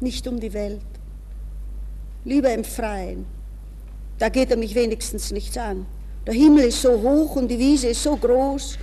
Nicht 0.00 0.26
um 0.26 0.38
die 0.40 0.52
Welt. 0.52 0.80
Lieber 2.24 2.52
im 2.52 2.64
Freien. 2.64 3.26
Da 4.18 4.28
geht 4.28 4.50
er 4.50 4.56
mich 4.56 4.74
wenigstens 4.74 5.30
nichts 5.30 5.56
an. 5.56 5.86
Der 6.26 6.34
Himmel 6.34 6.64
ist 6.64 6.82
so 6.82 7.00
hoch 7.00 7.36
und 7.36 7.48
die 7.48 7.58
Wiese 7.58 7.88
ist 7.88 8.02
so 8.02 8.16
groß 8.16 8.78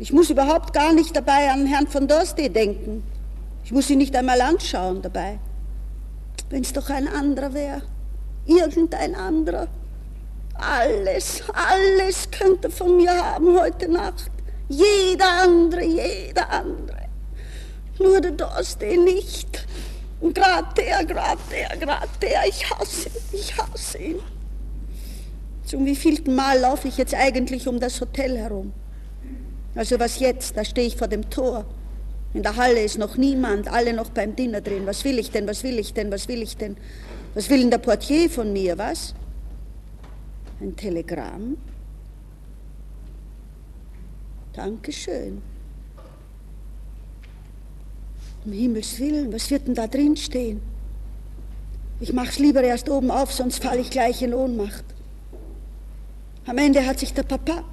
ich 0.00 0.12
muss 0.12 0.30
überhaupt 0.30 0.72
gar 0.72 0.92
nicht 0.92 1.14
dabei 1.16 1.50
an 1.50 1.66
Herrn 1.66 1.88
von 1.88 2.06
Dorste 2.06 2.48
denken. 2.48 3.02
Ich 3.64 3.72
muss 3.72 3.90
ihn 3.90 3.98
nicht 3.98 4.14
einmal 4.14 4.40
anschauen 4.40 5.02
dabei. 5.02 5.40
Wenn 6.50 6.62
es 6.62 6.72
doch 6.72 6.88
ein 6.88 7.08
anderer 7.08 7.52
wäre, 7.52 7.82
irgendein 8.46 9.16
anderer. 9.16 9.66
Alles, 10.54 11.42
alles 11.52 12.30
könnte 12.30 12.70
von 12.70 12.96
mir 12.96 13.10
haben 13.12 13.58
heute 13.58 13.90
Nacht. 13.90 14.30
Jeder 14.68 15.42
andere, 15.42 15.84
jeder 15.84 16.48
andere. 16.48 17.08
Nur 17.98 18.20
der 18.20 18.32
Dorste 18.32 18.86
nicht. 18.86 19.66
Und 20.20 20.34
gerade 20.34 20.74
der, 20.76 21.04
gerade 21.04 21.40
der, 21.50 21.76
gerade 21.76 22.08
der. 22.20 22.46
Ich 22.48 22.68
hasse 22.70 23.08
ihn, 23.08 23.40
ich 23.40 23.56
hasse 23.56 23.98
ihn. 23.98 24.18
Zum 25.64 25.84
wievielten 25.84 26.34
Mal 26.34 26.58
laufe 26.58 26.88
ich 26.88 26.96
jetzt 26.96 27.14
eigentlich 27.14 27.68
um 27.68 27.78
das 27.78 28.00
Hotel 28.00 28.36
herum? 28.36 28.72
Also 29.74 30.00
was 30.00 30.18
jetzt? 30.18 30.56
Da 30.56 30.64
stehe 30.64 30.86
ich 30.86 30.96
vor 30.96 31.08
dem 31.08 31.28
Tor. 31.30 31.66
In 32.34 32.42
der 32.42 32.56
Halle 32.56 32.82
ist 32.82 32.98
noch 32.98 33.16
niemand, 33.16 33.68
alle 33.68 33.92
noch 33.92 34.10
beim 34.10 34.34
Dinner 34.34 34.60
drin. 34.60 34.86
Was 34.86 35.04
will 35.04 35.18
ich 35.18 35.30
denn, 35.30 35.46
was 35.46 35.62
will 35.62 35.78
ich 35.78 35.94
denn, 35.94 36.10
was 36.10 36.28
will 36.28 36.42
ich 36.42 36.56
denn? 36.56 36.76
Was 37.34 37.48
will 37.48 37.60
denn 37.60 37.70
der 37.70 37.78
Portier 37.78 38.28
von 38.28 38.52
mir, 38.52 38.76
was? 38.76 39.14
Ein 40.60 40.74
Telegramm? 40.74 41.56
Dankeschön. 44.52 45.40
Um 48.44 48.52
Himmels 48.52 48.98
Willen, 48.98 49.32
was 49.32 49.50
wird 49.50 49.66
denn 49.66 49.74
da 49.74 49.86
drin 49.86 50.16
stehen? 50.16 50.60
Ich 52.00 52.12
mach's 52.12 52.38
lieber 52.38 52.62
erst 52.62 52.88
oben 52.88 53.10
auf, 53.10 53.32
sonst 53.32 53.62
falle 53.62 53.80
ich 53.80 53.90
gleich 53.90 54.22
in 54.22 54.32
Ohnmacht. 54.32 54.84
Am 56.46 56.56
Ende 56.58 56.86
hat 56.86 56.98
sich 57.00 57.12
der 57.12 57.24
Papa 57.24 57.64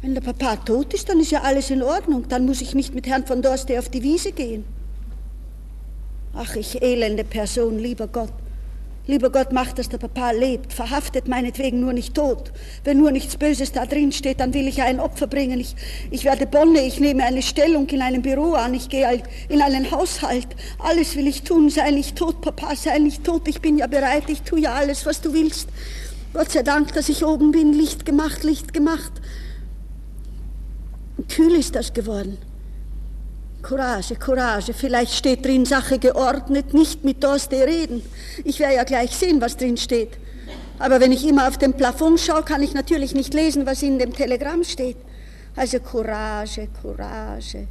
wenn 0.00 0.14
der 0.14 0.20
Papa 0.20 0.56
tot 0.56 0.94
ist, 0.94 1.08
dann 1.08 1.18
ist 1.20 1.32
ja 1.32 1.42
alles 1.42 1.70
in 1.70 1.82
Ordnung. 1.82 2.28
Dann 2.28 2.46
muss 2.46 2.60
ich 2.60 2.74
nicht 2.74 2.94
mit 2.94 3.06
Herrn 3.06 3.26
von 3.26 3.42
Dorste 3.42 3.78
auf 3.78 3.88
die 3.88 4.02
Wiese 4.02 4.32
gehen. 4.32 4.64
Ach, 6.34 6.54
ich 6.54 6.80
elende 6.82 7.24
Person, 7.24 7.78
lieber 7.78 8.06
Gott. 8.06 8.32
Lieber 9.08 9.30
Gott, 9.30 9.52
mach, 9.52 9.72
dass 9.72 9.88
der 9.88 9.96
Papa 9.96 10.32
lebt. 10.32 10.70
Verhaftet 10.70 11.28
meinetwegen 11.28 11.80
nur 11.80 11.94
nicht 11.94 12.14
tot. 12.14 12.52
Wenn 12.84 12.98
nur 12.98 13.10
nichts 13.10 13.38
Böses 13.38 13.72
da 13.72 13.86
drin 13.86 14.12
steht, 14.12 14.38
dann 14.38 14.52
will 14.52 14.68
ich 14.68 14.82
ein 14.82 15.00
Opfer 15.00 15.26
bringen. 15.26 15.58
Ich, 15.60 15.74
ich 16.10 16.24
werde 16.24 16.46
Bonne, 16.46 16.82
ich 16.82 17.00
nehme 17.00 17.24
eine 17.24 17.40
Stellung 17.40 17.88
in 17.88 18.02
einem 18.02 18.20
Büro 18.20 18.52
an, 18.52 18.74
ich 18.74 18.90
gehe 18.90 19.22
in 19.48 19.62
einen 19.62 19.90
Haushalt. 19.90 20.48
Alles 20.78 21.16
will 21.16 21.26
ich 21.26 21.42
tun. 21.42 21.70
Sei 21.70 21.90
nicht 21.90 22.16
tot, 22.16 22.42
Papa, 22.42 22.76
sei 22.76 22.98
nicht 22.98 23.24
tot. 23.24 23.48
Ich 23.48 23.62
bin 23.62 23.78
ja 23.78 23.86
bereit, 23.86 24.24
ich 24.28 24.42
tue 24.42 24.60
ja 24.60 24.74
alles, 24.74 25.06
was 25.06 25.22
du 25.22 25.32
willst. 25.32 25.70
Gott 26.34 26.52
sei 26.52 26.62
Dank, 26.62 26.92
dass 26.92 27.08
ich 27.08 27.24
oben 27.24 27.50
bin. 27.50 27.72
Licht 27.72 28.04
gemacht, 28.04 28.44
Licht 28.44 28.74
gemacht. 28.74 29.12
Gefühl 31.16 31.54
ist 31.54 31.74
das 31.74 31.94
geworden. 31.94 32.36
Courage, 33.62 34.14
Courage, 34.14 34.72
vielleicht 34.72 35.14
steht 35.14 35.44
drin 35.44 35.66
Sache 35.66 35.98
geordnet, 35.98 36.74
nicht 36.74 37.04
mit 37.04 37.22
Dorste 37.22 37.66
reden. 37.66 38.02
Ich 38.44 38.60
werde 38.60 38.76
ja 38.76 38.84
gleich 38.84 39.16
sehen, 39.16 39.40
was 39.40 39.56
drin 39.56 39.76
steht. 39.76 40.18
Aber 40.78 41.00
wenn 41.00 41.12
ich 41.12 41.26
immer 41.26 41.48
auf 41.48 41.58
den 41.58 41.74
Plafond 41.74 42.20
schaue, 42.20 42.44
kann 42.44 42.62
ich 42.62 42.72
natürlich 42.72 43.14
nicht 43.14 43.34
lesen, 43.34 43.66
was 43.66 43.82
in 43.82 43.98
dem 43.98 44.12
Telegramm 44.12 44.62
steht. 44.62 44.96
Also 45.56 45.80
Courage, 45.80 46.68
Courage. 46.80 47.66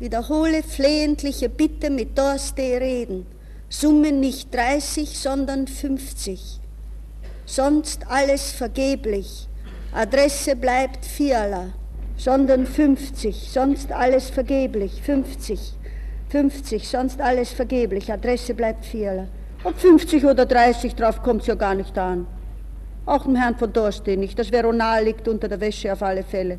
Wiederhole 0.00 0.62
flehentliche 0.62 1.48
Bitte 1.48 1.90
mit 1.90 2.18
Dorste 2.18 2.62
reden. 2.62 3.26
Summe 3.68 4.10
nicht 4.10 4.52
30, 4.52 5.16
sondern 5.16 5.68
50. 5.68 6.58
Sonst 7.46 8.06
alles 8.08 8.50
vergeblich. 8.50 9.46
Adresse 9.92 10.56
bleibt 10.56 11.04
Fiala, 11.04 11.72
sondern 12.20 12.66
50. 12.66 13.50
Sonst 13.50 13.92
alles 13.92 14.28
vergeblich. 14.30 15.02
50. 15.02 15.74
50, 16.28 16.86
sonst 16.86 17.20
alles 17.20 17.50
vergeblich. 17.50 18.12
Adresse 18.12 18.54
bleibt 18.54 18.84
Fiala. 18.84 19.26
Ob 19.64 19.78
50 19.78 20.24
oder 20.24 20.46
30, 20.46 20.94
drauf 20.94 21.22
kommt 21.22 21.42
es 21.42 21.46
ja 21.48 21.54
gar 21.54 21.74
nicht 21.74 21.96
an. 21.98 22.26
Auch 23.06 23.24
dem 23.24 23.36
Herrn 23.36 23.56
von 23.56 23.72
Dorste 23.72 24.16
nicht. 24.16 24.38
Das 24.38 24.52
Veronal 24.52 25.04
liegt 25.04 25.26
unter 25.28 25.48
der 25.48 25.60
Wäsche 25.60 25.92
auf 25.92 26.02
alle 26.02 26.22
Fälle. 26.22 26.58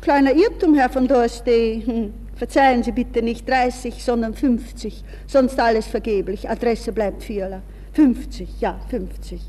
Kleiner 0.00 0.34
Irrtum, 0.34 0.74
Herr 0.74 0.90
von 0.90 1.08
Dorste. 1.08 1.50
Hm. 1.50 2.14
Verzeihen 2.34 2.82
Sie 2.82 2.92
bitte 2.92 3.22
nicht 3.22 3.48
30, 3.48 4.04
sondern 4.04 4.34
50. 4.34 5.02
Sonst 5.26 5.58
alles 5.58 5.86
vergeblich. 5.86 6.48
Adresse 6.48 6.92
bleibt 6.92 7.22
Vierler. 7.22 7.62
50, 7.94 8.60
ja, 8.60 8.78
50. 8.90 9.40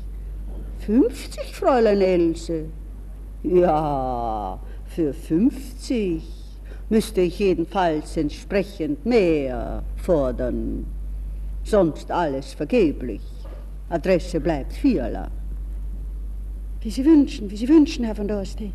50, 0.86 1.54
Fräulein 1.54 2.00
Else? 2.00 2.64
Ja, 3.42 4.58
für 4.98 5.14
50 5.14 6.24
müsste 6.88 7.20
ich 7.20 7.38
jedenfalls 7.38 8.16
entsprechend 8.16 9.06
mehr 9.06 9.84
fordern 9.94 10.86
sonst 11.62 12.10
alles 12.10 12.52
vergeblich. 12.52 13.20
Adresse 13.90 14.40
bleibt 14.40 14.72
Fiala. 14.72 15.28
Wie 16.80 16.90
Sie 16.90 17.04
wünschen, 17.04 17.48
wie 17.48 17.56
Sie 17.56 17.68
wünschen, 17.68 18.06
Herr 18.06 18.16
von 18.16 18.26
Dorste. 18.26 18.72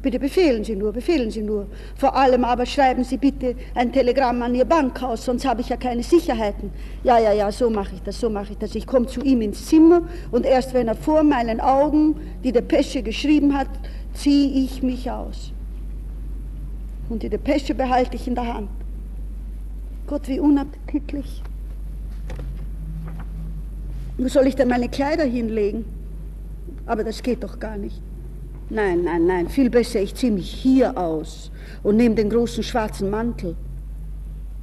Bitte 0.00 0.18
befehlen 0.18 0.64
Sie 0.64 0.76
nur, 0.76 0.94
befehlen 0.94 1.30
Sie 1.30 1.42
nur. 1.42 1.66
Vor 1.94 2.16
allem 2.16 2.44
aber 2.44 2.64
schreiben 2.64 3.04
Sie 3.04 3.18
bitte 3.18 3.54
ein 3.74 3.92
Telegramm 3.92 4.40
an 4.40 4.54
Ihr 4.54 4.64
Bankhaus, 4.64 5.26
sonst 5.26 5.44
habe 5.44 5.60
ich 5.60 5.68
ja 5.68 5.76
keine 5.76 6.02
Sicherheiten. 6.02 6.70
Ja, 7.04 7.18
ja, 7.18 7.34
ja, 7.34 7.52
so 7.52 7.68
mache 7.68 7.96
ich 7.96 8.02
das, 8.02 8.18
so 8.18 8.30
mache 8.30 8.52
ich 8.52 8.58
das. 8.58 8.74
Ich 8.74 8.86
komme 8.86 9.08
zu 9.08 9.20
ihm 9.20 9.42
ins 9.42 9.66
Zimmer 9.66 10.08
und 10.30 10.46
erst 10.46 10.72
wenn 10.72 10.88
er 10.88 10.94
vor 10.94 11.22
meinen 11.22 11.60
Augen 11.60 12.16
die 12.42 12.52
Depesche 12.52 13.02
geschrieben 13.02 13.54
hat, 13.54 13.68
ziehe 14.14 14.64
ich 14.64 14.82
mich 14.82 15.10
aus. 15.10 15.52
Und 17.08 17.22
die 17.22 17.28
Depesche 17.28 17.74
behalte 17.74 18.16
ich 18.16 18.26
in 18.26 18.34
der 18.34 18.54
Hand. 18.54 18.68
Gott, 20.06 20.28
wie 20.28 20.40
unappetitlich. 20.40 21.42
Wo 24.18 24.28
soll 24.28 24.46
ich 24.46 24.56
denn 24.56 24.68
meine 24.68 24.88
Kleider 24.88 25.24
hinlegen? 25.24 25.84
Aber 26.86 27.04
das 27.04 27.22
geht 27.22 27.42
doch 27.42 27.58
gar 27.58 27.76
nicht. 27.76 28.00
Nein, 28.70 29.04
nein, 29.04 29.26
nein, 29.26 29.48
viel 29.48 29.70
besser, 29.70 30.00
ich 30.00 30.14
ziehe 30.14 30.32
mich 30.32 30.50
hier 30.50 30.96
aus 30.98 31.52
und 31.82 31.96
nehme 31.96 32.16
den 32.16 32.30
großen 32.30 32.64
schwarzen 32.64 33.10
Mantel. 33.10 33.54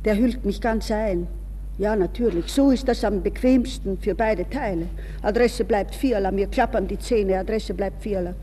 Der 0.03 0.17
hüllt 0.17 0.43
mich 0.43 0.59
ganz 0.59 0.91
ein. 0.91 1.27
Ja, 1.77 1.95
natürlich, 1.95 2.51
so 2.51 2.71
ist 2.71 2.87
das 2.87 3.03
am 3.03 3.23
bequemsten 3.23 3.97
für 3.97 4.13
beide 4.13 4.47
Teile. 4.49 4.87
Adresse 5.21 5.63
bleibt 5.63 5.95
Vierler, 5.95 6.31
mir 6.31 6.47
klappern 6.47 6.87
die 6.87 6.99
Zähne, 6.99 7.39
Adresse 7.39 7.73
bleibt 7.73 8.03
Vierler. 8.03 8.35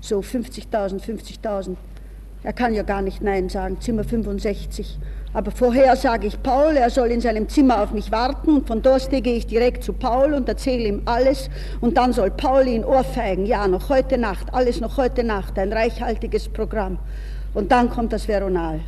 So 0.00 0.18
50.000, 0.20 1.00
50.000. 1.00 1.76
Er 2.44 2.52
kann 2.52 2.74
ja 2.74 2.82
gar 2.82 3.00
nicht 3.00 3.22
Nein 3.22 3.48
sagen, 3.48 3.80
Zimmer 3.80 4.04
65. 4.04 4.98
Aber 5.32 5.50
vorher 5.50 5.96
sage 5.96 6.26
ich 6.26 6.42
Paul, 6.42 6.76
er 6.76 6.90
soll 6.90 7.10
in 7.10 7.22
seinem 7.22 7.48
Zimmer 7.48 7.82
auf 7.82 7.92
mich 7.92 8.12
warten 8.12 8.50
und 8.50 8.68
von 8.68 8.82
dort 8.82 9.08
gehe 9.10 9.34
ich 9.34 9.46
direkt 9.46 9.82
zu 9.82 9.94
Paul 9.94 10.34
und 10.34 10.46
erzähle 10.46 10.84
ihm 10.84 11.02
alles 11.06 11.48
und 11.80 11.96
dann 11.96 12.12
soll 12.12 12.30
Paul 12.30 12.68
ihn 12.68 12.84
ohrfeigen. 12.84 13.46
Ja, 13.46 13.66
noch 13.66 13.88
heute 13.88 14.18
Nacht, 14.18 14.52
alles 14.52 14.78
noch 14.78 14.98
heute 14.98 15.24
Nacht, 15.24 15.58
ein 15.58 15.72
reichhaltiges 15.72 16.50
Programm. 16.50 16.98
Und 17.54 17.72
dann 17.72 17.88
kommt 17.88 18.12
das 18.12 18.28
Veronal. 18.28 18.80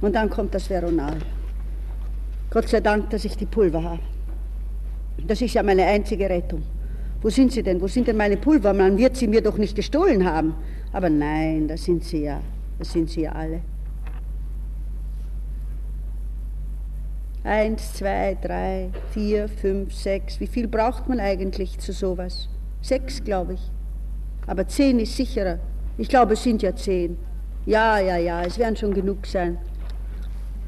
Und 0.00 0.14
dann 0.14 0.30
kommt 0.30 0.54
das 0.54 0.70
Veronal. 0.70 1.18
Gott 2.48 2.68
sei 2.68 2.80
Dank, 2.80 3.10
dass 3.10 3.26
ich 3.26 3.36
die 3.36 3.46
Pulver 3.46 3.82
habe. 3.84 4.00
Das 5.26 5.42
ist 5.42 5.52
ja 5.52 5.62
meine 5.62 5.84
einzige 5.84 6.30
Rettung. 6.30 6.62
Wo 7.20 7.28
sind 7.28 7.52
sie 7.52 7.62
denn? 7.62 7.78
Wo 7.78 7.88
sind 7.88 8.08
denn 8.08 8.16
meine 8.16 8.38
Pulver? 8.38 8.72
Man 8.72 8.96
wird 8.96 9.16
sie 9.16 9.28
mir 9.28 9.42
doch 9.42 9.58
nicht 9.58 9.76
gestohlen 9.76 10.24
haben. 10.24 10.54
Aber 10.92 11.10
nein, 11.10 11.68
da 11.68 11.76
sind 11.76 12.02
sie 12.04 12.24
ja. 12.24 12.40
Da 12.80 12.86
sind 12.86 13.10
sie 13.10 13.28
alle. 13.28 13.60
Eins, 17.44 17.92
zwei, 17.92 18.38
drei, 18.40 18.88
vier, 19.10 19.50
fünf, 19.50 19.92
sechs. 19.92 20.40
Wie 20.40 20.46
viel 20.46 20.66
braucht 20.66 21.06
man 21.06 21.20
eigentlich 21.20 21.78
zu 21.78 21.92
sowas? 21.92 22.48
Sechs, 22.80 23.22
glaube 23.22 23.52
ich. 23.54 23.70
Aber 24.46 24.66
zehn 24.66 24.98
ist 24.98 25.14
sicherer. 25.14 25.58
Ich 25.98 26.08
glaube, 26.08 26.32
es 26.32 26.42
sind 26.42 26.62
ja 26.62 26.74
zehn. 26.74 27.18
Ja, 27.66 27.98
ja, 27.98 28.16
ja, 28.16 28.42
es 28.44 28.58
werden 28.58 28.76
schon 28.76 28.94
genug 28.94 29.26
sein. 29.26 29.58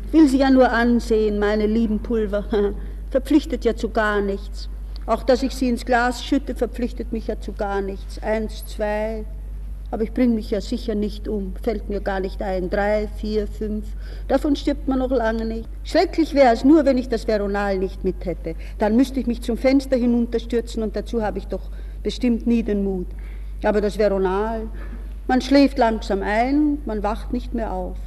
Ich 0.06 0.12
will 0.12 0.28
sie 0.28 0.38
ja 0.38 0.50
nur 0.50 0.70
ansehen, 0.70 1.38
meine 1.38 1.66
lieben 1.66 2.00
Pulver. 2.00 2.44
Verpflichtet 3.10 3.64
ja 3.64 3.74
zu 3.74 3.88
gar 3.88 4.20
nichts. 4.20 4.68
Auch 5.06 5.22
dass 5.22 5.42
ich 5.42 5.54
sie 5.54 5.70
ins 5.70 5.86
Glas 5.86 6.22
schütte, 6.22 6.54
verpflichtet 6.54 7.10
mich 7.10 7.28
ja 7.28 7.40
zu 7.40 7.54
gar 7.54 7.80
nichts. 7.80 8.18
Eins, 8.22 8.66
zwei, 8.66 9.24
aber 9.92 10.04
ich 10.04 10.14
bringe 10.14 10.34
mich 10.34 10.50
ja 10.50 10.62
sicher 10.62 10.94
nicht 10.94 11.28
um, 11.28 11.52
fällt 11.62 11.90
mir 11.90 12.00
gar 12.00 12.18
nicht 12.18 12.40
ein. 12.40 12.70
Drei, 12.70 13.08
vier, 13.18 13.46
fünf, 13.46 13.84
davon 14.26 14.56
stirbt 14.56 14.88
man 14.88 15.00
noch 15.00 15.10
lange 15.10 15.44
nicht. 15.44 15.68
Schrecklich 15.84 16.32
wäre 16.32 16.54
es 16.54 16.64
nur, 16.64 16.86
wenn 16.86 16.96
ich 16.96 17.10
das 17.10 17.28
Veronal 17.28 17.76
nicht 17.78 18.02
mit 18.02 18.24
hätte. 18.24 18.54
Dann 18.78 18.96
müsste 18.96 19.20
ich 19.20 19.26
mich 19.26 19.42
zum 19.42 19.58
Fenster 19.58 19.98
hinunterstürzen 19.98 20.82
und 20.82 20.96
dazu 20.96 21.22
habe 21.22 21.36
ich 21.36 21.46
doch 21.46 21.70
bestimmt 22.02 22.46
nie 22.46 22.62
den 22.62 22.82
Mut. 22.82 23.06
Aber 23.62 23.82
das 23.82 23.98
Veronal, 23.98 24.62
man 25.28 25.42
schläft 25.42 25.76
langsam 25.76 26.22
ein, 26.22 26.78
man 26.86 27.02
wacht 27.02 27.34
nicht 27.34 27.52
mehr 27.52 27.70
auf. 27.70 27.98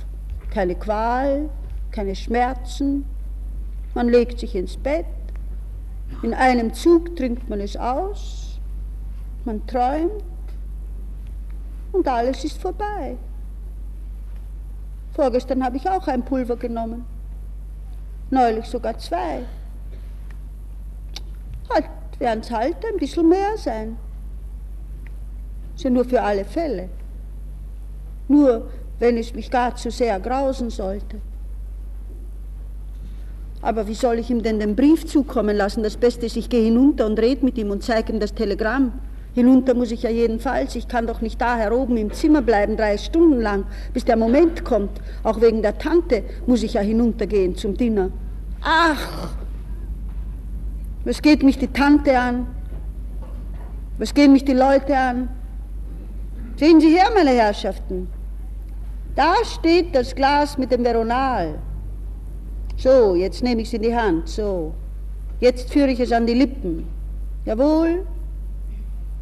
Keine 0.50 0.74
Qual, 0.74 1.50
keine 1.92 2.16
Schmerzen, 2.16 3.06
man 3.94 4.10
legt 4.10 4.40
sich 4.40 4.56
ins 4.56 4.76
Bett, 4.76 5.06
in 6.24 6.34
einem 6.34 6.74
Zug 6.74 7.16
trinkt 7.16 7.48
man 7.48 7.62
es 7.62 7.78
aus, 7.78 8.60
man 9.46 9.68
träumt, 9.68 10.24
und 11.96 12.08
alles 12.08 12.44
ist 12.44 12.62
vorbei. 12.62 13.18
Vorgestern 15.14 15.64
habe 15.64 15.78
ich 15.78 15.90
auch 15.90 16.08
ein 16.08 16.24
Pulver 16.24 16.58
genommen, 16.58 17.06
neulich 18.30 18.66
sogar 18.66 18.98
zwei. 18.98 19.44
Halt, 21.70 21.86
werden 22.20 22.42
es 22.42 22.52
halt 22.52 22.78
ein 22.86 22.98
bisschen 23.00 23.30
mehr 23.30 23.58
sein. 23.58 23.98
Ist 25.76 25.84
ja 25.84 25.90
nur 25.90 26.06
für 26.06 26.22
alle 26.22 26.46
Fälle. 26.46 26.90
Nur 28.28 28.70
wenn 29.00 29.18
es 29.18 29.34
mich 29.34 29.50
gar 29.50 29.76
zu 29.76 29.92
sehr 29.92 30.20
grausen 30.20 30.70
sollte. 30.70 31.20
Aber 33.62 33.88
wie 33.88 33.96
soll 33.96 34.20
ich 34.20 34.30
ihm 34.30 34.44
denn 34.44 34.60
den 34.60 34.76
Brief 34.76 35.06
zukommen 35.06 35.56
lassen? 35.56 35.82
Das 35.82 35.98
Beste 35.98 36.28
ist, 36.28 36.38
ich 36.38 36.50
gehe 36.50 36.64
hinunter 36.64 37.06
und 37.06 37.20
rede 37.20 37.44
mit 37.44 37.58
ihm 37.58 37.72
und 37.72 37.84
zeige 37.84 38.14
ihm 38.14 38.20
das 38.20 38.34
Telegramm. 38.34 38.94
Hinunter 39.36 39.74
muss 39.74 39.92
ich 39.92 40.04
ja 40.04 40.10
jedenfalls. 40.10 40.76
Ich 40.76 40.88
kann 40.88 41.08
doch 41.08 41.20
nicht 41.20 41.42
da 41.42 41.58
heroben 41.58 41.98
im 41.98 42.12
Zimmer 42.14 42.42
bleiben, 42.42 42.78
drei 42.78 42.98
Stunden 42.98 43.42
lang, 43.42 43.66
bis 43.94 44.06
der 44.06 44.16
Moment 44.16 44.64
kommt. 44.64 45.02
Auch 45.24 45.42
wegen 45.42 45.62
der 45.62 45.78
Tante 45.78 46.24
muss 46.48 46.64
ich 46.64 46.74
ja 46.74 46.82
hinuntergehen 46.82 47.54
zum 47.56 47.76
Dinner. 47.76 48.12
Ach, 48.62 49.36
was 51.04 51.22
geht 51.22 51.44
mich 51.44 51.60
die 51.60 51.68
Tante 51.68 52.18
an? 52.18 52.48
Was 53.98 54.14
gehen 54.14 54.32
mich 54.32 54.46
die 54.46 54.54
Leute 54.54 54.98
an? 54.98 55.30
Sehen 56.56 56.80
Sie 56.80 56.98
her, 56.98 57.10
meine 57.14 57.32
Herrschaften. 57.32 58.08
Da 59.16 59.34
steht 59.44 59.94
das 59.94 60.16
Glas 60.16 60.58
mit 60.58 60.72
dem 60.72 60.84
Veronal. 60.84 61.60
So, 62.78 63.16
jetzt 63.16 63.44
nehme 63.44 63.62
ich 63.62 63.68
es 63.68 63.74
in 63.74 63.82
die 63.82 63.96
Hand. 63.96 64.30
So, 64.30 64.74
jetzt 65.42 65.72
führe 65.72 65.92
ich 65.92 66.00
es 66.00 66.14
an 66.14 66.26
die 66.26 66.34
Lippen. 66.34 66.88
Jawohl, 67.46 68.06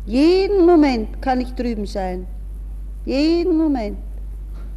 jeden 0.05 0.65
Moment 0.65 1.21
kann 1.21 1.41
ich 1.41 1.53
drüben 1.53 1.85
sein. 1.85 2.27
Jeden 3.05 3.57
Moment. 3.57 3.97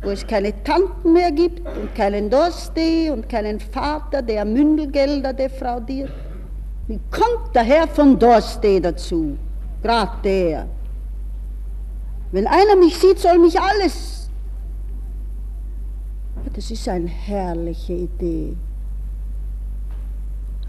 Wo 0.03 0.11
es 0.11 0.27
keine 0.27 0.53
Tanten 0.63 1.13
mehr 1.13 1.33
gibt 1.33 1.67
und 1.67 1.95
keinen 1.95 2.31
Dosti 2.31 3.11
und 3.11 3.29
keinen 3.29 3.59
Vater, 3.59 4.23
der 4.23 4.45
Mündelgelder 4.45 5.33
defraudiert. 5.33 6.13
Wie 6.87 7.01
kommt 7.11 7.55
der 7.55 7.65
Herr 7.65 7.89
von 7.89 8.19
Dorste 8.19 8.81
dazu? 8.81 9.37
Gerade 9.83 10.13
der. 10.23 10.67
Wenn 12.31 12.47
einer 12.47 12.77
mich 12.77 12.97
sieht, 12.97 13.19
soll 13.19 13.39
mich 13.39 13.59
alles. 13.59 14.29
Das 16.53 16.71
ist 16.71 16.89
eine 16.89 17.09
herrliche 17.09 17.93
Idee. 17.93 18.57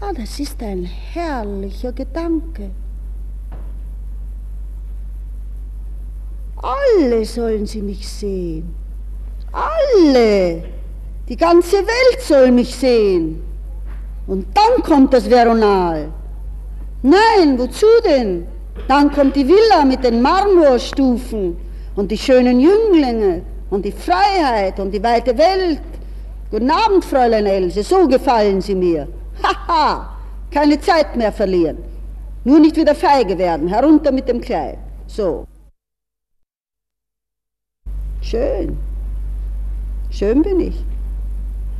Ah, 0.00 0.12
das 0.16 0.38
ist 0.38 0.62
ein 0.62 0.84
herrlicher 0.84 1.92
Gedanke. 1.92 2.70
Alle 6.62 7.24
sollen 7.24 7.66
sie 7.66 7.82
mich 7.82 8.08
sehen. 8.08 8.74
Alle. 9.52 10.62
Die 11.28 11.36
ganze 11.36 11.76
Welt 11.76 12.20
soll 12.20 12.50
mich 12.50 12.74
sehen. 12.74 13.42
Und 14.26 14.46
dann 14.54 14.82
kommt 14.82 15.14
das 15.14 15.28
Veronal. 15.28 16.08
Nein, 17.02 17.58
wozu 17.58 17.86
denn? 18.04 18.46
Dann 18.88 19.10
kommt 19.12 19.36
die 19.36 19.46
Villa 19.46 19.84
mit 19.84 20.02
den 20.04 20.20
Marmorstufen 20.20 21.56
und 21.96 22.10
die 22.10 22.18
schönen 22.18 22.60
Jünglinge 22.60 23.42
und 23.70 23.84
die 23.84 23.92
Freiheit 23.92 24.78
und 24.80 24.90
die 24.90 25.02
weite 25.02 25.36
Welt. 25.36 25.80
Guten 26.50 26.70
Abend, 26.70 27.04
Fräulein 27.04 27.46
Else, 27.46 27.82
so 27.82 28.08
gefallen 28.08 28.60
Sie 28.60 28.74
mir. 28.74 29.06
Haha, 29.42 30.16
keine 30.50 30.80
Zeit 30.80 31.14
mehr 31.16 31.32
verlieren. 31.32 31.78
Nur 32.44 32.58
nicht 32.58 32.76
wieder 32.76 32.94
feige 32.94 33.36
werden, 33.36 33.68
herunter 33.68 34.10
mit 34.10 34.28
dem 34.28 34.40
Kleid. 34.40 34.78
So. 35.06 35.46
Schön. 38.20 38.76
Schön 40.10 40.42
bin 40.42 40.60
ich. 40.60 40.84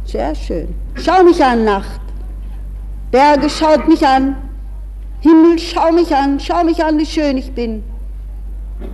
Sehr 0.04 0.34
schön. 0.34 0.74
Schau 0.94 1.22
mich 1.22 1.42
an, 1.42 1.64
Nacht. 1.64 2.00
Berge, 3.10 3.48
schaut 3.48 3.88
mich 3.88 4.06
an. 4.06 4.36
Himmel, 5.20 5.58
schau 5.58 5.92
mich 5.92 6.14
an, 6.14 6.38
schau 6.38 6.62
mich 6.64 6.82
an, 6.82 6.98
wie 6.98 7.06
schön 7.06 7.36
ich 7.38 7.52
bin. 7.52 7.82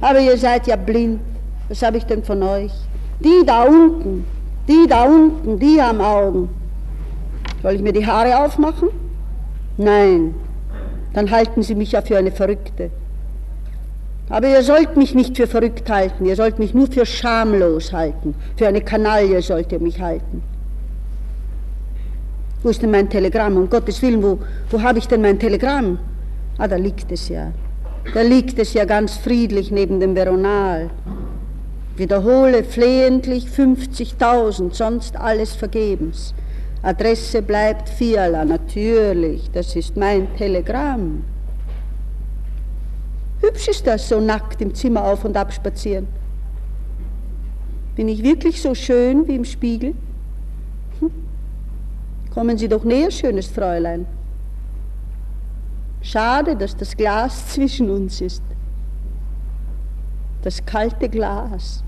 Aber 0.01 0.21
ihr 0.21 0.37
seid 0.39 0.67
ja 0.67 0.77
blind. 0.77 1.21
Was 1.69 1.83
habe 1.83 1.99
ich 1.99 2.05
denn 2.05 2.23
von 2.25 2.43
euch? 2.43 2.73
Die 3.21 3.45
da 3.47 3.65
unten, 3.65 4.25
die 4.69 4.87
da 4.89 5.05
unten, 5.05 5.59
die 5.59 5.81
haben 5.81 6.01
Augen. 6.01 6.49
Soll 7.63 7.75
ich 7.75 7.83
mir 7.83 7.93
die 7.93 8.07
Haare 8.07 8.45
aufmachen? 8.45 8.89
Nein, 9.77 10.35
dann 11.13 11.31
halten 11.31 11.63
sie 11.63 11.75
mich 11.75 11.93
ja 11.93 12.03
für 12.03 12.17
eine 12.17 12.31
Verrückte. 12.31 12.91
Aber 14.29 14.49
ihr 14.49 14.63
sollt 14.63 14.97
mich 14.97 15.15
nicht 15.15 15.37
für 15.37 15.47
verrückt 15.47 15.89
halten, 15.91 16.25
ihr 16.25 16.37
sollt 16.37 16.59
mich 16.59 16.73
nur 16.73 16.87
für 16.87 17.05
schamlos 17.05 17.93
halten, 17.93 18.35
für 18.57 18.67
eine 18.67 18.81
Kanaille 18.81 19.43
sollt 19.43 19.71
ihr 19.73 19.81
mich 19.81 20.01
halten. 20.01 20.43
Wo 22.63 22.71
ist 22.71 22.81
denn 22.81 22.91
mein 22.91 23.11
Telegramm? 23.11 23.57
Um 23.59 23.69
Gottes 23.69 24.01
Willen, 24.01 24.23
wo, 24.23 24.39
wo 24.71 24.81
habe 24.81 24.99
ich 24.99 25.07
denn 25.07 25.21
mein 25.21 25.39
Telegramm? 25.39 25.99
Ah, 26.57 26.67
da 26.67 26.77
liegt 26.77 27.13
es 27.13 27.29
ja. 27.29 27.53
Da 28.15 28.23
liegt 28.23 28.59
es 28.59 28.73
ja 28.73 28.87
ganz 28.87 29.17
friedlich 29.19 29.71
neben 29.71 30.01
dem 30.01 30.15
Veronal. 30.15 30.89
Wiederhole 31.97 32.65
flehentlich 32.65 33.47
50.000, 33.47 34.73
sonst 34.73 35.17
alles 35.17 35.55
vergebens. 35.55 36.35
Adresse 36.83 37.43
bleibt 37.43 37.89
Fiala, 37.89 38.45
natürlich, 38.45 39.51
das 39.53 39.77
ist 39.77 39.97
mein 39.97 40.35
Telegramm. 40.37 41.23
Hübsch 43.45 43.69
ist 43.69 43.87
das, 43.87 44.09
so 44.09 44.21
nackt 44.21 44.61
im 44.63 44.75
Zimmer 44.75 45.05
auf 45.05 45.25
und 45.25 45.37
ab 45.37 45.53
spazieren. 45.53 46.09
Bin 47.95 48.09
ich 48.09 48.23
wirklich 48.23 48.61
so 48.61 48.75
schön 48.75 49.29
wie 49.29 49.37
im 49.37 49.45
Spiegel? 49.45 49.95
Hm? 51.01 51.11
Kommen 52.33 52.59
Sie 52.59 52.69
doch 52.69 52.85
näher, 52.85 53.11
schönes 53.11 53.47
Fräulein. 53.47 54.07
Schade, 56.01 56.57
dass 56.57 56.77
das 56.77 56.97
Glas 56.97 57.49
zwischen 57.55 57.91
uns 57.91 58.21
ist. 58.21 58.43
Das 60.43 60.65
kalte 60.65 61.09
Glas. 61.09 61.83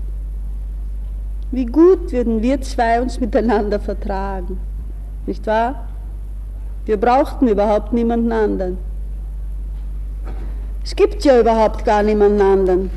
Wie 1.51 1.65
gut 1.65 2.11
würden 2.11 2.41
wir 2.41 2.61
zwei 2.61 3.01
uns 3.01 3.19
miteinander 3.19 3.79
vertragen, 3.79 4.59
nicht 5.25 5.45
wahr? 5.47 5.87
Wir 6.85 6.97
brauchten 6.97 7.47
überhaupt 7.47 7.93
niemanden 7.93 8.31
anderen. 8.31 8.77
Es 10.87 10.95
gibt 10.95 11.25
ja 11.25 11.37
überhaupt 11.37 11.83
gar 11.83 12.01
niemanden 12.01 12.39
anderen. 12.39 12.89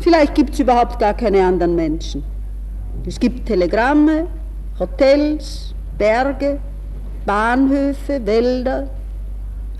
Vielleicht 0.00 0.34
gibt 0.34 0.54
es 0.54 0.58
überhaupt 0.58 0.98
gar 0.98 1.14
keine 1.14 1.46
anderen 1.46 1.76
Menschen. 1.76 2.24
Es 3.06 3.20
gibt 3.20 3.46
Telegramme, 3.46 4.26
Hotels, 4.80 5.72
Berge, 5.96 6.58
Bahnhöfe, 7.24 8.26
Wälder, 8.26 8.90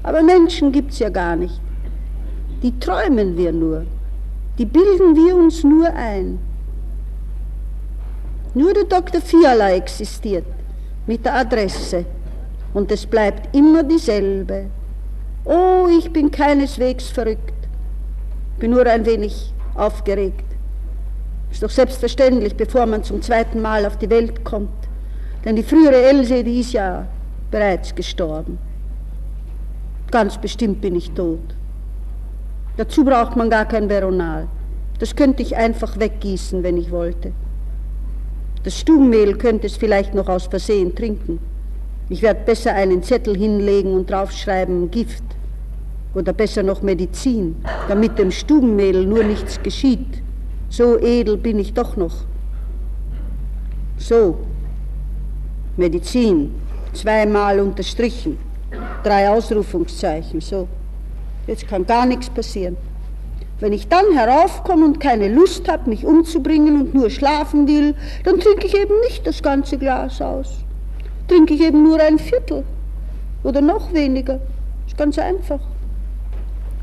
aber 0.04 0.22
Menschen 0.22 0.70
gibt 0.70 0.92
es 0.92 1.00
ja 1.00 1.08
gar 1.08 1.34
nicht. 1.34 1.60
Die 2.62 2.78
träumen 2.78 3.36
wir 3.36 3.50
nur, 3.50 3.84
die 4.58 4.64
bilden 4.64 5.16
wir 5.16 5.34
uns 5.34 5.64
nur 5.64 5.92
ein. 5.92 6.38
Nur 8.54 8.74
der 8.74 8.84
Dr. 8.84 9.20
Fiala 9.20 9.72
existiert 9.72 10.46
mit 11.08 11.24
der 11.24 11.34
Adresse 11.34 12.04
und 12.74 12.92
es 12.92 13.04
bleibt 13.04 13.56
immer 13.56 13.82
dieselbe. 13.82 14.66
Oh, 15.44 15.88
ich 15.98 16.12
bin 16.12 16.30
keineswegs 16.30 17.08
verrückt 17.08 17.55
bin 18.58 18.70
nur 18.70 18.86
ein 18.86 19.04
wenig 19.04 19.52
aufgeregt. 19.74 20.44
Ist 21.50 21.62
doch 21.62 21.70
selbstverständlich, 21.70 22.56
bevor 22.56 22.86
man 22.86 23.04
zum 23.04 23.22
zweiten 23.22 23.60
Mal 23.60 23.86
auf 23.86 23.96
die 23.98 24.10
Welt 24.10 24.44
kommt. 24.44 24.70
Denn 25.44 25.56
die 25.56 25.62
frühere 25.62 26.02
Else, 26.02 26.42
die 26.42 26.60
ist 26.60 26.72
ja 26.72 27.06
bereits 27.50 27.94
gestorben. 27.94 28.58
Ganz 30.10 30.38
bestimmt 30.38 30.80
bin 30.80 30.96
ich 30.96 31.10
tot. 31.12 31.54
Dazu 32.76 33.04
braucht 33.04 33.36
man 33.36 33.48
gar 33.48 33.64
kein 33.64 33.88
Veronal. 33.88 34.48
Das 34.98 35.14
könnte 35.14 35.42
ich 35.42 35.56
einfach 35.56 35.98
weggießen, 35.98 36.62
wenn 36.62 36.76
ich 36.76 36.90
wollte. 36.90 37.32
Das 38.64 38.78
Stubenmehl 38.78 39.36
könnte 39.36 39.66
es 39.66 39.76
vielleicht 39.76 40.14
noch 40.14 40.28
aus 40.28 40.46
Versehen 40.46 40.94
trinken. 40.94 41.38
Ich 42.08 42.22
werde 42.22 42.40
besser 42.44 42.72
einen 42.74 43.02
Zettel 43.02 43.36
hinlegen 43.36 43.94
und 43.94 44.10
draufschreiben 44.10 44.90
Gift 44.90 45.22
oder 46.16 46.32
besser 46.32 46.62
noch 46.62 46.80
Medizin, 46.80 47.56
damit 47.88 48.18
dem 48.18 48.30
Stubenmädel 48.30 49.04
nur 49.04 49.22
nichts 49.22 49.62
geschieht. 49.62 50.22
So 50.70 50.98
edel 50.98 51.36
bin 51.36 51.58
ich 51.58 51.74
doch 51.74 51.94
noch. 51.96 52.14
So, 53.98 54.38
Medizin, 55.76 56.54
zweimal 56.94 57.60
unterstrichen, 57.60 58.38
drei 59.04 59.28
Ausrufungszeichen, 59.28 60.40
so. 60.40 60.66
Jetzt 61.46 61.68
kann 61.68 61.84
gar 61.84 62.06
nichts 62.06 62.30
passieren. 62.30 62.78
Wenn 63.60 63.74
ich 63.74 63.86
dann 63.88 64.06
heraufkomme 64.14 64.86
und 64.86 65.00
keine 65.00 65.28
Lust 65.28 65.70
habe, 65.70 65.90
mich 65.90 66.06
umzubringen 66.06 66.80
und 66.80 66.94
nur 66.94 67.10
schlafen 67.10 67.68
will, 67.68 67.94
dann 68.24 68.40
trinke 68.40 68.66
ich 68.66 68.74
eben 68.74 68.98
nicht 69.00 69.26
das 69.26 69.42
ganze 69.42 69.76
Glas 69.76 70.20
aus. 70.22 70.64
Trinke 71.28 71.54
ich 71.54 71.60
eben 71.60 71.82
nur 71.82 72.00
ein 72.00 72.18
Viertel 72.18 72.64
oder 73.44 73.60
noch 73.60 73.92
weniger. 73.92 74.40
Ist 74.86 74.96
ganz 74.96 75.18
einfach. 75.18 75.60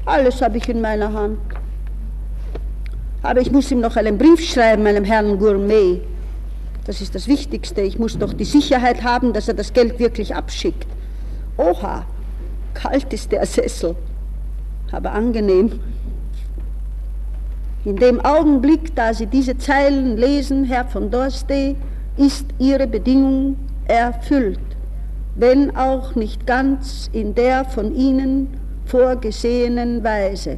Alles 0.06 0.42
habe 0.42 0.58
ich 0.58 0.68
in 0.68 0.82
meiner 0.82 1.14
Hand. 1.14 1.40
Aber 3.22 3.40
ich 3.40 3.52
muss 3.52 3.72
ihm 3.72 3.80
noch 3.80 3.96
einen 3.96 4.18
Brief 4.18 4.42
schreiben, 4.42 4.84
meinem 4.84 5.06
Herrn 5.06 5.40
Gourmet. 5.40 6.02
Das 6.86 7.00
ist 7.00 7.16
das 7.16 7.28
Wichtigste. 7.28 7.82
Ich 7.82 7.98
muss 7.98 8.18
doch 8.18 8.34
die 8.34 8.44
Sicherheit 8.44 9.04
haben, 9.04 9.32
dass 9.32 9.48
er 9.48 9.54
das 9.54 9.72
Geld 9.72 10.00
wirklich 10.00 10.36
abschickt. 10.36 10.88
Oha, 11.56 12.06
kalt 12.74 13.14
ist 13.14 13.32
der 13.32 13.46
Sessel, 13.46 13.96
aber 14.92 15.14
angenehm. 15.14 15.80
In 17.86 17.96
dem 17.96 18.20
Augenblick, 18.20 18.94
da 18.96 19.14
Sie 19.14 19.28
diese 19.28 19.58
Zeilen 19.58 20.18
lesen, 20.18 20.66
Herr 20.66 20.86
von 20.86 21.10
Dorstey, 21.10 21.78
ist 22.18 22.48
Ihre 22.60 22.88
Bedingung 22.88 23.58
erfüllt, 23.86 24.60
wenn 25.36 25.76
auch 25.76 26.16
nicht 26.16 26.46
ganz 26.46 27.10
in 27.14 27.36
der 27.36 27.66
von 27.66 27.96
Ihnen 27.96 28.63
vorgesehenen 28.86 30.04
Weise. 30.04 30.58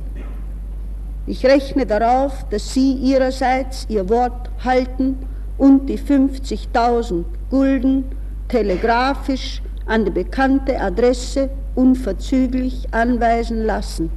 Ich 1.27 1.45
rechne 1.45 1.85
darauf, 1.85 2.45
dass 2.49 2.73
Sie 2.73 2.93
Ihrerseits 2.93 3.85
Ihr 3.89 4.07
Wort 4.09 4.49
halten 4.63 5.17
und 5.57 5.87
die 5.87 5.97
50.000 5.97 7.23
Gulden 7.49 8.05
telegrafisch 8.47 9.61
an 9.85 10.05
die 10.05 10.11
bekannte 10.11 10.79
Adresse 10.79 11.49
unverzüglich 11.75 12.87
anweisen 12.91 13.65
lassen. 13.65 14.11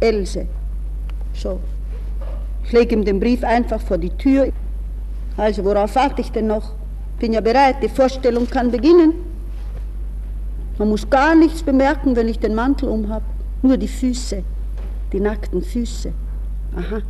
Else. 0.00 0.46
So. 1.32 1.60
Ich 2.64 2.72
lege 2.72 2.94
ihm 2.94 3.04
den 3.04 3.20
Brief 3.20 3.44
einfach 3.44 3.80
vor 3.80 3.98
die 3.98 4.10
Tür. 4.10 4.48
Also, 5.36 5.64
worauf 5.64 5.94
warte 5.96 6.20
ich 6.20 6.30
denn 6.30 6.46
noch? 6.46 6.72
Bin 7.18 7.32
ja 7.32 7.40
bereit, 7.40 7.76
die 7.82 7.88
Vorstellung 7.88 8.48
kann 8.48 8.70
beginnen. 8.70 9.14
Man 10.78 10.88
muss 10.88 11.08
gar 11.08 11.34
nichts 11.34 11.62
bemerken, 11.62 12.16
wenn 12.16 12.28
ich 12.28 12.38
den 12.38 12.54
Mantel 12.54 12.88
umhab. 12.88 13.22
Nur 13.64 13.78
die 13.78 13.88
Füße, 13.88 14.44
die 15.10 15.20
nackten 15.20 15.62
Füße. 15.62 16.12
Aha. 16.76 17.00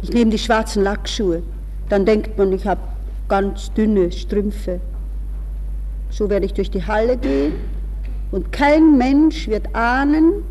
Ich 0.00 0.10
nehme 0.10 0.30
die 0.30 0.38
schwarzen 0.38 0.82
Lackschuhe. 0.82 1.42
Dann 1.90 2.06
denkt 2.06 2.38
man, 2.38 2.52
ich 2.52 2.66
habe 2.66 2.80
ganz 3.28 3.70
dünne 3.74 4.10
Strümpfe. 4.10 4.80
So 6.08 6.30
werde 6.30 6.46
ich 6.46 6.54
durch 6.54 6.70
die 6.70 6.82
Halle 6.82 7.18
gehen 7.18 7.52
und 8.30 8.50
kein 8.50 8.96
Mensch 8.96 9.46
wird 9.46 9.74
ahnen, 9.74 10.42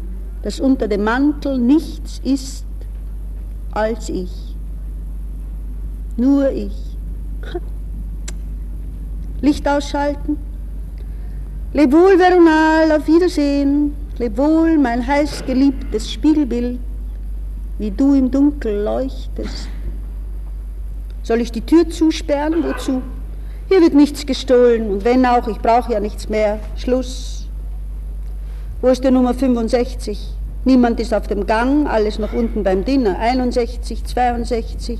dass 0.43 0.59
unter 0.59 0.87
dem 0.87 1.03
Mantel 1.03 1.57
nichts 1.57 2.21
ist 2.23 2.63
als 3.71 4.07
ich. 4.07 4.55
Nur 6.15 6.51
ich. 6.51 6.95
Licht 9.41 9.67
ausschalten. 9.67 10.37
Leb 11.73 11.91
wohl, 11.91 12.19
Veronal, 12.19 12.91
auf 12.91 13.07
Wiedersehen. 13.07 13.95
Leb 14.21 14.37
wohl, 14.37 14.77
mein 14.77 15.07
heiß 15.07 15.45
geliebtes 15.47 16.11
Spiegelbild, 16.11 16.77
wie 17.79 17.89
du 17.89 18.13
im 18.13 18.29
Dunkel 18.29 18.83
leuchtest. 18.83 19.67
Soll 21.23 21.41
ich 21.41 21.51
die 21.51 21.61
Tür 21.61 21.89
zusperren? 21.89 22.63
Wozu? 22.63 23.01
Hier 23.67 23.81
wird 23.81 23.95
nichts 23.95 24.23
gestohlen 24.23 24.91
und 24.91 25.05
wenn 25.05 25.25
auch, 25.25 25.47
ich 25.47 25.57
brauche 25.57 25.93
ja 25.93 25.99
nichts 25.99 26.29
mehr. 26.29 26.59
Schluss. 26.77 27.47
Wo 28.83 28.89
ist 28.89 29.03
der 29.03 29.09
Nummer 29.09 29.33
65? 29.33 30.35
Niemand 30.65 30.99
ist 30.99 31.15
auf 31.15 31.25
dem 31.25 31.47
Gang, 31.47 31.87
alles 31.87 32.19
noch 32.19 32.33
unten 32.33 32.63
beim 32.63 32.85
Dinner. 32.85 33.17
61, 33.17 34.05
62, 34.05 34.99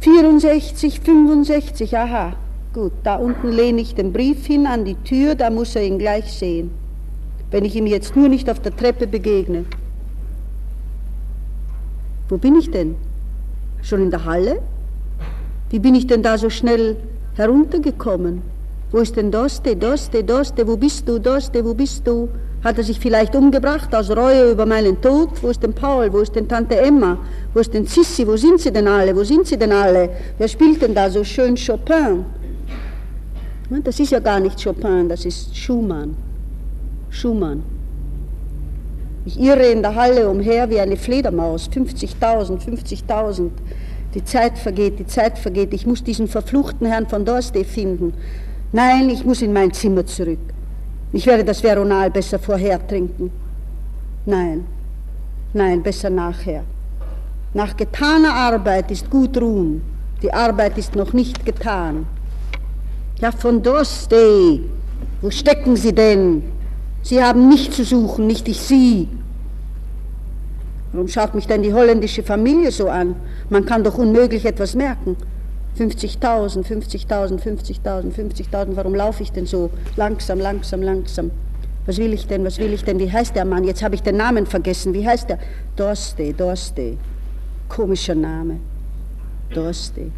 64, 0.00 0.98
65, 0.98 1.96
aha. 1.96 2.32
Gut, 2.74 2.94
da 3.04 3.14
unten 3.14 3.52
lehne 3.52 3.80
ich 3.80 3.94
den 3.94 4.12
Brief 4.12 4.44
hin 4.44 4.66
an 4.66 4.84
die 4.84 4.96
Tür, 4.96 5.36
da 5.36 5.50
muss 5.50 5.76
er 5.76 5.84
ihn 5.84 6.00
gleich 6.00 6.32
sehen. 6.32 6.81
Wenn 7.52 7.66
ich 7.66 7.76
ihm 7.76 7.86
jetzt 7.86 8.16
nur 8.16 8.28
nicht 8.28 8.50
auf 8.50 8.60
der 8.60 8.74
Treppe 8.74 9.06
begegne. 9.06 9.66
Wo 12.28 12.38
bin 12.38 12.56
ich 12.56 12.70
denn? 12.70 12.96
Schon 13.82 14.00
in 14.02 14.10
der 14.10 14.24
Halle? 14.24 14.60
Wie 15.68 15.78
bin 15.78 15.94
ich 15.94 16.06
denn 16.06 16.22
da 16.22 16.38
so 16.38 16.48
schnell 16.48 16.96
heruntergekommen? 17.34 18.40
Wo 18.90 18.98
ist 18.98 19.16
denn 19.16 19.30
Doste, 19.30 19.76
Doste, 19.76 20.24
Doste, 20.24 20.66
wo 20.66 20.76
bist 20.78 21.06
du, 21.06 21.18
Doste, 21.18 21.62
wo 21.64 21.74
bist 21.74 22.06
du? 22.06 22.30
Hat 22.64 22.78
er 22.78 22.84
sich 22.84 22.98
vielleicht 22.98 23.34
umgebracht 23.34 23.94
aus 23.94 24.10
Reue 24.10 24.52
über 24.52 24.64
meinen 24.64 25.00
Tod? 25.00 25.30
Wo 25.42 25.48
ist 25.48 25.62
denn 25.62 25.74
Paul, 25.74 26.10
wo 26.12 26.20
ist 26.20 26.34
denn 26.34 26.48
Tante 26.48 26.76
Emma? 26.76 27.18
Wo 27.52 27.60
ist 27.60 27.74
denn 27.74 27.86
Sissi, 27.86 28.26
wo 28.26 28.36
sind 28.36 28.60
sie 28.60 28.72
denn 28.72 28.88
alle, 28.88 29.14
wo 29.14 29.24
sind 29.24 29.46
sie 29.46 29.58
denn 29.58 29.72
alle? 29.72 30.08
Wer 30.38 30.48
spielt 30.48 30.80
denn 30.80 30.94
da 30.94 31.10
so 31.10 31.22
schön 31.22 31.54
Chopin? 31.56 32.24
Das 33.84 34.00
ist 34.00 34.10
ja 34.10 34.20
gar 34.20 34.40
nicht 34.40 34.62
Chopin, 34.62 35.08
das 35.08 35.26
ist 35.26 35.54
Schumann. 35.54 36.31
Schumann. 37.12 37.62
Ich 39.24 39.38
irre 39.38 39.70
in 39.70 39.82
der 39.82 39.94
Halle 39.94 40.28
umher 40.28 40.68
wie 40.70 40.80
eine 40.80 40.96
Fledermaus, 40.96 41.70
50.000, 41.70 42.58
50.000. 42.58 43.50
Die 44.14 44.24
Zeit 44.24 44.58
vergeht, 44.58 44.98
die 44.98 45.06
Zeit 45.06 45.38
vergeht. 45.38 45.72
Ich 45.72 45.86
muss 45.86 46.02
diesen 46.02 46.26
verfluchten 46.26 46.86
Herrn 46.86 47.06
von 47.06 47.24
Dorste 47.24 47.64
finden. 47.64 48.14
Nein, 48.72 49.10
ich 49.10 49.24
muss 49.24 49.42
in 49.42 49.52
mein 49.52 49.72
Zimmer 49.72 50.04
zurück. 50.04 50.40
Ich 51.12 51.26
werde 51.26 51.44
das 51.44 51.62
Veronal 51.62 52.10
besser 52.10 52.38
vorher 52.38 52.84
trinken. 52.86 53.30
Nein, 54.26 54.66
nein, 55.52 55.82
besser 55.82 56.10
nachher. 56.10 56.64
Nach 57.54 57.76
getaner 57.76 58.34
Arbeit 58.34 58.90
ist 58.90 59.08
gut 59.10 59.36
ruhen. 59.40 59.82
Die 60.22 60.32
Arbeit 60.32 60.78
ist 60.78 60.96
noch 60.96 61.12
nicht 61.12 61.44
getan. 61.44 62.06
Ja, 63.20 63.30
von 63.30 63.62
Dorste, 63.62 64.60
wo 65.20 65.30
stecken 65.30 65.76
Sie 65.76 65.92
denn? 65.92 66.51
Sie 67.02 67.22
haben 67.22 67.48
mich 67.48 67.70
zu 67.72 67.84
suchen, 67.84 68.26
nicht 68.26 68.48
ich 68.48 68.60
Sie. 68.60 69.08
Warum 70.92 71.08
schaut 71.08 71.34
mich 71.34 71.46
denn 71.46 71.62
die 71.62 71.72
holländische 71.72 72.22
Familie 72.22 72.70
so 72.70 72.88
an? 72.88 73.16
Man 73.50 73.64
kann 73.64 73.82
doch 73.82 73.98
unmöglich 73.98 74.44
etwas 74.44 74.74
merken. 74.74 75.16
50.000, 75.78 76.64
50.000, 76.64 77.40
50.000, 77.40 78.12
50.000, 78.12 78.76
warum 78.76 78.94
laufe 78.94 79.22
ich 79.22 79.32
denn 79.32 79.46
so 79.46 79.70
langsam, 79.96 80.38
langsam, 80.38 80.82
langsam? 80.82 81.30
Was 81.86 81.96
will 81.96 82.12
ich 82.12 82.26
denn, 82.26 82.44
was 82.44 82.58
will 82.58 82.72
ich 82.72 82.84
denn, 82.84 82.98
wie 82.98 83.10
heißt 83.10 83.34
der 83.34 83.46
Mann? 83.46 83.64
Jetzt 83.64 83.82
habe 83.82 83.94
ich 83.94 84.02
den 84.02 84.16
Namen 84.16 84.46
vergessen, 84.46 84.92
wie 84.92 85.06
heißt 85.06 85.30
der? 85.30 85.38
Dorste, 85.74 86.32
Dorste. 86.34 86.98
Komischer 87.68 88.14
Name. 88.14 88.58
Dorste. 89.52 90.12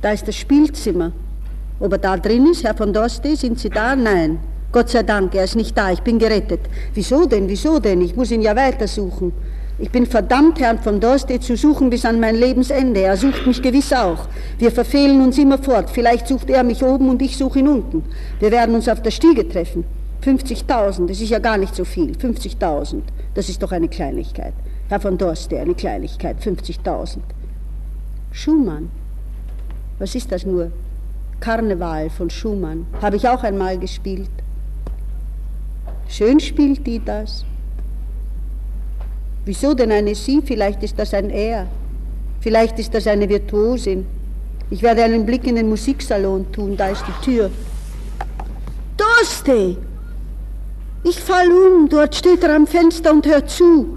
Da 0.00 0.12
ist 0.12 0.26
das 0.26 0.36
Spielzimmer. 0.36 1.12
Ob 1.78 1.92
er 1.92 1.98
da 1.98 2.16
drin 2.16 2.46
ist, 2.46 2.64
Herr 2.64 2.74
von 2.74 2.92
Dorste, 2.92 3.36
sind 3.36 3.58
Sie 3.58 3.70
da? 3.70 3.94
Nein. 3.94 4.40
Gott 4.72 4.88
sei 4.88 5.02
Dank, 5.02 5.34
er 5.34 5.44
ist 5.44 5.54
nicht 5.54 5.76
da, 5.76 5.92
ich 5.92 6.00
bin 6.00 6.18
gerettet. 6.18 6.60
Wieso 6.94 7.26
denn, 7.26 7.46
wieso 7.46 7.78
denn? 7.78 8.00
Ich 8.00 8.16
muss 8.16 8.30
ihn 8.30 8.40
ja 8.40 8.56
weitersuchen. 8.56 9.32
Ich 9.78 9.90
bin 9.90 10.06
verdammt, 10.06 10.60
Herrn 10.60 10.78
von 10.78 10.98
Dorste 10.98 11.38
zu 11.40 11.56
suchen 11.58 11.90
bis 11.90 12.06
an 12.06 12.18
mein 12.18 12.36
Lebensende. 12.36 13.02
Er 13.02 13.18
sucht 13.18 13.46
mich 13.46 13.60
gewiss 13.60 13.92
auch. 13.92 14.28
Wir 14.58 14.72
verfehlen 14.72 15.20
uns 15.20 15.36
immer 15.36 15.58
fort. 15.58 15.90
Vielleicht 15.90 16.26
sucht 16.26 16.48
er 16.48 16.62
mich 16.62 16.82
oben 16.82 17.10
und 17.10 17.20
ich 17.20 17.36
suche 17.36 17.58
ihn 17.58 17.68
unten. 17.68 18.02
Wir 18.40 18.50
werden 18.50 18.74
uns 18.74 18.88
auf 18.88 19.02
der 19.02 19.10
Stiege 19.10 19.46
treffen. 19.46 19.84
50.000, 20.24 21.06
das 21.06 21.20
ist 21.20 21.30
ja 21.30 21.38
gar 21.38 21.58
nicht 21.58 21.74
so 21.74 21.84
viel. 21.84 22.12
50.000, 22.12 23.02
das 23.34 23.48
ist 23.48 23.62
doch 23.62 23.72
eine 23.72 23.88
Kleinigkeit. 23.88 24.54
Herr 24.88 25.00
von 25.00 25.18
Dorste, 25.18 25.58
eine 25.58 25.74
Kleinigkeit. 25.74 26.36
50.000. 26.40 27.18
Schumann. 28.30 28.90
Was 29.98 30.14
ist 30.14 30.32
das 30.32 30.46
nur? 30.46 30.70
Karneval 31.40 32.08
von 32.08 32.30
Schumann. 32.30 32.86
Habe 33.02 33.16
ich 33.16 33.28
auch 33.28 33.42
einmal 33.42 33.78
gespielt. 33.78 34.30
Schön 36.12 36.40
spielt 36.40 36.86
die 36.86 37.02
das. 37.02 37.42
Wieso 39.46 39.72
denn 39.72 39.90
eine 39.90 40.14
Sie? 40.14 40.42
Vielleicht 40.44 40.82
ist 40.82 40.98
das 40.98 41.14
ein 41.14 41.30
Er. 41.30 41.66
Vielleicht 42.40 42.78
ist 42.78 42.92
das 42.92 43.06
eine 43.06 43.26
Virtuosin. 43.26 44.04
Ich 44.68 44.82
werde 44.82 45.04
einen 45.04 45.24
Blick 45.24 45.46
in 45.46 45.56
den 45.56 45.70
Musiksalon 45.70 46.52
tun, 46.52 46.76
da 46.76 46.88
ist 46.88 47.02
die 47.08 47.24
Tür. 47.24 47.50
Dorste! 48.98 49.78
Ich 51.02 51.18
fall 51.18 51.50
um, 51.50 51.88
dort 51.88 52.14
steht 52.14 52.44
er 52.44 52.56
am 52.56 52.66
Fenster 52.66 53.10
und 53.10 53.26
hört 53.26 53.48
zu. 53.48 53.96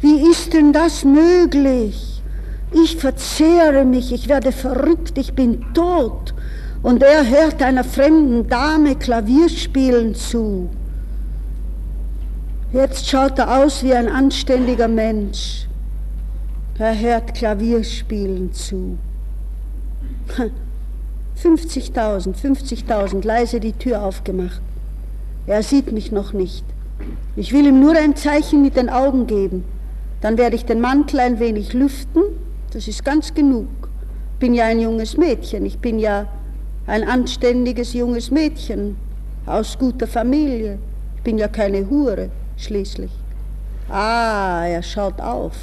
Wie 0.00 0.30
ist 0.30 0.54
denn 0.54 0.72
das 0.72 1.04
möglich? 1.04 2.22
Ich 2.72 2.96
verzehre 2.96 3.84
mich, 3.84 4.10
ich 4.10 4.26
werde 4.26 4.52
verrückt, 4.52 5.18
ich 5.18 5.34
bin 5.34 5.62
tot. 5.74 6.32
Und 6.82 7.02
er 7.02 7.28
hört 7.28 7.62
einer 7.62 7.84
fremden 7.84 8.48
Dame 8.48 8.96
Klavier 8.96 9.50
spielen 9.50 10.14
zu. 10.14 10.70
Jetzt 12.72 13.06
schaut 13.06 13.38
er 13.38 13.62
aus 13.62 13.82
wie 13.82 13.92
ein 13.92 14.08
anständiger 14.08 14.88
Mensch. 14.88 15.66
Er 16.78 16.98
hört 16.98 17.34
Klavierspielen 17.34 18.54
zu. 18.54 18.96
50.000, 21.42 22.34
50.000, 22.34 23.26
leise 23.26 23.60
die 23.60 23.74
Tür 23.74 24.02
aufgemacht. 24.02 24.62
Er 25.46 25.62
sieht 25.62 25.92
mich 25.92 26.12
noch 26.12 26.32
nicht. 26.32 26.64
Ich 27.36 27.52
will 27.52 27.66
ihm 27.66 27.78
nur 27.78 27.94
ein 27.94 28.16
Zeichen 28.16 28.62
mit 28.62 28.76
den 28.76 28.88
Augen 28.88 29.26
geben. 29.26 29.64
Dann 30.22 30.38
werde 30.38 30.56
ich 30.56 30.64
den 30.64 30.80
Mantel 30.80 31.20
ein 31.20 31.40
wenig 31.40 31.74
lüften. 31.74 32.22
Das 32.72 32.88
ist 32.88 33.04
ganz 33.04 33.34
genug. 33.34 33.68
Bin 34.38 34.54
ja 34.54 34.64
ein 34.64 34.80
junges 34.80 35.18
Mädchen. 35.18 35.66
Ich 35.66 35.78
bin 35.78 35.98
ja 35.98 36.26
ein 36.86 37.06
anständiges 37.06 37.92
junges 37.92 38.30
Mädchen 38.30 38.96
aus 39.44 39.78
guter 39.78 40.06
Familie. 40.06 40.78
Ich 41.16 41.22
bin 41.22 41.36
ja 41.36 41.48
keine 41.48 41.90
Hure 41.90 42.30
schließlich. 42.56 43.10
Ah, 43.88 44.64
er 44.66 44.82
schaut 44.82 45.20
auf. 45.20 45.56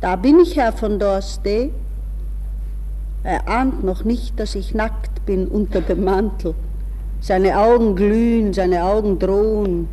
Da 0.00 0.16
bin 0.16 0.38
ich, 0.40 0.56
Herr 0.56 0.72
von 0.72 0.98
Dorste. 0.98 1.70
Er 3.22 3.48
ahnt 3.48 3.82
noch 3.82 4.04
nicht, 4.04 4.38
dass 4.38 4.54
ich 4.54 4.74
nackt 4.74 5.24
bin 5.24 5.48
unter 5.48 5.80
dem 5.80 6.04
Mantel. 6.04 6.54
Seine 7.20 7.58
Augen 7.58 7.96
glühen, 7.96 8.52
seine 8.52 8.84
Augen 8.84 9.18
drohen. 9.18 9.88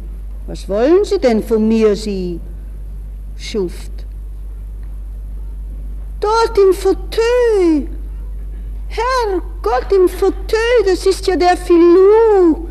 Was 0.48 0.68
wollen 0.68 1.06
Sie 1.06 1.18
denn 1.18 1.42
von 1.42 1.66
mir, 1.66 1.96
Sie 1.96 2.42
Schuft? 3.38 3.92
Dort 6.20 6.58
im 6.58 6.74
Fauteuil. 6.74 7.88
Herr 8.90 9.42
Gott, 9.62 9.92
im 9.94 10.10
Fauteuil, 10.10 10.84
das 10.86 11.06
ist 11.06 11.26
ja 11.26 11.38
der 11.38 11.56
Filou. 11.56 12.68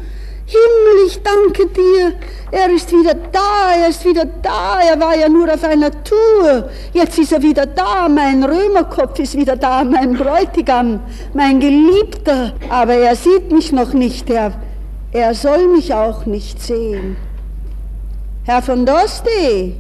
Himmel, 0.51 1.07
ich 1.07 1.22
danke 1.22 1.66
dir. 1.68 2.14
Er 2.51 2.68
ist 2.74 2.90
wieder 2.90 3.14
da, 3.14 3.72
er 3.80 3.88
ist 3.88 4.05
wieder 4.05 4.24
da. 4.24 4.80
Er 4.80 4.98
war 4.98 5.16
ja 5.16 5.28
nur 5.28 5.53
auf 5.53 5.62
einer 5.62 5.92
Tour. 6.03 6.68
Jetzt 6.92 7.18
ist 7.18 7.32
er 7.32 7.40
wieder 7.40 7.66
da. 7.66 8.09
Mein 8.09 8.42
Römerkopf 8.42 9.20
ist 9.20 9.36
wieder 9.36 9.55
da, 9.55 9.84
mein 9.84 10.14
Bräutigam, 10.14 10.98
mein 11.34 11.61
Geliebter. 11.61 12.55
Aber 12.68 12.94
er 12.94 13.14
sieht 13.14 13.53
mich 13.53 13.70
noch 13.70 13.92
nicht. 13.92 14.28
Er, 14.28 14.53
er 15.12 15.34
soll 15.34 15.68
mich 15.68 15.94
auch 15.94 16.26
nicht 16.26 16.61
sehen. 16.61 17.16
Herr 18.42 18.62
von 18.62 18.84
Dosti, 18.84 19.76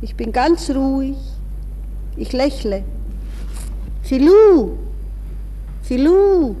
ich 0.00 0.16
bin 0.16 0.32
ganz 0.32 0.68
ruhig. 0.70 1.16
Ich 2.16 2.32
lächle. 2.32 2.82
Filou, 4.02 4.78
Filou. 5.82 6.56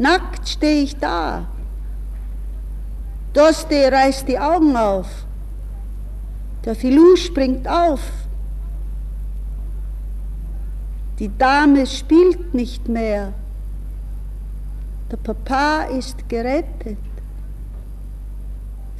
Nackt 0.00 0.48
stehe 0.48 0.84
ich 0.84 0.96
da. 0.96 1.46
Doste 3.34 3.92
reißt 3.92 4.26
die 4.26 4.38
Augen 4.38 4.74
auf. 4.74 5.26
Der 6.64 6.74
Filou 6.74 7.16
springt 7.16 7.68
auf. 7.68 8.00
Die 11.18 11.30
Dame 11.36 11.86
spielt 11.86 12.54
nicht 12.54 12.88
mehr. 12.88 13.34
Der 15.10 15.18
Papa 15.18 15.82
ist 15.82 16.26
gerettet. 16.30 16.96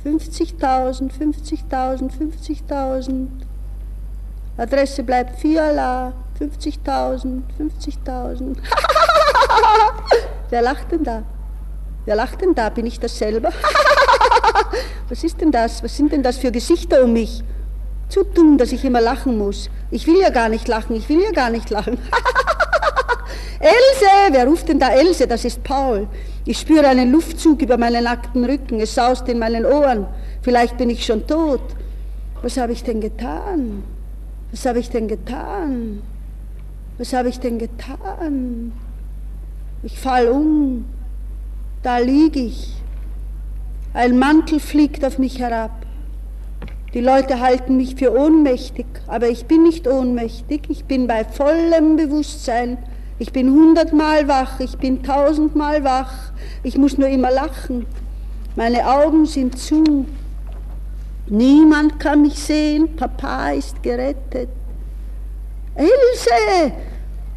50.000, 0.05 1.11
50.000, 1.11 2.11
50.000. 2.12 3.26
Adresse 4.59 5.03
bleibt 5.03 5.40
Fiala. 5.40 6.12
50.000, 6.38 7.40
50.000. 7.59 8.59
Wer 10.51 10.62
lacht 10.62 10.91
denn 10.91 11.05
da? 11.05 11.22
Wer 12.05 12.16
lacht 12.16 12.41
denn 12.41 12.55
da? 12.55 12.68
Bin 12.70 12.86
ich 12.86 12.99
das 12.99 13.16
selber? 13.16 13.51
Was 15.09 15.24
ist 15.24 15.41
denn 15.41 15.53
das? 15.53 15.82
Was 15.82 15.97
sind 15.97 16.12
denn 16.12 16.22
das 16.22 16.38
für 16.38 16.51
Gesichter 16.51 17.05
um 17.05 17.12
mich? 17.12 17.43
Zu 18.09 18.24
dumm, 18.24 18.59
dass 18.59 18.72
ich 18.72 18.84
immer 18.84 19.01
lachen 19.01 19.38
muss. 19.38 19.70
Ich 19.91 20.07
will 20.07 20.20
ja 20.20 20.30
gar 20.30 20.49
nicht 20.49 20.66
lachen, 20.66 20.97
ich 20.97 21.09
will 21.09 21.20
ja 21.20 21.30
gar 21.30 21.51
nicht 21.51 21.70
lachen. 21.70 21.99
Else, 23.61 24.07
wer 24.30 24.47
ruft 24.47 24.68
denn 24.68 24.78
da 24.78 24.88
Else? 24.88 25.26
Das 25.26 25.45
ist 25.45 25.62
Paul. 25.62 26.09
Ich 26.45 26.59
spüre 26.59 26.88
einen 26.88 27.12
Luftzug 27.12 27.61
über 27.62 27.76
meinen 27.76 28.05
nackten 28.05 28.45
Rücken, 28.45 28.80
es 28.80 28.95
saust 28.95 29.28
in 29.28 29.38
meinen 29.38 29.66
Ohren. 29.66 30.07
Vielleicht 30.43 30.76
bin 30.78 30.91
ich 30.91 31.05
schon 31.05 31.26
tot. 31.26 31.62
Was 32.43 32.57
habe 32.57 32.72
ich 32.72 32.82
denn 32.82 33.01
getan? 33.01 33.84
Was 34.51 34.64
habe 34.64 34.78
ich 34.78 34.88
denn 34.88 35.07
getan? 35.07 36.03
Was 36.99 37.12
habe 37.12 37.28
ich 37.28 37.38
denn 37.38 37.59
getan? 37.59 38.72
Ich 39.82 39.98
fall 39.98 40.28
um. 40.28 40.84
Da 41.82 41.98
liege 41.98 42.40
ich. 42.40 42.74
Ein 43.94 44.18
Mantel 44.18 44.60
fliegt 44.60 45.04
auf 45.04 45.18
mich 45.18 45.38
herab. 45.38 45.72
Die 46.92 47.00
Leute 47.00 47.40
halten 47.40 47.76
mich 47.76 47.94
für 47.94 48.12
ohnmächtig, 48.16 48.86
aber 49.06 49.28
ich 49.28 49.46
bin 49.46 49.62
nicht 49.62 49.86
ohnmächtig, 49.86 50.62
ich 50.68 50.84
bin 50.84 51.06
bei 51.06 51.24
vollem 51.24 51.96
Bewusstsein. 51.96 52.78
Ich 53.20 53.32
bin 53.32 53.50
hundertmal 53.50 54.26
wach, 54.28 54.60
ich 54.60 54.76
bin 54.78 55.02
tausendmal 55.02 55.84
wach, 55.84 56.32
ich 56.62 56.76
muss 56.78 56.98
nur 56.98 57.08
immer 57.08 57.30
lachen. 57.30 57.86
Meine 58.56 58.86
Augen 58.86 59.26
sind 59.26 59.58
zu. 59.58 60.06
Niemand 61.28 62.00
kann 62.00 62.22
mich 62.22 62.38
sehen, 62.38 62.96
Papa 62.96 63.50
ist 63.50 63.82
gerettet. 63.82 64.48
Else, 65.74 66.72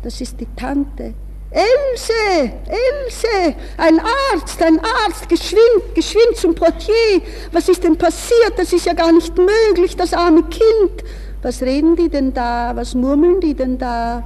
das 0.02 0.20
ist 0.20 0.40
die 0.40 0.48
Tante. 0.56 1.14
Else, 1.54 2.52
Else, 2.68 3.56
ein 3.78 4.00
Arzt, 4.00 4.60
ein 4.62 4.80
Arzt, 4.80 5.30
geschwind, 5.30 5.94
geschwind 5.94 6.36
zum 6.36 6.56
Portier. 6.56 7.22
Was 7.52 7.70
ist 7.70 7.84
denn 7.84 7.96
passiert? 7.96 8.54
Das 8.58 8.74
ist 8.74 8.86
ja 8.86 8.94
gar 8.94 9.12
nicht 9.12 9.38
möglich, 9.38 9.96
das 9.96 10.14
arme 10.14 10.44
Kind. 10.44 11.04
Was 11.44 11.62
reden 11.62 11.96
die 11.96 12.10
denn 12.10 12.34
da? 12.34 12.72
Was 12.76 12.96
murmeln 12.96 13.40
die 13.40 13.54
denn 13.54 13.78
da? 13.78 14.24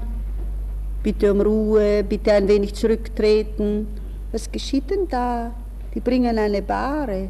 Bitte 1.04 1.34
um 1.34 1.42
Ruhe, 1.42 2.04
bitte 2.04 2.32
ein 2.32 2.48
wenig 2.48 2.74
zurücktreten. 2.74 3.88
Was 4.32 4.50
geschieht 4.50 4.90
denn 4.90 5.08
da? 5.10 5.52
Die 5.94 6.00
bringen 6.00 6.38
eine 6.38 6.62
Bahre. 6.62 7.30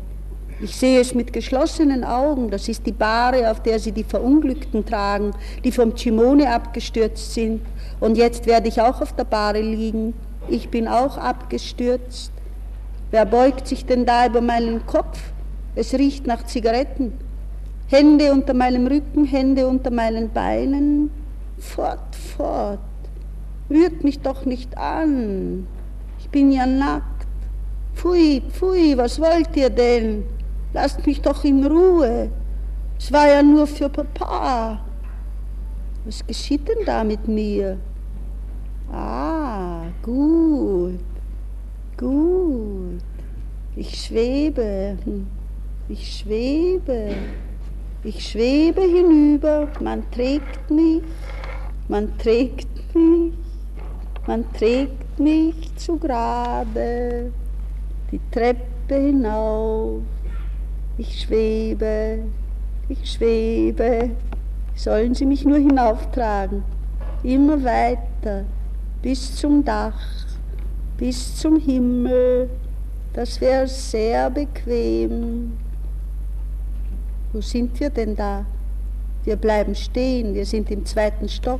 Ich 0.60 0.76
sehe 0.76 1.00
es 1.00 1.14
mit 1.14 1.34
geschlossenen 1.34 2.04
Augen. 2.04 2.50
Das 2.50 2.68
ist 2.68 2.86
die 2.86 2.92
Bahre, 2.92 3.52
auf 3.52 3.62
der 3.62 3.80
sie 3.80 3.92
die 3.92 4.04
Verunglückten 4.04 4.86
tragen, 4.86 5.32
die 5.64 5.72
vom 5.72 5.96
Chimone 5.96 6.52
abgestürzt 6.52 7.34
sind. 7.34 7.62
Und 8.00 8.18
jetzt 8.18 8.48
werde 8.48 8.68
ich 8.68 8.82
auch 8.82 9.02
auf 9.02 9.14
der 9.14 9.26
Bahre 9.26 9.62
liegen. 9.62 10.16
Ich 10.50 10.70
bin 10.70 10.88
auch 10.88 11.18
abgestürzt. 11.18 12.32
Wer 13.12 13.26
beugt 13.26 13.68
sich 13.68 13.86
denn 13.86 14.06
da 14.06 14.26
über 14.26 14.42
meinen 14.42 14.86
Kopf? 14.88 15.20
Es 15.76 15.94
riecht 15.94 16.26
nach 16.26 16.44
Zigaretten. 16.46 17.14
Hände 17.88 18.32
unter 18.34 18.54
meinem 18.54 18.88
Rücken, 18.88 19.26
Hände 19.26 19.68
unter 19.68 19.92
meinen 19.92 20.30
Beinen. 20.30 21.12
Fort, 21.60 22.16
fort. 22.36 22.80
Rührt 23.70 24.04
mich 24.04 24.20
doch 24.22 24.46
nicht 24.46 24.76
an. 24.76 25.68
Ich 26.20 26.30
bin 26.30 26.52
ja 26.52 26.66
nackt. 26.66 27.28
Pfui, 27.94 28.42
pfui, 28.52 28.98
was 28.98 29.20
wollt 29.20 29.56
ihr 29.56 29.70
denn? 29.70 30.24
Lasst 30.78 31.08
mich 31.08 31.22
doch 31.22 31.44
in 31.44 31.66
Ruhe. 31.66 32.30
Es 33.00 33.12
war 33.12 33.28
ja 33.28 33.42
nur 33.42 33.66
für 33.66 33.90
Papa. 33.90 34.80
Was 36.06 36.26
geschieht 36.26 36.68
denn 36.68 36.86
da 36.86 37.04
mit 37.04 37.28
mir? 37.28 37.80
Ah, 38.92 39.86
gut, 40.04 41.00
gut. 41.98 43.02
Ich 43.76 43.92
schwebe, 44.04 44.98
ich 45.90 46.18
schwebe, 46.18 47.16
ich 48.04 48.30
schwebe 48.30 48.82
hinüber. 48.82 49.68
Man 49.82 50.04
trägt 50.12 50.70
mich, 50.70 51.02
man 51.88 52.16
trägt 52.20 52.96
mich, 52.96 53.34
man 54.28 54.46
trägt 54.54 55.20
mich 55.20 55.76
zu 55.76 55.98
Grabe, 55.98 57.32
die 58.12 58.22
Treppe 58.32 58.96
hinauf. 58.96 60.02
Ich 61.00 61.22
schwebe, 61.22 62.24
ich 62.90 63.12
schwebe, 63.12 64.10
sollen 64.74 65.14
Sie 65.14 65.28
mich 65.28 65.46
nur 65.46 65.58
hinauftragen, 65.58 66.64
immer 67.22 67.64
weiter, 67.64 68.46
bis 69.04 69.36
zum 69.36 69.64
Dach, 69.64 70.00
bis 70.98 71.36
zum 71.36 71.60
Himmel, 71.60 72.50
das 73.14 73.40
wäre 73.40 73.68
sehr 73.68 74.32
bequem. 74.32 75.54
Wo 77.32 77.42
sind 77.42 77.80
wir 77.80 77.92
denn 77.92 78.16
da? 78.16 78.44
Wir 79.24 79.36
bleiben 79.36 79.76
stehen, 79.76 80.34
wir 80.34 80.48
sind 80.48 80.72
im 80.72 80.84
zweiten 80.84 81.30
Stock. 81.30 81.60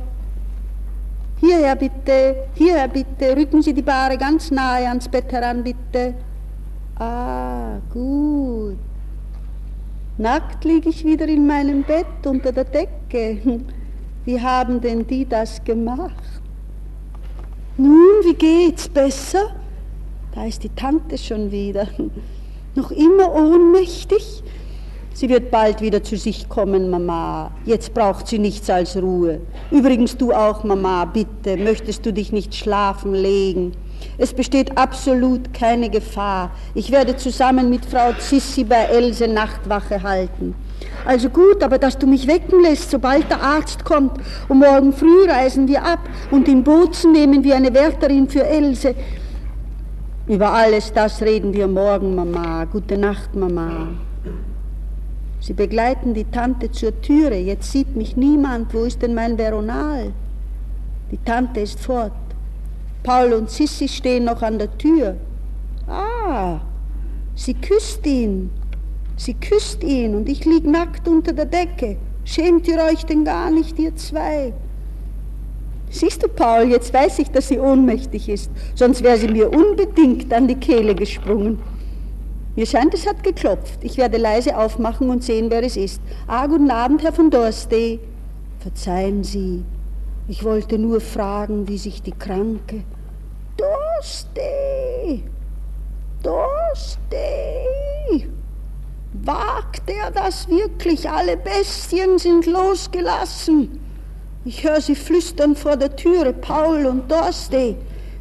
Hierher 1.38 1.76
bitte, 1.76 2.48
hierher 2.54 2.88
bitte, 2.88 3.36
rücken 3.36 3.62
Sie 3.62 3.72
die 3.72 3.82
Bahre 3.82 4.18
ganz 4.18 4.50
nahe 4.50 4.88
ans 4.88 5.08
Bett 5.08 5.30
heran, 5.30 5.62
bitte. 5.62 6.14
Ah, 6.96 7.78
gut. 7.92 8.87
Nackt 10.20 10.64
liege 10.64 10.88
ich 10.88 11.04
wieder 11.04 11.28
in 11.28 11.46
meinem 11.46 11.84
Bett 11.84 12.26
unter 12.26 12.50
der 12.50 12.64
Decke. 12.64 13.38
Wie 14.24 14.40
haben 14.40 14.80
denn 14.80 15.06
die 15.06 15.24
das 15.24 15.62
gemacht? 15.62 16.24
Nun, 17.76 18.24
wie 18.24 18.34
geht's? 18.34 18.88
Besser? 18.88 19.54
Da 20.34 20.44
ist 20.44 20.64
die 20.64 20.70
Tante 20.70 21.16
schon 21.16 21.52
wieder. 21.52 21.86
Noch 22.74 22.90
immer 22.90 23.32
ohnmächtig? 23.32 24.42
Sie 25.14 25.28
wird 25.28 25.52
bald 25.52 25.80
wieder 25.80 26.02
zu 26.02 26.16
sich 26.16 26.48
kommen, 26.48 26.90
Mama. 26.90 27.52
Jetzt 27.64 27.94
braucht 27.94 28.26
sie 28.26 28.40
nichts 28.40 28.68
als 28.68 28.96
Ruhe. 28.96 29.40
Übrigens 29.70 30.16
du 30.16 30.32
auch, 30.32 30.64
Mama, 30.64 31.04
bitte, 31.04 31.56
möchtest 31.56 32.04
du 32.04 32.12
dich 32.12 32.32
nicht 32.32 32.56
schlafen 32.56 33.14
legen? 33.14 33.72
Es 34.20 34.34
besteht 34.34 34.76
absolut 34.76 35.54
keine 35.54 35.88
Gefahr. 35.88 36.50
Ich 36.74 36.90
werde 36.90 37.16
zusammen 37.16 37.70
mit 37.70 37.86
Frau 37.86 38.12
Zissi 38.18 38.64
bei 38.64 38.82
Else 38.84 39.28
Nachtwache 39.28 40.02
halten. 40.02 40.56
Also 41.04 41.30
gut, 41.30 41.62
aber 41.62 41.78
dass 41.78 41.96
du 41.96 42.06
mich 42.08 42.26
wecken 42.26 42.60
lässt, 42.60 42.90
sobald 42.90 43.30
der 43.30 43.40
Arzt 43.40 43.84
kommt. 43.84 44.18
Und 44.48 44.58
morgen 44.58 44.92
früh 44.92 45.24
reisen 45.28 45.68
wir 45.68 45.84
ab 45.84 46.00
und 46.32 46.48
in 46.48 46.64
Bozen 46.64 47.12
nehmen 47.12 47.44
wir 47.44 47.54
eine 47.54 47.72
Wärterin 47.72 48.28
für 48.28 48.44
Else. 48.44 48.96
Über 50.26 50.52
alles 50.52 50.92
das 50.92 51.22
reden 51.22 51.54
wir 51.54 51.68
morgen, 51.68 52.16
Mama. 52.16 52.64
Gute 52.64 52.98
Nacht, 52.98 53.34
Mama. 53.36 53.88
Sie 55.40 55.52
begleiten 55.52 56.12
die 56.12 56.24
Tante 56.24 56.70
zur 56.72 57.00
Türe. 57.00 57.36
Jetzt 57.36 57.70
sieht 57.70 57.94
mich 57.94 58.16
niemand. 58.16 58.74
Wo 58.74 58.84
ist 58.84 59.00
denn 59.00 59.14
mein 59.14 59.38
Veronal? 59.38 60.12
Die 61.12 61.18
Tante 61.18 61.60
ist 61.60 61.78
fort. 61.78 62.12
Paul 63.02 63.32
und 63.32 63.50
Sissi 63.50 63.88
stehen 63.88 64.24
noch 64.24 64.42
an 64.42 64.58
der 64.58 64.76
Tür. 64.78 65.16
Ah, 65.86 66.60
sie 67.34 67.54
küsst 67.54 68.06
ihn. 68.06 68.50
Sie 69.16 69.34
küsst 69.34 69.82
ihn 69.82 70.14
und 70.14 70.28
ich 70.28 70.44
lieg 70.44 70.64
nackt 70.64 71.08
unter 71.08 71.32
der 71.32 71.46
Decke. 71.46 71.96
Schämt 72.24 72.68
ihr 72.68 72.78
euch 72.82 73.04
denn 73.04 73.24
gar 73.24 73.50
nicht, 73.50 73.78
ihr 73.78 73.96
zwei? 73.96 74.52
Siehst 75.90 76.22
du, 76.22 76.28
Paul, 76.28 76.64
jetzt 76.64 76.92
weiß 76.92 77.18
ich, 77.20 77.30
dass 77.30 77.48
sie 77.48 77.58
ohnmächtig 77.58 78.28
ist, 78.28 78.50
sonst 78.74 79.02
wäre 79.02 79.16
sie 79.16 79.28
mir 79.28 79.50
unbedingt 79.50 80.32
an 80.32 80.46
die 80.46 80.54
Kehle 80.54 80.94
gesprungen. 80.94 81.58
Mir 82.54 82.66
scheint, 82.66 82.92
es 82.92 83.06
hat 83.06 83.22
geklopft. 83.22 83.82
Ich 83.82 83.96
werde 83.96 84.18
leise 84.18 84.56
aufmachen 84.58 85.08
und 85.10 85.22
sehen, 85.22 85.46
wer 85.48 85.62
es 85.62 85.76
ist. 85.76 86.02
Ah, 86.26 86.46
guten 86.46 86.70
Abend, 86.70 87.02
Herr 87.02 87.12
von 87.12 87.30
Dorstey. 87.30 88.00
Verzeihen 88.58 89.22
Sie, 89.22 89.62
ich 90.28 90.44
wollte 90.44 90.78
nur 90.78 91.00
fragen, 91.00 91.66
wie 91.66 91.78
sich 91.78 92.02
die 92.02 92.12
Kranke. 92.12 92.84
Dorste! 93.56 95.22
Dorste! 96.22 97.16
Wagt 99.24 99.90
er 99.90 100.10
das 100.10 100.48
wirklich? 100.48 101.08
Alle 101.08 101.36
Bestien 101.36 102.18
sind 102.18 102.46
losgelassen. 102.46 103.80
Ich 104.44 104.62
höre 104.62 104.80
sie 104.80 104.94
flüstern 104.94 105.56
vor 105.56 105.76
der 105.76 105.96
Türe, 105.96 106.32
Paul 106.32 106.86
und 106.86 107.10
Dorste. 107.10 107.74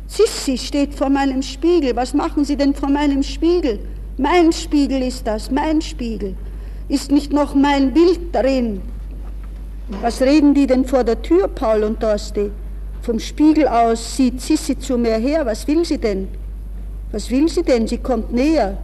Sissi 0.07 0.57
steht 0.57 0.95
vor 0.95 1.09
meinem 1.09 1.41
Spiegel. 1.41 1.95
Was 1.95 2.13
machen 2.13 2.45
Sie 2.45 2.55
denn 2.55 2.73
vor 2.73 2.89
meinem 2.89 3.21
Spiegel? 3.21 3.79
Mein 4.17 4.51
Spiegel 4.53 5.01
ist 5.03 5.27
das, 5.27 5.51
mein 5.51 5.81
Spiegel. 5.81 6.35
Ist 6.87 7.11
nicht 7.11 7.33
noch 7.33 7.53
mein 7.53 7.93
Bild 7.93 8.33
darin? 8.33 8.81
Was 9.89 10.21
reden 10.21 10.53
die 10.53 10.67
denn 10.67 10.85
vor 10.85 11.03
der 11.03 11.21
Tür, 11.21 11.47
Paul 11.47 11.83
und 11.83 12.03
Dorsti? 12.03 12.51
Vom 13.01 13.19
Spiegel 13.19 13.67
aus 13.67 14.17
sieht 14.17 14.41
Sissi 14.41 14.77
zu 14.77 14.97
mir 14.97 15.17
her. 15.17 15.45
Was 15.45 15.65
will 15.67 15.85
sie 15.85 15.97
denn? 15.97 16.27
Was 17.11 17.31
will 17.31 17.47
sie 17.47 17.63
denn? 17.63 17.87
Sie 17.87 17.97
kommt 17.97 18.33
näher. 18.33 18.77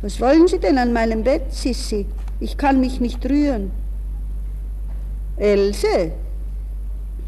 Was 0.00 0.20
wollen 0.20 0.48
Sie 0.48 0.58
denn 0.58 0.78
an 0.78 0.92
meinem 0.92 1.22
Bett, 1.22 1.52
Sissi? 1.52 2.06
Ich 2.40 2.56
kann 2.56 2.80
mich 2.80 2.98
nicht 3.00 3.24
rühren. 3.24 3.70
Else, 5.36 6.12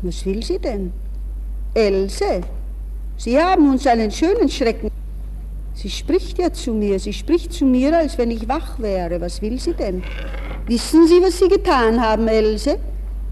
was 0.02 0.26
will 0.26 0.42
sie 0.42 0.58
denn? 0.58 0.92
Else, 1.72 2.40
Sie 3.16 3.38
haben 3.38 3.70
uns 3.70 3.86
einen 3.86 4.10
schönen 4.10 4.48
Schrecken. 4.48 4.90
Sie 5.74 5.90
spricht 5.90 6.38
ja 6.38 6.52
zu 6.52 6.72
mir, 6.72 6.98
sie 6.98 7.12
spricht 7.12 7.52
zu 7.52 7.64
mir, 7.64 7.96
als 7.96 8.18
wenn 8.18 8.30
ich 8.30 8.48
wach 8.48 8.78
wäre. 8.78 9.20
Was 9.20 9.40
will 9.40 9.58
sie 9.60 9.74
denn? 9.74 10.02
Wissen 10.66 11.06
Sie, 11.06 11.22
was 11.22 11.38
Sie 11.38 11.48
getan 11.48 12.00
haben, 12.00 12.26
Else? 12.26 12.78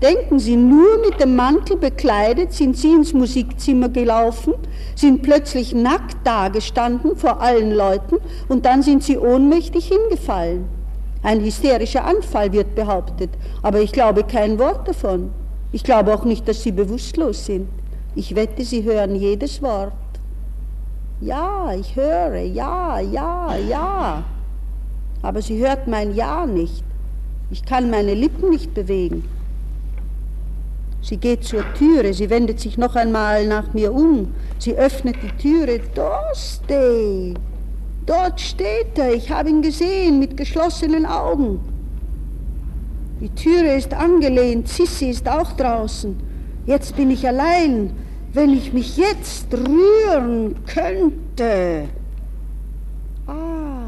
Denken 0.03 0.41
Sie, 0.41 0.57
nur 0.57 0.99
mit 0.99 1.21
dem 1.21 1.37
Mantel 1.37 1.77
bekleidet 1.77 2.53
sind 2.53 2.77
Sie 2.77 2.93
ins 2.93 3.13
Musikzimmer 3.13 3.89
gelaufen, 3.89 4.55
sind 4.97 5.23
plötzlich 5.23 5.75
nackt 5.75 6.27
dagestanden 6.27 7.17
vor 7.17 7.41
allen 7.41 7.71
Leuten 7.71 8.17
und 8.49 8.67
dann 8.67 8.83
sind 8.83 9.05
Sie 9.05 9.17
ohnmächtig 9.17 9.87
hingefallen. 9.87 10.65
Ein 11.23 11.41
hysterischer 11.41 12.05
Anfall 12.05 12.53
wird 12.53 12.75
behauptet, 12.75 13.31
aber 13.63 13.81
ich 13.81 13.93
glaube 13.93 14.25
kein 14.25 14.59
Wort 14.59 14.89
davon. 14.89 15.31
Ich 15.71 15.85
glaube 15.85 16.13
auch 16.13 16.25
nicht, 16.25 16.49
dass 16.49 16.65
Sie 16.65 16.73
bewusstlos 16.73 17.47
sind. 17.47 17.69
Ich 18.17 18.35
wette, 18.35 18.65
Sie 18.65 18.83
hören 18.83 19.15
jedes 19.15 19.63
Wort. 19.63 19.93
Ja, 21.21 21.73
ich 21.79 21.95
höre, 21.95 22.41
ja, 22.41 22.99
ja, 22.99 23.57
ja. 23.57 24.25
Aber 25.23 25.41
sie 25.41 25.65
hört 25.65 25.87
mein 25.87 26.17
Ja 26.17 26.47
nicht. 26.47 26.83
Ich 27.53 27.65
kann 27.65 27.91
meine 27.91 28.15
Lippen 28.15 28.51
nicht 28.51 28.75
bewegen. 28.75 29.23
Sie 31.03 31.17
geht 31.17 31.43
zur 31.45 31.65
Türe, 31.75 32.15
sie 32.15 32.31
wendet 32.31 32.61
sich 32.61 32.79
noch 32.79 32.95
einmal 32.95 33.47
nach 33.47 33.75
mir 33.75 33.93
um. 33.93 34.33
Sie 34.59 34.75
öffnet 34.77 35.17
die 35.21 35.37
Türe. 35.43 35.81
Dorste! 35.95 37.35
Dort 38.07 38.41
steht 38.41 38.97
er, 38.97 39.13
ich 39.13 39.31
habe 39.31 39.51
ihn 39.51 39.63
gesehen 39.63 40.21
mit 40.21 40.37
geschlossenen 40.37 41.05
Augen. 41.05 41.61
Die 43.21 43.31
Türe 43.31 43.77
ist 43.77 43.95
angelehnt, 43.95 44.69
Sissi 44.69 45.11
ist 45.11 45.29
auch 45.29 45.53
draußen. 45.53 46.17
Jetzt 46.67 46.97
bin 46.97 47.11
ich 47.11 47.27
allein. 47.27 47.93
Wenn 48.33 48.51
ich 48.51 48.73
mich 48.73 48.97
jetzt 48.97 49.53
rühren 49.53 50.57
könnte. 50.67 51.89
Ah, 53.27 53.85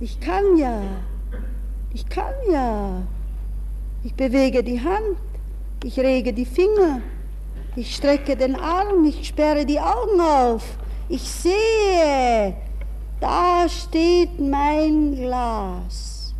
ich 0.00 0.20
kann 0.20 0.56
ja. 0.56 0.80
Ich 1.92 2.08
kann 2.08 2.34
ja. 2.50 3.02
Ich 4.04 4.14
bewege 4.14 4.62
die 4.62 4.80
Hand, 4.80 5.16
ich 5.84 5.98
rege 5.98 6.32
die 6.32 6.46
Finger, 6.46 7.00
ich 7.76 7.94
strecke 7.94 8.36
den 8.36 8.56
Arm, 8.56 9.04
ich 9.04 9.28
sperre 9.28 9.64
die 9.66 9.78
Augen 9.78 10.20
auf. 10.20 10.64
Ich 11.08 11.22
sehe, 11.22 12.54
da 13.20 13.68
steht 13.68 14.40
mein 14.40 15.14
Glas. 15.14 16.34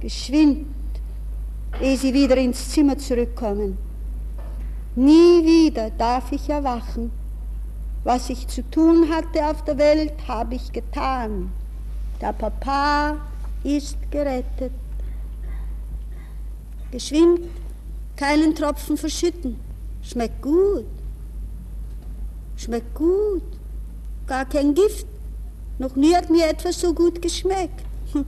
Geschwind, 0.00 0.66
ehe 1.80 1.96
Sie 1.96 2.12
wieder 2.12 2.36
ins 2.36 2.70
Zimmer 2.70 2.96
zurückkommen. 2.98 3.78
Nie 4.94 5.44
wieder 5.44 5.90
darf 5.90 6.30
ich 6.32 6.48
erwachen. 6.48 7.10
Was 8.04 8.30
ich 8.30 8.46
zu 8.46 8.62
tun 8.70 9.08
hatte 9.10 9.44
auf 9.44 9.64
der 9.64 9.76
Welt, 9.78 10.14
habe 10.28 10.54
ich 10.54 10.72
getan. 10.72 11.50
Der 12.20 12.32
Papa 12.32 13.16
ist 13.64 13.98
gerettet. 14.10 14.72
Geschwind, 16.92 17.40
keinen 18.16 18.54
Tropfen 18.54 18.96
verschütten. 18.96 19.58
Schmeckt 20.02 20.42
gut. 20.42 20.86
Schmeckt 22.56 22.94
gut 22.94 23.42
gar 24.26 24.44
kein 24.44 24.74
Gift. 24.74 25.06
Noch 25.78 25.94
nie 25.96 26.14
hat 26.14 26.30
mir 26.30 26.48
etwas 26.48 26.80
so 26.80 26.92
gut 26.92 27.20
geschmeckt. 27.22 27.84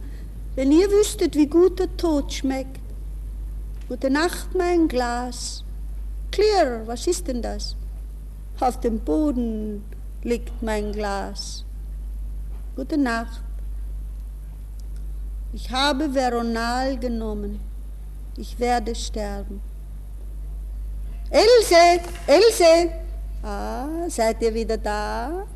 Wenn 0.55 0.73
ihr 0.73 0.91
wüsstet, 0.91 1.35
wie 1.35 1.47
gut 1.47 1.79
der 1.79 1.97
Tod 1.97 2.33
schmeckt. 2.33 2.81
Gute 3.89 4.11
Nacht, 4.11 4.55
mein 4.55 4.89
Glas. 4.89 5.65
Clear, 6.31 6.87
was 6.87 7.07
ist 7.07 7.27
denn 7.27 7.41
das? 7.41 7.75
Auf 8.61 8.81
dem 8.81 8.99
Boden 8.99 9.85
liegt 10.23 10.63
mein 10.63 10.93
Glas. 10.93 11.65
Gute 12.77 12.99
Nacht. 12.99 13.43
Ich 15.53 15.71
habe 15.71 16.13
Veronal 16.13 16.99
genommen. 16.99 17.61
Ich 18.37 18.59
werde 18.59 18.95
sterben. 18.95 19.61
Else, 21.31 22.01
Else! 22.27 22.91
Ah, 23.43 24.09
seid 24.09 24.41
ihr 24.41 24.55
wieder 24.55 24.79
da? 24.79 25.47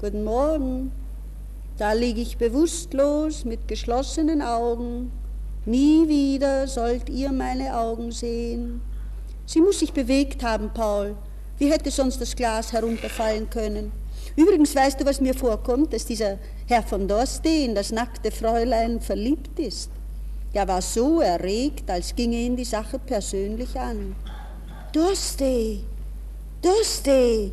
Guten 0.00 0.24
Morgen. 0.24 0.90
Da 1.78 1.92
liege 1.92 2.20
ich 2.20 2.36
bewusstlos 2.36 3.44
mit 3.44 3.68
geschlossenen 3.68 4.42
Augen. 4.42 5.12
Nie 5.66 6.08
wieder 6.08 6.66
sollt 6.66 7.08
ihr 7.08 7.30
meine 7.30 7.78
Augen 7.78 8.10
sehen. 8.10 8.80
Sie 9.46 9.60
muss 9.60 9.78
sich 9.78 9.92
bewegt 9.92 10.42
haben, 10.42 10.68
Paul. 10.74 11.14
Wie 11.58 11.70
hätte 11.70 11.92
sonst 11.92 12.20
das 12.20 12.34
Glas 12.34 12.72
herunterfallen 12.72 13.48
können? 13.50 13.92
Übrigens 14.34 14.74
weißt 14.74 15.00
du, 15.00 15.06
was 15.06 15.20
mir 15.20 15.34
vorkommt, 15.34 15.92
dass 15.92 16.06
dieser 16.06 16.38
Herr 16.66 16.82
von 16.82 17.06
Dorste 17.06 17.48
in 17.48 17.76
das 17.76 17.92
nackte 17.92 18.32
Fräulein 18.32 19.00
verliebt 19.00 19.60
ist. 19.60 19.90
Er 20.52 20.66
war 20.66 20.82
so 20.82 21.20
erregt, 21.20 21.88
als 21.88 22.16
ginge 22.16 22.36
ihn 22.36 22.56
die 22.56 22.64
Sache 22.64 22.98
persönlich 22.98 23.78
an. 23.78 24.16
Dorste, 24.92 25.78
Dorste, 26.62 27.52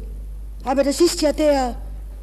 aber 0.63 0.83
das 0.83 0.99
ist 0.99 1.21
ja 1.21 1.31
der, 1.31 1.75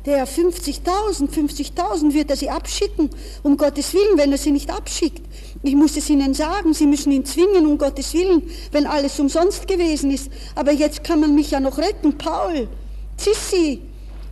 der 0.04 0.26
50.000, 0.26 1.30
50.000 1.30 2.12
wird 2.12 2.30
er 2.30 2.36
sie 2.36 2.50
abschicken, 2.50 3.10
um 3.44 3.56
Gottes 3.56 3.94
Willen, 3.94 4.18
wenn 4.18 4.32
er 4.32 4.38
sie 4.38 4.50
nicht 4.50 4.70
abschickt. 4.70 5.22
Ich 5.62 5.76
muss 5.76 5.96
es 5.96 6.10
Ihnen 6.10 6.34
sagen, 6.34 6.74
Sie 6.74 6.86
müssen 6.86 7.12
ihn 7.12 7.24
zwingen, 7.24 7.64
um 7.64 7.78
Gottes 7.78 8.12
Willen, 8.12 8.42
wenn 8.72 8.86
alles 8.86 9.18
umsonst 9.20 9.68
gewesen 9.68 10.10
ist. 10.10 10.30
Aber 10.56 10.72
jetzt 10.72 11.04
kann 11.04 11.20
man 11.20 11.34
mich 11.34 11.52
ja 11.52 11.60
noch 11.60 11.78
retten. 11.78 12.18
Paul, 12.18 12.68
Sissi, 13.16 13.80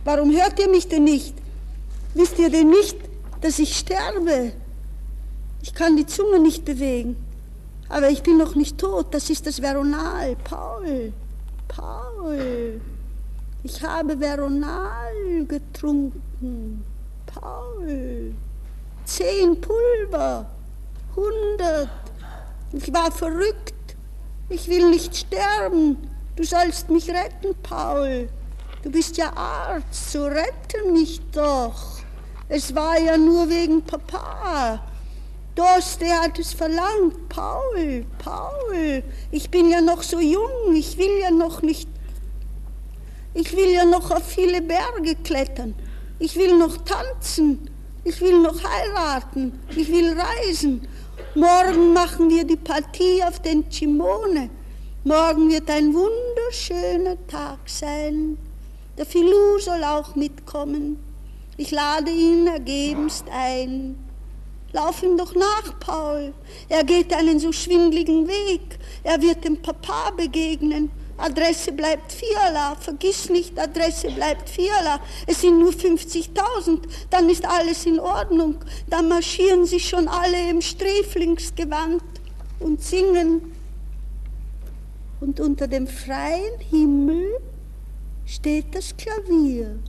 warum 0.03 0.31
hört 0.31 0.59
ihr 0.59 0.69
mich 0.69 0.89
denn 0.89 1.05
nicht? 1.05 1.33
Wisst 2.13 2.37
ihr 2.39 2.49
denn 2.49 2.69
nicht, 2.69 2.97
dass 3.41 3.57
ich 3.57 3.77
sterbe? 3.77 4.51
Ich 5.63 5.73
kann 5.73 5.95
die 5.95 6.05
Zunge 6.05 6.39
nicht 6.39 6.65
bewegen. 6.65 7.15
Aber 7.89 8.09
ich 8.09 8.23
bin 8.23 8.37
noch 8.37 8.55
nicht 8.55 8.77
tot, 8.77 9.13
das 9.13 9.29
ist 9.29 9.45
das 9.45 9.61
Veronal. 9.61 10.35
Paul, 10.43 11.13
Paul. 11.67 12.81
Ich 13.63 13.81
habe 13.81 14.19
Veronal 14.19 15.45
getrunken. 15.47 16.83
Paul. 17.25 18.33
Zehn 19.05 19.59
Pulver. 19.59 20.45
Hundert. 21.15 21.89
Ich 22.71 22.91
war 22.93 23.11
verrückt. 23.11 23.73
Ich 24.49 24.67
will 24.67 24.89
nicht 24.89 25.15
sterben. 25.15 25.97
Du 26.35 26.43
sollst 26.43 26.89
mich 26.89 27.09
retten, 27.09 27.55
Paul. 27.61 28.27
Du 28.81 28.91
bist 28.91 29.15
ja 29.17 29.31
Arzt, 29.35 30.11
so 30.11 30.25
rette 30.25 30.91
mich 30.91 31.21
doch. 31.31 31.99
Es 32.49 32.75
war 32.75 32.99
ja 32.99 33.17
nur 33.17 33.49
wegen 33.49 33.81
Papa. 33.81 34.83
Dorste 35.55 36.05
hat 36.07 36.39
es 36.39 36.53
verlangt. 36.53 37.29
Paul, 37.29 38.05
Paul, 38.19 39.03
ich 39.31 39.49
bin 39.49 39.69
ja 39.69 39.81
noch 39.81 40.01
so 40.03 40.19
jung, 40.19 40.75
ich 40.75 40.97
will 40.97 41.19
ja 41.21 41.31
noch 41.31 41.61
nicht 41.61 41.87
ich 43.35 43.55
will 43.55 43.71
ja 43.71 43.83
noch 43.83 44.11
auf 44.11 44.27
viele 44.27 44.61
Berge 44.61 45.15
klettern. 45.23 45.73
Ich 46.19 46.35
will 46.35 46.55
noch 46.55 46.77
tanzen. 46.77 47.67
Ich 48.03 48.21
will 48.21 48.39
noch 48.39 48.63
heiraten. 48.63 49.59
Ich 49.75 49.91
will 49.91 50.15
reisen. 50.15 50.87
Morgen 51.33 51.93
machen 51.93 52.29
wir 52.29 52.43
die 52.43 52.57
Partie 52.57 53.23
auf 53.23 53.39
den 53.39 53.71
Cimone. 53.71 54.51
Morgen 55.03 55.49
wird 55.49 55.67
ein 55.71 55.95
wunderschöner 55.95 57.17
Tag 57.27 57.57
sein. 57.65 58.37
Der 58.99 59.05
Filou 59.07 59.57
soll 59.57 59.83
auch 59.83 60.15
mitkommen. 60.15 60.99
Ich 61.57 61.71
lade 61.71 62.11
ihn 62.11 62.45
ergebenst 62.45 63.25
ein. 63.31 63.95
Lauf 64.73 65.03
ihm 65.03 65.17
doch 65.17 65.35
nach, 65.35 65.79
Paul. 65.79 66.33
Er 66.67 66.83
geht 66.83 67.13
einen 67.13 67.39
so 67.39 67.51
schwindligen 67.51 68.27
Weg. 68.27 68.79
Er 69.03 69.21
wird 69.21 69.45
dem 69.45 69.61
Papa 69.61 70.09
begegnen. 70.17 70.91
Adresse 71.15 71.71
bleibt 71.71 72.11
Fiala, 72.11 72.75
vergiss 72.75 73.29
nicht, 73.29 73.57
Adresse 73.59 74.09
bleibt 74.09 74.49
Fiala. 74.49 74.99
Es 75.27 75.41
sind 75.41 75.59
nur 75.59 75.71
50.000, 75.71 76.79
dann 77.11 77.29
ist 77.29 77.45
alles 77.45 77.85
in 77.85 77.99
Ordnung. 77.99 78.55
Dann 78.89 79.09
marschieren 79.09 79.65
sie 79.67 79.79
schon 79.79 80.07
alle 80.07 80.49
im 80.49 80.59
Sträflingsgewand 80.59 82.01
und 82.59 82.81
singen. 82.81 83.53
Und 85.21 85.39
unter 85.39 85.67
dem 85.67 85.87
freien 85.87 86.59
Himmel 86.71 87.39
steht 88.25 88.73
das 88.73 88.97
Klavier. 88.97 89.79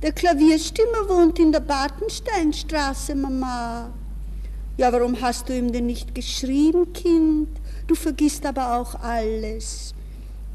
Der 0.00 0.12
Klavierstimmer 0.12 1.08
wohnt 1.08 1.40
in 1.40 1.50
der 1.50 1.58
Bartensteinstraße, 1.58 3.16
Mama. 3.16 3.90
Ja, 4.76 4.92
warum 4.92 5.20
hast 5.20 5.48
du 5.48 5.56
ihm 5.56 5.72
denn 5.72 5.86
nicht 5.86 6.14
geschrieben, 6.14 6.92
Kind? 6.92 7.48
Du 7.88 7.96
vergisst 7.96 8.46
aber 8.46 8.76
auch 8.76 8.94
alles. 8.94 9.92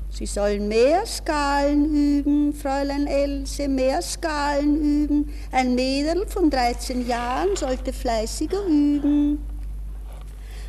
Sie 0.09 0.25
sollen 0.25 0.69
mehr 0.69 1.05
Skalen 1.05 1.93
üben, 1.93 2.53
Fräulein 2.53 3.05
Else, 3.05 3.67
mehr 3.67 4.01
Skalen 4.01 4.77
üben. 4.79 5.33
Ein 5.51 5.75
Mädel 5.75 6.25
von 6.27 6.49
13 6.49 7.05
Jahren 7.05 7.53
sollte 7.57 7.91
fleißiger 7.91 8.65
üben. 8.65 9.39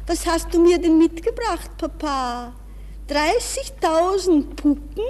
Was 0.09 0.27
hast 0.27 0.53
du 0.53 0.61
mir 0.61 0.79
denn 0.79 0.99
mitgebracht, 0.99 1.71
Papa? 1.79 2.55
30.000 3.09 4.57
Puppen? 4.57 5.05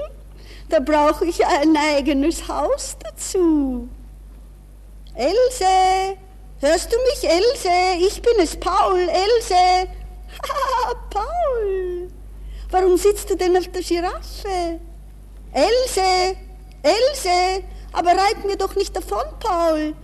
Da 0.69 0.81
brauche 0.81 1.27
ich 1.27 1.45
ein 1.45 1.77
eigenes 1.77 2.49
Haus 2.49 2.97
dazu. 3.03 3.89
Else, 5.15 6.17
Hörst 6.65 6.91
du 6.91 6.97
mich, 6.97 7.31
Else? 7.31 7.69
Ich 7.99 8.23
bin 8.23 8.33
es, 8.39 8.57
Paul, 8.57 9.01
Else. 9.01 9.55
Haha, 10.43 10.95
Paul. 11.11 12.09
Warum 12.71 12.97
sitzt 12.97 13.29
du 13.29 13.37
denn 13.37 13.55
auf 13.55 13.69
der 13.69 13.83
Giraffe? 13.83 14.81
Else, 15.53 16.37
Else, 16.83 17.65
aber 17.93 18.13
reit 18.13 18.47
mir 18.47 18.57
doch 18.57 18.75
nicht 18.77 18.97
davon, 18.97 19.25
Paul. 19.41 19.95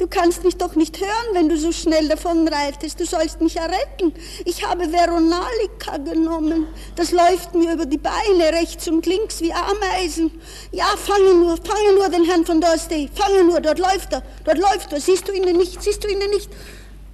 Du 0.00 0.06
kannst 0.06 0.44
mich 0.44 0.56
doch 0.56 0.76
nicht 0.76 0.98
hören, 0.98 1.34
wenn 1.34 1.50
du 1.50 1.58
so 1.58 1.72
schnell 1.72 2.08
davonreitest. 2.08 2.98
Du 2.98 3.04
sollst 3.04 3.42
mich 3.42 3.56
ja 3.56 3.66
retten. 3.66 4.14
Ich 4.46 4.66
habe 4.66 4.88
Veronalika 4.88 5.98
genommen. 5.98 6.68
Das 6.96 7.12
läuft 7.12 7.54
mir 7.54 7.74
über 7.74 7.84
die 7.84 7.98
Beine, 7.98 8.50
rechts 8.50 8.88
und 8.88 9.04
links 9.04 9.42
wie 9.42 9.52
Ameisen. 9.52 10.40
Ja, 10.72 10.86
fange 10.96 11.34
nur, 11.34 11.58
fange 11.58 11.92
nur 11.96 12.08
den 12.08 12.24
Herrn 12.24 12.46
von 12.46 12.62
Dorstey. 12.62 13.10
Fange 13.14 13.44
nur, 13.44 13.60
dort 13.60 13.78
läuft 13.78 14.14
er, 14.14 14.22
dort 14.42 14.56
läuft 14.56 14.90
er. 14.90 15.02
Siehst 15.02 15.28
du 15.28 15.32
ihn 15.32 15.42
denn 15.42 15.58
nicht, 15.58 15.82
siehst 15.82 16.02
du 16.02 16.08
ihn 16.08 16.18
denn 16.18 16.30
nicht? 16.30 16.48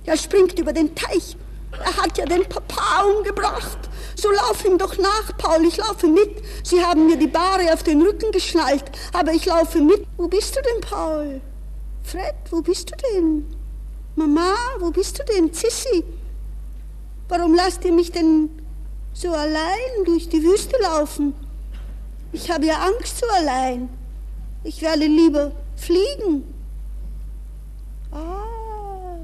Er 0.05 0.17
springt 0.17 0.57
über 0.57 0.73
den 0.73 0.95
Teich. 0.95 1.37
Er 1.73 1.97
hat 1.97 2.17
ja 2.17 2.25
den 2.25 2.49
Papa 2.49 3.03
umgebracht. 3.03 3.79
So 4.15 4.31
lauf 4.31 4.65
ihm 4.65 4.79
doch 4.79 4.97
nach, 4.97 5.37
Paul, 5.37 5.65
ich 5.67 5.79
laufe 5.79 6.07
mit. 6.07 6.41
Sie 6.63 6.85
haben 6.85 7.07
mir 7.07 7.17
die 7.17 7.27
Bahre 7.27 7.73
auf 7.73 7.83
den 7.83 8.01
Rücken 8.01 8.31
geschnallt, 8.31 8.85
aber 9.13 9.33
ich 9.33 9.45
laufe 9.45 9.81
mit. 9.81 10.07
Wo 10.17 10.29
bist 10.29 10.55
du 10.55 10.61
denn, 10.63 10.81
Paul? 10.89 11.41
Fred, 12.07 12.37
wo 12.51 12.63
bist 12.63 12.93
du 12.93 12.95
denn? 12.97 13.45
Mama, 14.15 14.55
wo 14.79 14.93
bist 14.93 15.19
du 15.19 15.25
denn? 15.25 15.53
Sissi, 15.53 16.05
warum 17.29 17.53
lasst 17.53 17.85
ihr 17.85 17.93
mich 17.93 18.13
denn 18.13 18.49
so 19.13 19.33
allein 19.33 20.05
durch 20.05 20.29
die 20.29 20.41
Wüste 20.41 20.77
laufen? 20.81 21.35
Ich 22.31 22.49
habe 22.49 22.67
ja 22.67 22.77
Angst 22.81 23.19
so 23.19 23.27
allein. 23.27 23.89
Ich 24.63 24.83
werde 24.83 25.07
lieber 25.07 25.51
fliegen. 25.75 26.45
Ah, 28.13 29.19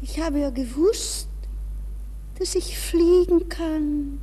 ich 0.00 0.18
habe 0.18 0.38
ja 0.38 0.48
gewusst, 0.48 1.28
dass 2.38 2.54
ich 2.54 2.78
fliegen 2.78 3.50
kann. 3.50 4.18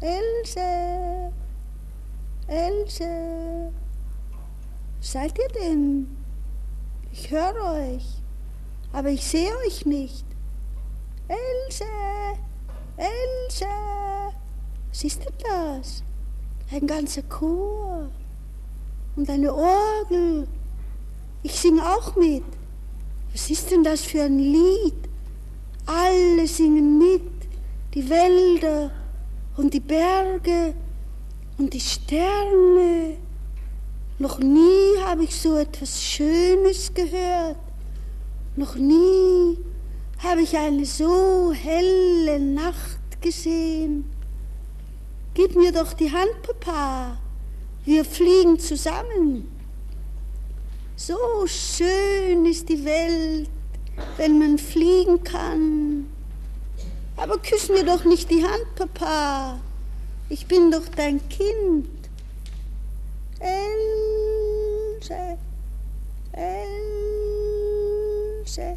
Else, 0.00 1.32
Else. 2.46 3.72
Seid 5.04 5.36
ihr 5.36 5.48
denn? 5.48 6.06
Ich 7.10 7.28
höre 7.28 7.56
euch, 7.74 8.06
aber 8.92 9.08
ich 9.08 9.26
sehe 9.26 9.50
euch 9.66 9.84
nicht. 9.84 10.24
Else, 11.26 11.84
Else, 12.96 13.66
was 14.88 15.02
ist 15.02 15.24
denn 15.24 15.34
das? 15.42 16.04
Ein 16.70 16.86
ganzer 16.86 17.22
Chor 17.24 18.12
und 19.16 19.28
eine 19.28 19.52
Orgel. 19.52 20.46
Ich 21.42 21.58
singe 21.58 21.82
auch 21.84 22.14
mit. 22.14 22.44
Was 23.32 23.50
ist 23.50 23.72
denn 23.72 23.82
das 23.82 24.02
für 24.02 24.22
ein 24.22 24.38
Lied? 24.38 25.08
Alle 25.84 26.46
singen 26.46 26.98
mit, 26.98 27.48
die 27.92 28.08
Wälder 28.08 28.92
und 29.56 29.74
die 29.74 29.80
Berge 29.80 30.74
und 31.58 31.74
die 31.74 31.80
Sterne. 31.80 33.16
Noch 34.22 34.38
nie 34.38 34.98
habe 35.04 35.24
ich 35.24 35.34
so 35.34 35.56
etwas 35.56 36.00
Schönes 36.00 36.94
gehört. 36.94 37.56
Noch 38.54 38.76
nie 38.76 39.58
habe 40.22 40.42
ich 40.42 40.56
eine 40.56 40.86
so 40.86 41.52
helle 41.52 42.38
Nacht 42.38 43.20
gesehen. 43.20 44.04
Gib 45.34 45.56
mir 45.56 45.72
doch 45.72 45.92
die 45.94 46.12
Hand, 46.12 46.40
Papa. 46.40 47.18
Wir 47.84 48.04
fliegen 48.04 48.60
zusammen. 48.60 49.50
So 50.94 51.18
schön 51.48 52.46
ist 52.46 52.68
die 52.68 52.84
Welt, 52.84 53.50
wenn 54.18 54.38
man 54.38 54.56
fliegen 54.56 55.24
kann. 55.24 56.06
Aber 57.16 57.38
küss 57.38 57.68
mir 57.68 57.84
doch 57.84 58.04
nicht 58.04 58.30
die 58.30 58.44
Hand, 58.44 58.72
Papa. 58.76 59.58
Ich 60.28 60.46
bin 60.46 60.70
doch 60.70 60.86
dein 60.94 61.28
Kind. 61.28 61.88
Else, 65.02 65.38
Else, 68.46 68.76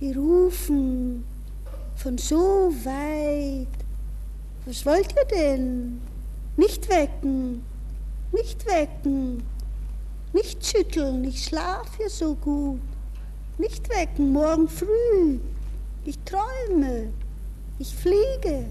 die 0.00 0.12
rufen 0.12 1.24
von 1.94 2.18
so 2.18 2.72
weit. 2.84 3.68
Was 4.66 4.84
wollt 4.84 5.14
ihr 5.16 5.24
denn? 5.26 6.00
Nicht 6.56 6.88
wecken, 6.88 7.62
nicht 8.32 8.66
wecken, 8.66 9.44
nicht 10.32 10.66
schütteln, 10.66 11.22
ich 11.22 11.44
schlaf 11.44 11.86
ja 12.00 12.08
so 12.08 12.34
gut. 12.34 12.80
Nicht 13.58 13.88
wecken, 13.90 14.32
morgen 14.32 14.66
früh. 14.68 15.38
Ich 16.04 16.18
träume, 16.24 17.12
ich 17.78 17.94
fliege, 17.94 18.66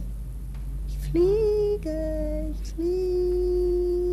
ich 0.88 0.98
fliege, 1.10 2.52
ich 2.52 2.74
fliege 2.74 4.08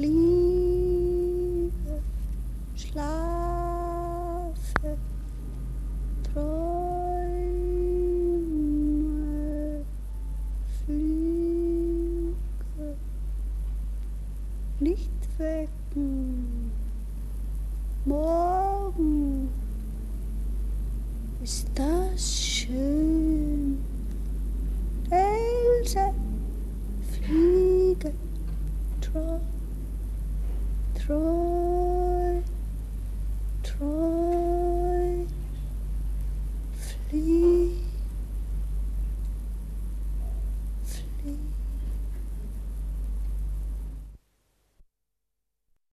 fliege, 0.00 1.72
schlafe, 2.74 4.52
träume, 6.22 6.54
fliege, 10.86 12.34
nicht 14.80 15.10
wecken, 15.36 16.70
morgen 18.06 19.50
ist 21.44 21.68
das 21.74 22.38
schön, 22.38 23.78
Else, 25.10 26.14
fliege, 27.12 28.14
träume. 29.02 29.49
troll, 31.10 32.42
troll. 33.64 34.39